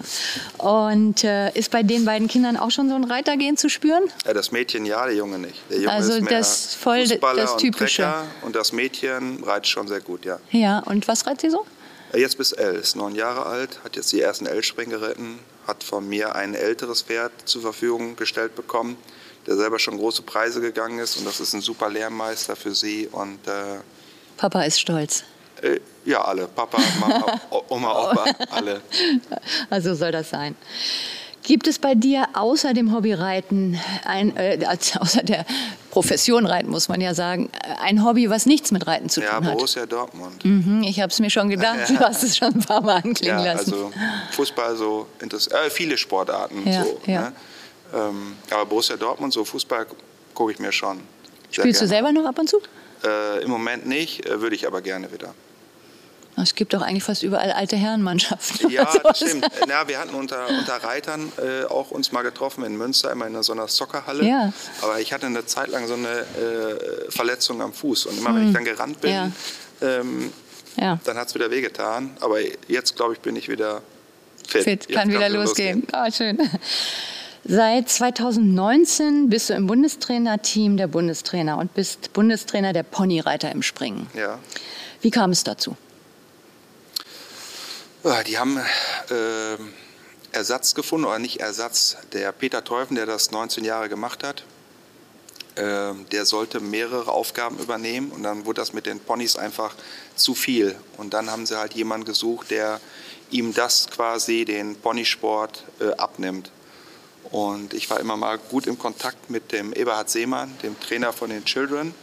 Und 0.59 1.25
äh, 1.25 1.51
ist 1.53 1.71
bei 1.71 1.83
den 1.83 2.05
beiden 2.05 2.29
Kindern 2.29 2.57
auch 2.57 2.71
schon 2.71 2.89
so 2.89 2.95
ein 2.95 3.05
Reitergehen 3.05 3.57
zu 3.57 3.69
spüren? 3.69 4.05
Ja, 4.27 4.35
das 4.35 4.53
Mädchen 4.53 4.85
ja, 4.85 5.07
der 5.07 5.15
Junge 5.15 5.39
nicht. 5.39 5.61
Der 5.71 5.79
Junge 5.79 5.93
also 5.93 6.13
ist 6.13 6.23
mehr 6.23 6.39
das 6.39 6.75
voll 6.75 7.07
Fußballer 7.07 7.43
das 7.43 7.57
Typische. 7.57 8.07
Und, 8.07 8.49
und, 8.49 8.57
das 8.57 8.73
Mädchen 8.73 9.43
reitet 9.43 9.69
schon 9.69 9.89
sehr 9.89 10.01
gut, 10.01 10.25
ja. 10.25 10.39
Ja, 10.51 10.81
und 10.81 11.09
was 11.09 11.27
reitet 11.27 11.41
sie 11.43 11.51
so? 11.51 11.65
Jetzt 12.15 12.37
bis 12.37 12.53
L, 12.53 12.75
ist 12.75 12.95
neun 12.95 13.15
Jahre 13.15 13.47
alt, 13.47 13.81
hat 13.85 13.97
jetzt 13.97 14.13
die 14.13 14.21
ersten 14.21 14.45
L-Springen 14.45 14.91
geritten, 14.91 15.39
hat 15.67 15.83
von 15.83 16.07
mir 16.07 16.35
ein 16.35 16.55
älteres 16.55 17.01
Pferd 17.03 17.33
zur 17.47 17.63
Verfügung 17.63 18.17
gestellt 18.17 18.55
bekommen, 18.55 18.99
der 19.47 19.57
selber 19.57 19.79
schon 19.79 19.97
große 19.97 20.21
Preise 20.21 20.61
gegangen 20.61 20.99
ist 20.99 21.17
und 21.17 21.25
das 21.25 21.41
ist 21.41 21.55
ein 21.55 21.63
super 21.63 21.89
Lehrmeister 21.89 22.55
für 22.55 22.75
sie 22.75 23.09
und 23.11 23.39
äh, 23.47 23.81
Papa 24.37 24.63
ist 24.65 24.81
stolz. 24.81 25.25
Äh, 25.63 25.81
ja, 26.05 26.23
alle. 26.23 26.49
Papa, 26.49 26.79
Mama, 27.01 27.41
Oma, 27.69 28.11
Opa, 28.11 28.25
alle. 28.51 28.81
Also 29.71 29.95
soll 29.95 30.13
das 30.13 30.31
sein. 30.31 30.57
Gibt 31.45 31.67
es 31.67 31.79
bei 31.79 31.95
dir 31.95 32.29
außer 32.35 32.73
dem 32.73 32.95
Hobbyreiten, 32.95 33.79
ein, 34.05 34.37
äh, 34.37 34.65
außer 34.99 35.23
der 35.23 35.45
Profession 35.91 36.47
Reiten, 36.47 36.71
muss 36.71 36.89
man 36.89 37.01
ja 37.01 37.15
sagen, 37.15 37.51
ein 37.81 38.05
Hobby, 38.05 38.31
was 38.31 38.47
nichts 38.47 38.71
mit 38.71 38.87
Reiten 38.87 39.09
zu 39.09 39.21
ja, 39.21 39.35
tun 39.35 39.37
hat? 39.39 39.45
Ja, 39.45 39.55
Borussia 39.55 39.87
Dortmund. 39.87 40.45
Mhm, 40.45 40.85
ich 40.85 41.01
habe 41.01 41.11
es 41.11 41.19
mir 41.19 41.31
schon 41.31 41.49
gedacht, 41.49 41.91
ja. 41.91 41.97
du 41.97 42.01
hast 42.01 42.23
es 42.23 42.37
schon 42.37 42.55
ein 42.55 42.61
paar 42.61 42.81
Mal 42.81 43.03
anklingen 43.03 43.39
ja, 43.39 43.55
lassen. 43.55 43.73
Also 43.73 43.93
Fußball 44.31 44.77
so, 44.77 45.07
äh, 45.21 45.71
viele 45.71 45.97
Sportarten 45.97 46.63
ja, 46.65 46.85
so. 46.85 47.01
Ja. 47.07 47.21
Ne? 47.21 47.33
Ähm, 47.95 48.37
aber 48.51 48.67
Borussia 48.67 48.97
Dortmund, 48.97 49.33
so 49.33 49.45
Fußball 49.45 49.87
gucke 50.35 50.53
ich 50.53 50.59
mir 50.59 50.73
schon. 50.73 51.01
Spielst 51.51 51.81
gerne. 51.81 51.81
du 51.81 51.87
selber 51.87 52.13
noch 52.13 52.25
ab 52.25 52.39
und 52.39 52.49
zu? 52.49 52.59
Äh, 53.05 53.43
Im 53.43 53.51
Moment 53.51 53.87
nicht, 53.87 54.25
äh, 54.27 54.41
würde 54.41 54.55
ich 54.55 54.67
aber 54.67 54.81
gerne 54.81 55.13
wieder. 55.13 55.35
Es 56.37 56.55
gibt 56.55 56.73
doch 56.73 56.81
eigentlich 56.81 57.05
fast 57.05 57.23
überall 57.23 57.53
alte 57.53 57.77
Herrenmannschaften. 57.77 58.71
Ja, 58.73 58.91
das 59.03 59.19
stimmt. 59.19 59.47
Na, 59.69 59.87
wir 59.87 59.99
hatten 59.99 60.15
unter, 60.15 60.49
unter 60.49 60.77
Reitern 60.77 61.31
äh, 61.37 61.65
auch 61.65 61.91
uns 61.91 62.11
mal 62.11 62.23
getroffen 62.23 62.65
in 62.65 62.77
Münster, 62.77 63.13
immer 63.13 63.27
in 63.27 63.43
so 63.43 63.53
einer 63.53 63.69
Soccerhalle. 63.69 64.25
Ja. 64.25 64.53
Aber 64.81 64.99
ich 65.01 65.13
hatte 65.13 65.27
eine 65.27 65.45
Zeit 65.45 65.69
lang 65.69 65.87
so 65.87 65.95
eine 65.95 66.09
äh, 66.09 67.11
Verletzung 67.11 67.61
am 67.61 67.73
Fuß. 67.73 68.07
Und 68.07 68.19
immer 68.19 68.35
wenn 68.35 68.43
ich 68.43 68.47
hm. 68.47 68.55
dann 68.55 68.65
gerannt 68.65 69.01
bin, 69.03 69.13
ja. 69.13 69.31
Ähm, 69.83 70.33
ja. 70.81 70.99
dann 71.05 71.19
hat 71.19 71.29
es 71.29 71.35
wieder 71.35 71.51
wehgetan. 71.51 72.17
Aber 72.21 72.39
jetzt, 72.67 72.97
glaube 72.97 73.13
ich, 73.13 73.21
bin 73.21 73.37
ich 73.37 73.49
wieder 73.49 73.83
fit. 74.47 74.65
Fit, 74.65 74.89
kann 74.89 75.11
wieder 75.11 75.29
losgehen. 75.29 75.87
losgehen. 75.93 76.37
Oh, 76.39 76.39
schön. 76.39 76.51
Seit 77.45 77.89
2019 77.89 79.29
bist 79.29 79.51
du 79.51 79.55
im 79.55 79.67
Bundestrainerteam 79.67 80.77
der 80.77 80.87
Bundestrainer 80.87 81.59
und 81.59 81.75
bist 81.75 82.13
Bundestrainer 82.13 82.73
der 82.73 82.85
Ponyreiter 82.85 83.51
im 83.51 83.63
Springen. 83.63 84.07
Ja. 84.15 84.39
Wie 85.01 85.11
kam 85.11 85.33
es 85.33 85.43
dazu? 85.43 85.77
Die 88.05 88.37
haben 88.37 88.59
äh, 88.59 89.57
Ersatz 90.33 90.75
gefunden, 90.75 91.07
oder 91.07 91.21
nicht 91.21 91.41
Ersatz. 91.41 91.97
Der 92.13 92.33
Peter 92.33 92.65
Teufen, 92.65 92.97
der 92.97 93.07
das 93.07 93.31
19 93.31 93.65
Jahre 93.65 93.89
gemacht 93.89 94.25
hat, 94.25 94.43
äh, 95.55 95.95
der 96.11 96.27
sollte 96.27 96.59
mehrere 96.59 97.13
Aufgaben 97.13 97.61
übernehmen 97.61 98.11
und 98.11 98.25
dann 98.25 98.45
wurde 98.45 98.61
das 98.61 98.73
mit 98.73 98.87
den 98.87 98.99
Ponys 98.99 99.37
einfach 99.37 99.77
zu 100.17 100.35
viel. 100.35 100.75
Und 100.97 101.15
dann 101.15 101.31
haben 101.31 101.47
sie 101.47 101.57
halt 101.57 101.75
jemanden 101.75 102.05
gesucht, 102.05 102.51
der 102.51 102.81
ihm 103.31 103.55
das 103.55 103.89
quasi, 103.89 104.45
den 104.45 104.75
Ponysport, 104.75 105.63
äh, 105.79 105.93
abnimmt. 105.93 106.51
Und 107.31 107.73
ich 107.73 107.89
war 107.89 108.01
immer 108.01 108.17
mal 108.17 108.37
gut 108.37 108.67
im 108.67 108.81
Kontakt 108.81 109.31
mit 109.31 109.53
dem 109.53 109.73
Eberhard 109.73 110.11
Seemann, 110.11 110.59
dem 110.65 110.79
Trainer 110.81 111.13
von 111.13 111.31
den 111.31 111.45
Children. 111.45 111.95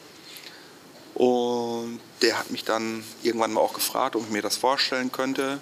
Und 1.14 2.00
der 2.22 2.40
hat 2.40 2.52
mich 2.52 2.64
dann 2.64 3.04
irgendwann 3.22 3.52
mal 3.52 3.60
auch 3.60 3.74
gefragt, 3.74 4.16
ob 4.16 4.24
ich 4.24 4.30
mir 4.30 4.42
das 4.42 4.56
vorstellen 4.56 5.12
könnte. 5.12 5.60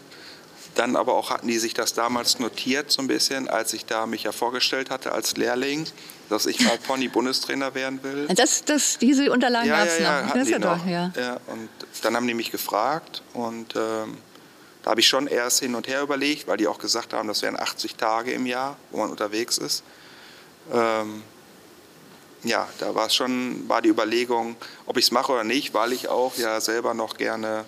Dann 0.77 0.95
aber 0.95 1.15
auch 1.15 1.31
hatten 1.31 1.47
die 1.47 1.57
sich 1.57 1.73
das 1.73 1.93
damals 1.93 2.37
notiert 2.37 2.91
so 2.91 3.01
ein 3.01 3.07
bisschen, 3.07 3.47
als 3.47 3.73
ich 3.73 3.87
da 3.87 4.05
mich 4.05 4.21
ja 4.21 4.31
vorgestellt 4.31 4.91
hatte 4.91 5.11
als 5.11 5.35
Lehrling, 5.35 5.87
dass 6.29 6.45
ich 6.45 6.59
mal 6.59 6.77
Pony-Bundestrainer 6.77 7.73
werden 7.73 8.03
will. 8.03 8.27
Das, 8.35 8.63
das, 8.63 8.99
diese 8.99 9.31
Unterlagen 9.31 9.67
ja, 9.67 9.79
gab 9.79 9.87
es 9.87 9.99
ja, 9.99 10.21
noch. 10.21 10.33
Das 10.35 10.49
ja 10.49 10.59
noch. 10.59 10.77
Doch, 10.77 10.85
ja. 10.85 11.11
ja. 11.19 11.39
Und 11.47 11.69
dann 12.03 12.15
haben 12.15 12.27
die 12.27 12.35
mich 12.35 12.51
gefragt 12.51 13.23
und 13.33 13.75
ähm, 13.75 14.19
da 14.83 14.91
habe 14.91 14.99
ich 14.99 15.07
schon 15.07 15.25
erst 15.25 15.61
hin 15.61 15.73
und 15.73 15.87
her 15.87 16.03
überlegt, 16.03 16.47
weil 16.47 16.57
die 16.57 16.67
auch 16.67 16.77
gesagt 16.77 17.11
haben, 17.11 17.27
das 17.27 17.41
wären 17.41 17.59
80 17.59 17.95
Tage 17.95 18.31
im 18.31 18.45
Jahr, 18.45 18.77
wo 18.91 18.99
man 18.99 19.09
unterwegs 19.09 19.57
ist. 19.57 19.83
Ähm, 20.71 21.23
ja, 22.43 22.67
da 22.77 22.93
war 22.93 23.09
schon, 23.09 23.67
war 23.67 23.81
die 23.81 23.89
Überlegung, 23.89 24.55
ob 24.85 24.97
ich 24.97 25.05
es 25.05 25.11
mache 25.11 25.31
oder 25.31 25.43
nicht, 25.43 25.73
weil 25.73 25.91
ich 25.91 26.07
auch 26.07 26.37
ja 26.37 26.61
selber 26.61 26.93
noch 26.93 27.17
gerne, 27.17 27.65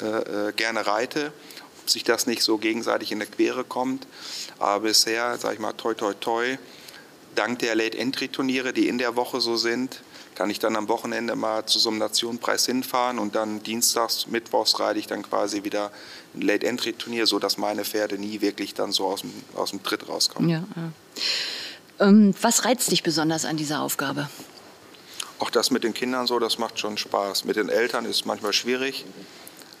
äh, 0.00 0.04
äh 0.48 0.52
gerne 0.52 0.86
reite 0.86 1.32
sich 1.90 2.04
das 2.04 2.26
nicht 2.26 2.42
so 2.42 2.58
gegenseitig 2.58 3.12
in 3.12 3.18
der 3.18 3.28
Quere 3.28 3.64
kommt. 3.64 4.06
Aber 4.58 4.80
bisher, 4.80 5.36
sage 5.38 5.54
ich 5.54 5.60
mal, 5.60 5.72
toi, 5.72 5.94
toi, 5.94 6.14
toi, 6.14 6.58
dank 7.34 7.58
der 7.60 7.74
Late-Entry-Turniere, 7.74 8.72
die 8.72 8.88
in 8.88 8.98
der 8.98 9.16
Woche 9.16 9.40
so 9.40 9.56
sind, 9.56 10.00
kann 10.34 10.50
ich 10.50 10.58
dann 10.58 10.76
am 10.76 10.88
Wochenende 10.88 11.34
mal 11.34 11.66
zu 11.66 11.78
so 11.78 11.88
einem 11.88 11.98
Nationenpreis 11.98 12.66
hinfahren 12.66 13.18
und 13.18 13.34
dann 13.34 13.62
dienstags, 13.62 14.26
mittwochs 14.26 14.78
reite 14.78 14.98
ich 14.98 15.06
dann 15.06 15.22
quasi 15.22 15.64
wieder 15.64 15.90
ein 16.34 16.42
Late-Entry-Turnier, 16.42 17.26
sodass 17.26 17.56
meine 17.56 17.84
Pferde 17.84 18.18
nie 18.18 18.40
wirklich 18.40 18.74
dann 18.74 18.92
so 18.92 19.06
aus 19.06 19.22
dem, 19.22 19.32
aus 19.54 19.70
dem 19.70 19.82
Tritt 19.82 20.08
rauskommen. 20.08 20.50
Ja, 20.50 20.64
ja. 20.76 20.92
Ähm, 22.06 22.34
was 22.42 22.64
reizt 22.64 22.90
dich 22.90 23.02
besonders 23.02 23.46
an 23.46 23.56
dieser 23.56 23.80
Aufgabe? 23.80 24.28
Auch 25.38 25.50
das 25.50 25.70
mit 25.70 25.84
den 25.84 25.94
Kindern 25.94 26.26
so, 26.26 26.38
das 26.38 26.58
macht 26.58 26.78
schon 26.78 26.96
Spaß. 26.96 27.44
Mit 27.44 27.56
den 27.56 27.68
Eltern 27.68 28.04
ist 28.04 28.16
es 28.16 28.24
manchmal 28.24 28.52
schwierig. 28.52 29.04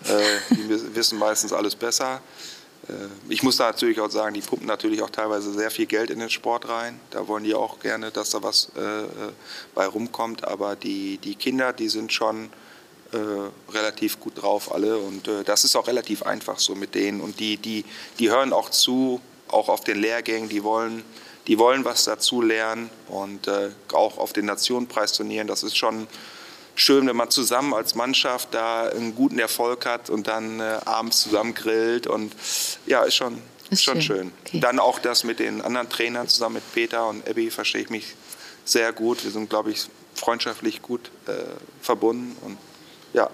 Äh, 0.04 0.54
die 0.54 0.94
wissen 0.94 1.18
meistens 1.18 1.52
alles 1.52 1.74
besser. 1.74 2.20
Äh, 2.88 2.92
ich 3.28 3.42
muss 3.42 3.56
da 3.56 3.66
natürlich 3.66 4.00
auch 4.00 4.10
sagen, 4.10 4.34
die 4.34 4.40
pumpen 4.40 4.66
natürlich 4.66 5.02
auch 5.02 5.10
teilweise 5.10 5.52
sehr 5.52 5.70
viel 5.70 5.86
Geld 5.86 6.10
in 6.10 6.18
den 6.18 6.30
Sport 6.30 6.68
rein. 6.68 7.00
Da 7.10 7.26
wollen 7.28 7.44
die 7.44 7.54
auch 7.54 7.80
gerne, 7.80 8.10
dass 8.10 8.30
da 8.30 8.42
was 8.42 8.70
äh, 8.76 9.04
bei 9.74 9.86
rumkommt. 9.86 10.44
Aber 10.44 10.76
die, 10.76 11.18
die 11.18 11.34
Kinder, 11.34 11.72
die 11.72 11.88
sind 11.88 12.12
schon 12.12 12.50
äh, 13.12 13.72
relativ 13.72 14.20
gut 14.20 14.42
drauf 14.42 14.72
alle. 14.74 14.98
Und 14.98 15.28
äh, 15.28 15.44
das 15.44 15.64
ist 15.64 15.76
auch 15.76 15.86
relativ 15.86 16.22
einfach 16.22 16.58
so 16.58 16.74
mit 16.74 16.94
denen. 16.94 17.20
Und 17.20 17.40
die, 17.40 17.56
die, 17.56 17.84
die 18.18 18.30
hören 18.30 18.52
auch 18.52 18.70
zu, 18.70 19.20
auch 19.48 19.68
auf 19.68 19.82
den 19.82 20.00
Lehrgängen. 20.00 20.48
Die 20.48 20.62
wollen, 20.62 21.04
die 21.46 21.58
wollen 21.58 21.84
was 21.84 22.04
dazu 22.04 22.42
lernen. 22.42 22.90
Und 23.08 23.48
äh, 23.48 23.70
auch 23.92 24.18
auf 24.18 24.32
den 24.32 24.46
Nationenpreisturnieren, 24.46 25.46
das 25.46 25.62
ist 25.62 25.76
schon 25.76 26.06
schön, 26.76 27.06
wenn 27.06 27.16
man 27.16 27.30
zusammen 27.30 27.74
als 27.74 27.94
Mannschaft 27.94 28.54
da 28.54 28.88
einen 28.88 29.14
guten 29.14 29.38
Erfolg 29.38 29.84
hat 29.86 30.08
und 30.10 30.28
dann 30.28 30.60
äh, 30.60 30.78
abends 30.84 31.20
zusammen 31.22 31.54
grillt 31.54 32.06
und 32.06 32.32
ja, 32.86 33.02
ist 33.02 33.16
schon, 33.16 33.38
ist 33.70 33.82
schon 33.82 34.00
schön. 34.00 34.16
schön. 34.16 34.32
Okay. 34.46 34.60
Dann 34.60 34.78
auch 34.78 34.98
das 35.00 35.24
mit 35.24 35.40
den 35.40 35.60
anderen 35.62 35.88
Trainern 35.88 36.28
zusammen 36.28 36.56
mit 36.56 36.72
Peter 36.72 37.08
und 37.08 37.28
Abby 37.28 37.50
verstehe 37.50 37.82
ich 37.82 37.90
mich 37.90 38.14
sehr 38.64 38.92
gut. 38.92 39.24
Wir 39.24 39.30
sind, 39.30 39.50
glaube 39.50 39.72
ich, 39.72 39.86
freundschaftlich 40.14 40.82
gut 40.82 41.10
äh, 41.26 41.32
verbunden 41.80 42.36
und 42.42 42.58
ja. 43.12 43.30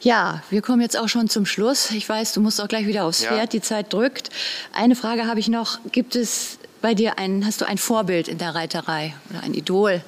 Ja, 0.00 0.42
wir 0.50 0.62
kommen 0.62 0.80
jetzt 0.80 0.96
auch 0.98 1.08
schon 1.08 1.28
zum 1.28 1.46
Schluss. 1.46 1.92
Ich 1.92 2.08
weiß, 2.08 2.32
du 2.32 2.40
musst 2.40 2.60
auch 2.60 2.66
gleich 2.66 2.86
wieder 2.86 3.04
aufs 3.04 3.22
ja. 3.22 3.30
Pferd, 3.30 3.52
die 3.52 3.60
Zeit 3.60 3.92
drückt. 3.92 4.30
Eine 4.72 4.96
Frage 4.96 5.26
habe 5.26 5.38
ich 5.38 5.48
noch. 5.48 5.78
Gibt 5.92 6.16
es 6.16 6.58
bei 6.80 6.94
dir 6.94 7.18
ein, 7.18 7.46
hast 7.46 7.60
du 7.60 7.64
ein 7.66 7.78
Vorbild 7.78 8.26
in 8.26 8.38
der 8.38 8.54
Reiterei 8.54 9.14
oder 9.30 9.44
ein 9.44 9.54
Idol, 9.54 10.02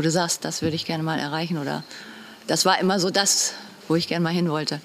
wo 0.00 0.02
du 0.02 0.10
sagst, 0.10 0.46
das 0.46 0.62
würde 0.62 0.76
ich 0.76 0.86
gerne 0.86 1.02
mal 1.02 1.18
erreichen 1.18 1.58
oder 1.58 1.84
das 2.46 2.64
war 2.64 2.78
immer 2.80 2.98
so 2.98 3.10
das, 3.10 3.52
wo 3.86 3.96
ich 3.96 4.08
gerne 4.08 4.22
mal 4.22 4.32
hin 4.32 4.48
wollte? 4.48 4.80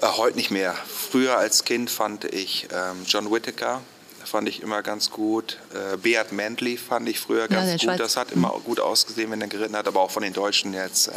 Äh, 0.00 0.06
heute 0.06 0.38
nicht 0.38 0.50
mehr. 0.50 0.74
Früher 0.86 1.36
als 1.36 1.66
Kind 1.66 1.90
fand 1.90 2.24
ich 2.24 2.66
ähm, 2.72 3.04
John 3.06 3.30
Whittaker 3.30 3.82
fand 4.24 4.48
ich 4.48 4.62
immer 4.62 4.80
ganz 4.80 5.10
gut. 5.10 5.58
Äh, 5.74 5.98
Beat 5.98 6.32
Mantley 6.32 6.78
fand 6.78 7.10
ich 7.10 7.20
früher 7.20 7.46
ganz 7.46 7.66
ja, 7.66 7.72
gut. 7.74 7.82
Schweiz. 7.82 7.98
Das 7.98 8.16
hat 8.16 8.32
immer 8.32 8.56
mhm. 8.56 8.64
gut 8.64 8.80
ausgesehen, 8.80 9.30
wenn 9.30 9.42
er 9.42 9.48
geritten 9.48 9.76
hat, 9.76 9.86
aber 9.86 10.00
auch 10.00 10.10
von 10.10 10.22
den 10.22 10.32
Deutschen 10.32 10.72
jetzt. 10.72 11.08
Äh, 11.08 11.12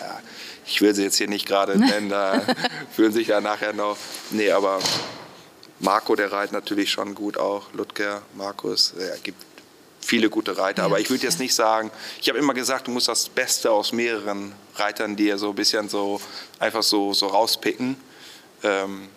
ich 0.66 0.82
will 0.82 0.94
sie 0.94 1.04
jetzt 1.04 1.16
hier 1.16 1.30
nicht 1.30 1.46
gerade 1.46 1.80
nennen, 1.80 2.10
da 2.10 2.42
fühlen 2.94 3.14
sich 3.14 3.28
ja 3.28 3.40
nachher 3.40 3.72
noch. 3.72 3.96
Nee, 4.32 4.52
aber 4.52 4.80
Marco, 5.80 6.18
der 6.18 6.34
reitet 6.34 6.52
natürlich 6.52 6.92
schon 6.92 7.16
gut 7.16 7.38
auch. 7.38 7.72
Ludger, 7.72 8.24
Markus, 8.36 8.94
er 9.00 9.18
gibt 9.20 9.57
viele 10.08 10.30
gute 10.30 10.58
Reiter. 10.58 10.84
Aber 10.84 11.00
ich 11.00 11.10
würde 11.10 11.24
jetzt 11.24 11.40
nicht 11.40 11.54
sagen, 11.54 11.92
ich 12.22 12.30
habe 12.30 12.40
immer 12.40 12.54
gesagt, 12.54 12.88
du 12.88 12.92
musst 12.92 13.08
das 13.08 13.30
Beste 13.30 13.72
aus 13.72 13.92
mehreren 13.92 14.54
Reitern 14.76 15.16
dir 15.16 15.38
so 15.38 15.50
ein 15.50 15.56
bisschen 15.56 15.90
so 15.90 16.22
einfach 16.60 16.84
so, 16.84 17.14
so 17.14 17.28
rauspicken. 17.28 17.98
Ähm, 18.64 19.10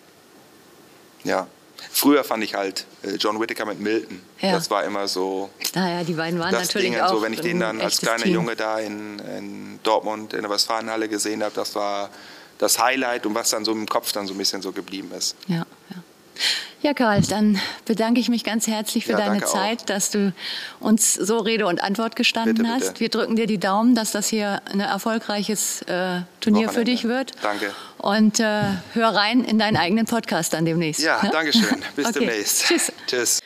ja, 1.24 1.46
Früher 1.90 2.24
fand 2.24 2.44
ich 2.44 2.54
halt 2.54 2.86
äh, 3.02 3.16
John 3.16 3.40
Whittaker 3.40 3.64
mit 3.66 3.80
Milton. 3.80 4.20
Ja. 4.40 4.52
Das 4.52 4.70
war 4.70 4.84
immer 4.84 5.08
so. 5.08 5.50
Naja, 5.74 6.04
die 6.04 6.12
beiden 6.12 6.38
waren 6.38 6.52
natürlich 6.52 6.90
Ding, 6.90 7.00
auch. 7.00 7.10
So, 7.10 7.22
wenn 7.22 7.32
ich 7.32 7.40
den 7.40 7.60
dann 7.60 7.80
als 7.80 8.00
kleiner 8.00 8.22
Team. 8.22 8.34
Junge 8.34 8.56
da 8.56 8.78
in, 8.78 9.18
in, 9.18 9.80
Dortmund 9.82 10.34
in 10.34 10.42
der 10.42 10.50
Westfalenhalle 10.50 11.08
gesehen 11.08 11.42
habe, 11.42 11.54
das 11.54 11.74
war 11.74 12.10
das 12.58 12.78
Highlight 12.78 13.24
und 13.26 13.34
was 13.34 13.50
dann 13.50 13.64
so 13.64 13.72
im 13.72 13.86
Kopf 13.86 14.12
dann 14.12 14.26
so 14.26 14.34
ein 14.34 14.38
bisschen 14.38 14.60
so 14.62 14.72
geblieben 14.72 15.10
ist. 15.16 15.36
Ja, 15.48 15.64
ja. 16.82 16.94
Karl, 16.94 17.22
dann 17.22 17.60
bedanke 17.84 18.20
ich 18.20 18.28
mich 18.28 18.44
ganz 18.44 18.66
herzlich 18.66 19.06
für 19.06 19.12
ja, 19.12 19.18
deine 19.18 19.42
Zeit, 19.44 19.82
auch. 19.82 19.86
dass 19.86 20.10
du 20.10 20.32
uns 20.78 21.14
so 21.14 21.38
Rede 21.38 21.66
und 21.66 21.82
Antwort 21.82 22.16
gestanden 22.16 22.56
bitte, 22.56 22.68
hast. 22.68 22.88
Bitte. 22.88 23.00
Wir 23.00 23.08
drücken 23.08 23.36
dir 23.36 23.46
die 23.46 23.58
Daumen, 23.58 23.94
dass 23.94 24.12
das 24.12 24.28
hier 24.28 24.62
ein 24.72 24.80
erfolgreiches 24.80 25.82
äh, 25.82 26.22
Turnier 26.40 26.68
Wochenende. 26.68 26.72
für 26.72 26.84
dich 26.84 27.04
wird. 27.04 27.32
Danke. 27.42 27.72
Und 27.98 28.40
äh, 28.40 28.62
hör 28.94 29.14
rein 29.14 29.44
in 29.44 29.58
deinen 29.58 29.76
eigenen 29.76 30.06
Podcast 30.06 30.52
dann 30.52 30.64
demnächst. 30.64 31.02
Ja, 31.02 31.22
ne? 31.22 31.30
danke 31.32 31.52
schön. 31.52 31.82
Bis 31.96 32.06
okay. 32.06 32.20
demnächst. 32.20 32.66
Tschüss. 32.66 32.92
Tschüss. 33.06 33.40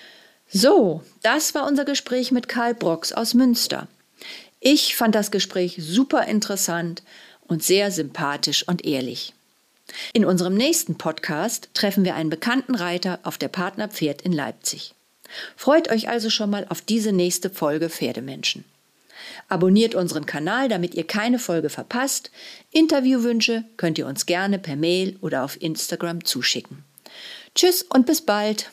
So, 0.50 1.02
das 1.22 1.54
war 1.54 1.66
unser 1.66 1.84
Gespräch 1.84 2.30
mit 2.30 2.48
Karl 2.48 2.74
Brox 2.74 3.12
aus 3.12 3.34
Münster. 3.34 3.88
Ich 4.60 4.96
fand 4.96 5.14
das 5.14 5.30
Gespräch 5.30 5.76
super 5.78 6.26
interessant 6.26 7.02
und 7.42 7.62
sehr 7.62 7.90
sympathisch 7.90 8.66
und 8.66 8.84
ehrlich. 8.84 9.34
In 10.12 10.24
unserem 10.24 10.54
nächsten 10.54 10.96
Podcast 10.96 11.68
treffen 11.74 12.04
wir 12.04 12.14
einen 12.14 12.30
bekannten 12.30 12.74
Reiter 12.74 13.20
auf 13.22 13.38
der 13.38 13.48
Partnerpferd 13.48 14.22
in 14.22 14.32
Leipzig. 14.32 14.94
Freut 15.56 15.90
euch 15.90 16.08
also 16.08 16.30
schon 16.30 16.50
mal 16.50 16.66
auf 16.68 16.80
diese 16.80 17.12
nächste 17.12 17.50
Folge 17.50 17.88
Pferdemenschen. 17.88 18.64
Abonniert 19.48 19.94
unseren 19.94 20.26
Kanal, 20.26 20.68
damit 20.68 20.94
ihr 20.94 21.06
keine 21.06 21.38
Folge 21.38 21.70
verpasst. 21.70 22.30
Interviewwünsche 22.70 23.64
könnt 23.76 23.98
ihr 23.98 24.06
uns 24.06 24.26
gerne 24.26 24.58
per 24.58 24.76
Mail 24.76 25.16
oder 25.20 25.44
auf 25.44 25.60
Instagram 25.60 26.24
zuschicken. 26.24 26.84
Tschüss 27.54 27.82
und 27.82 28.06
bis 28.06 28.20
bald. 28.22 28.70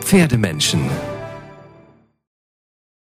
Pferdemenschen 0.00 0.90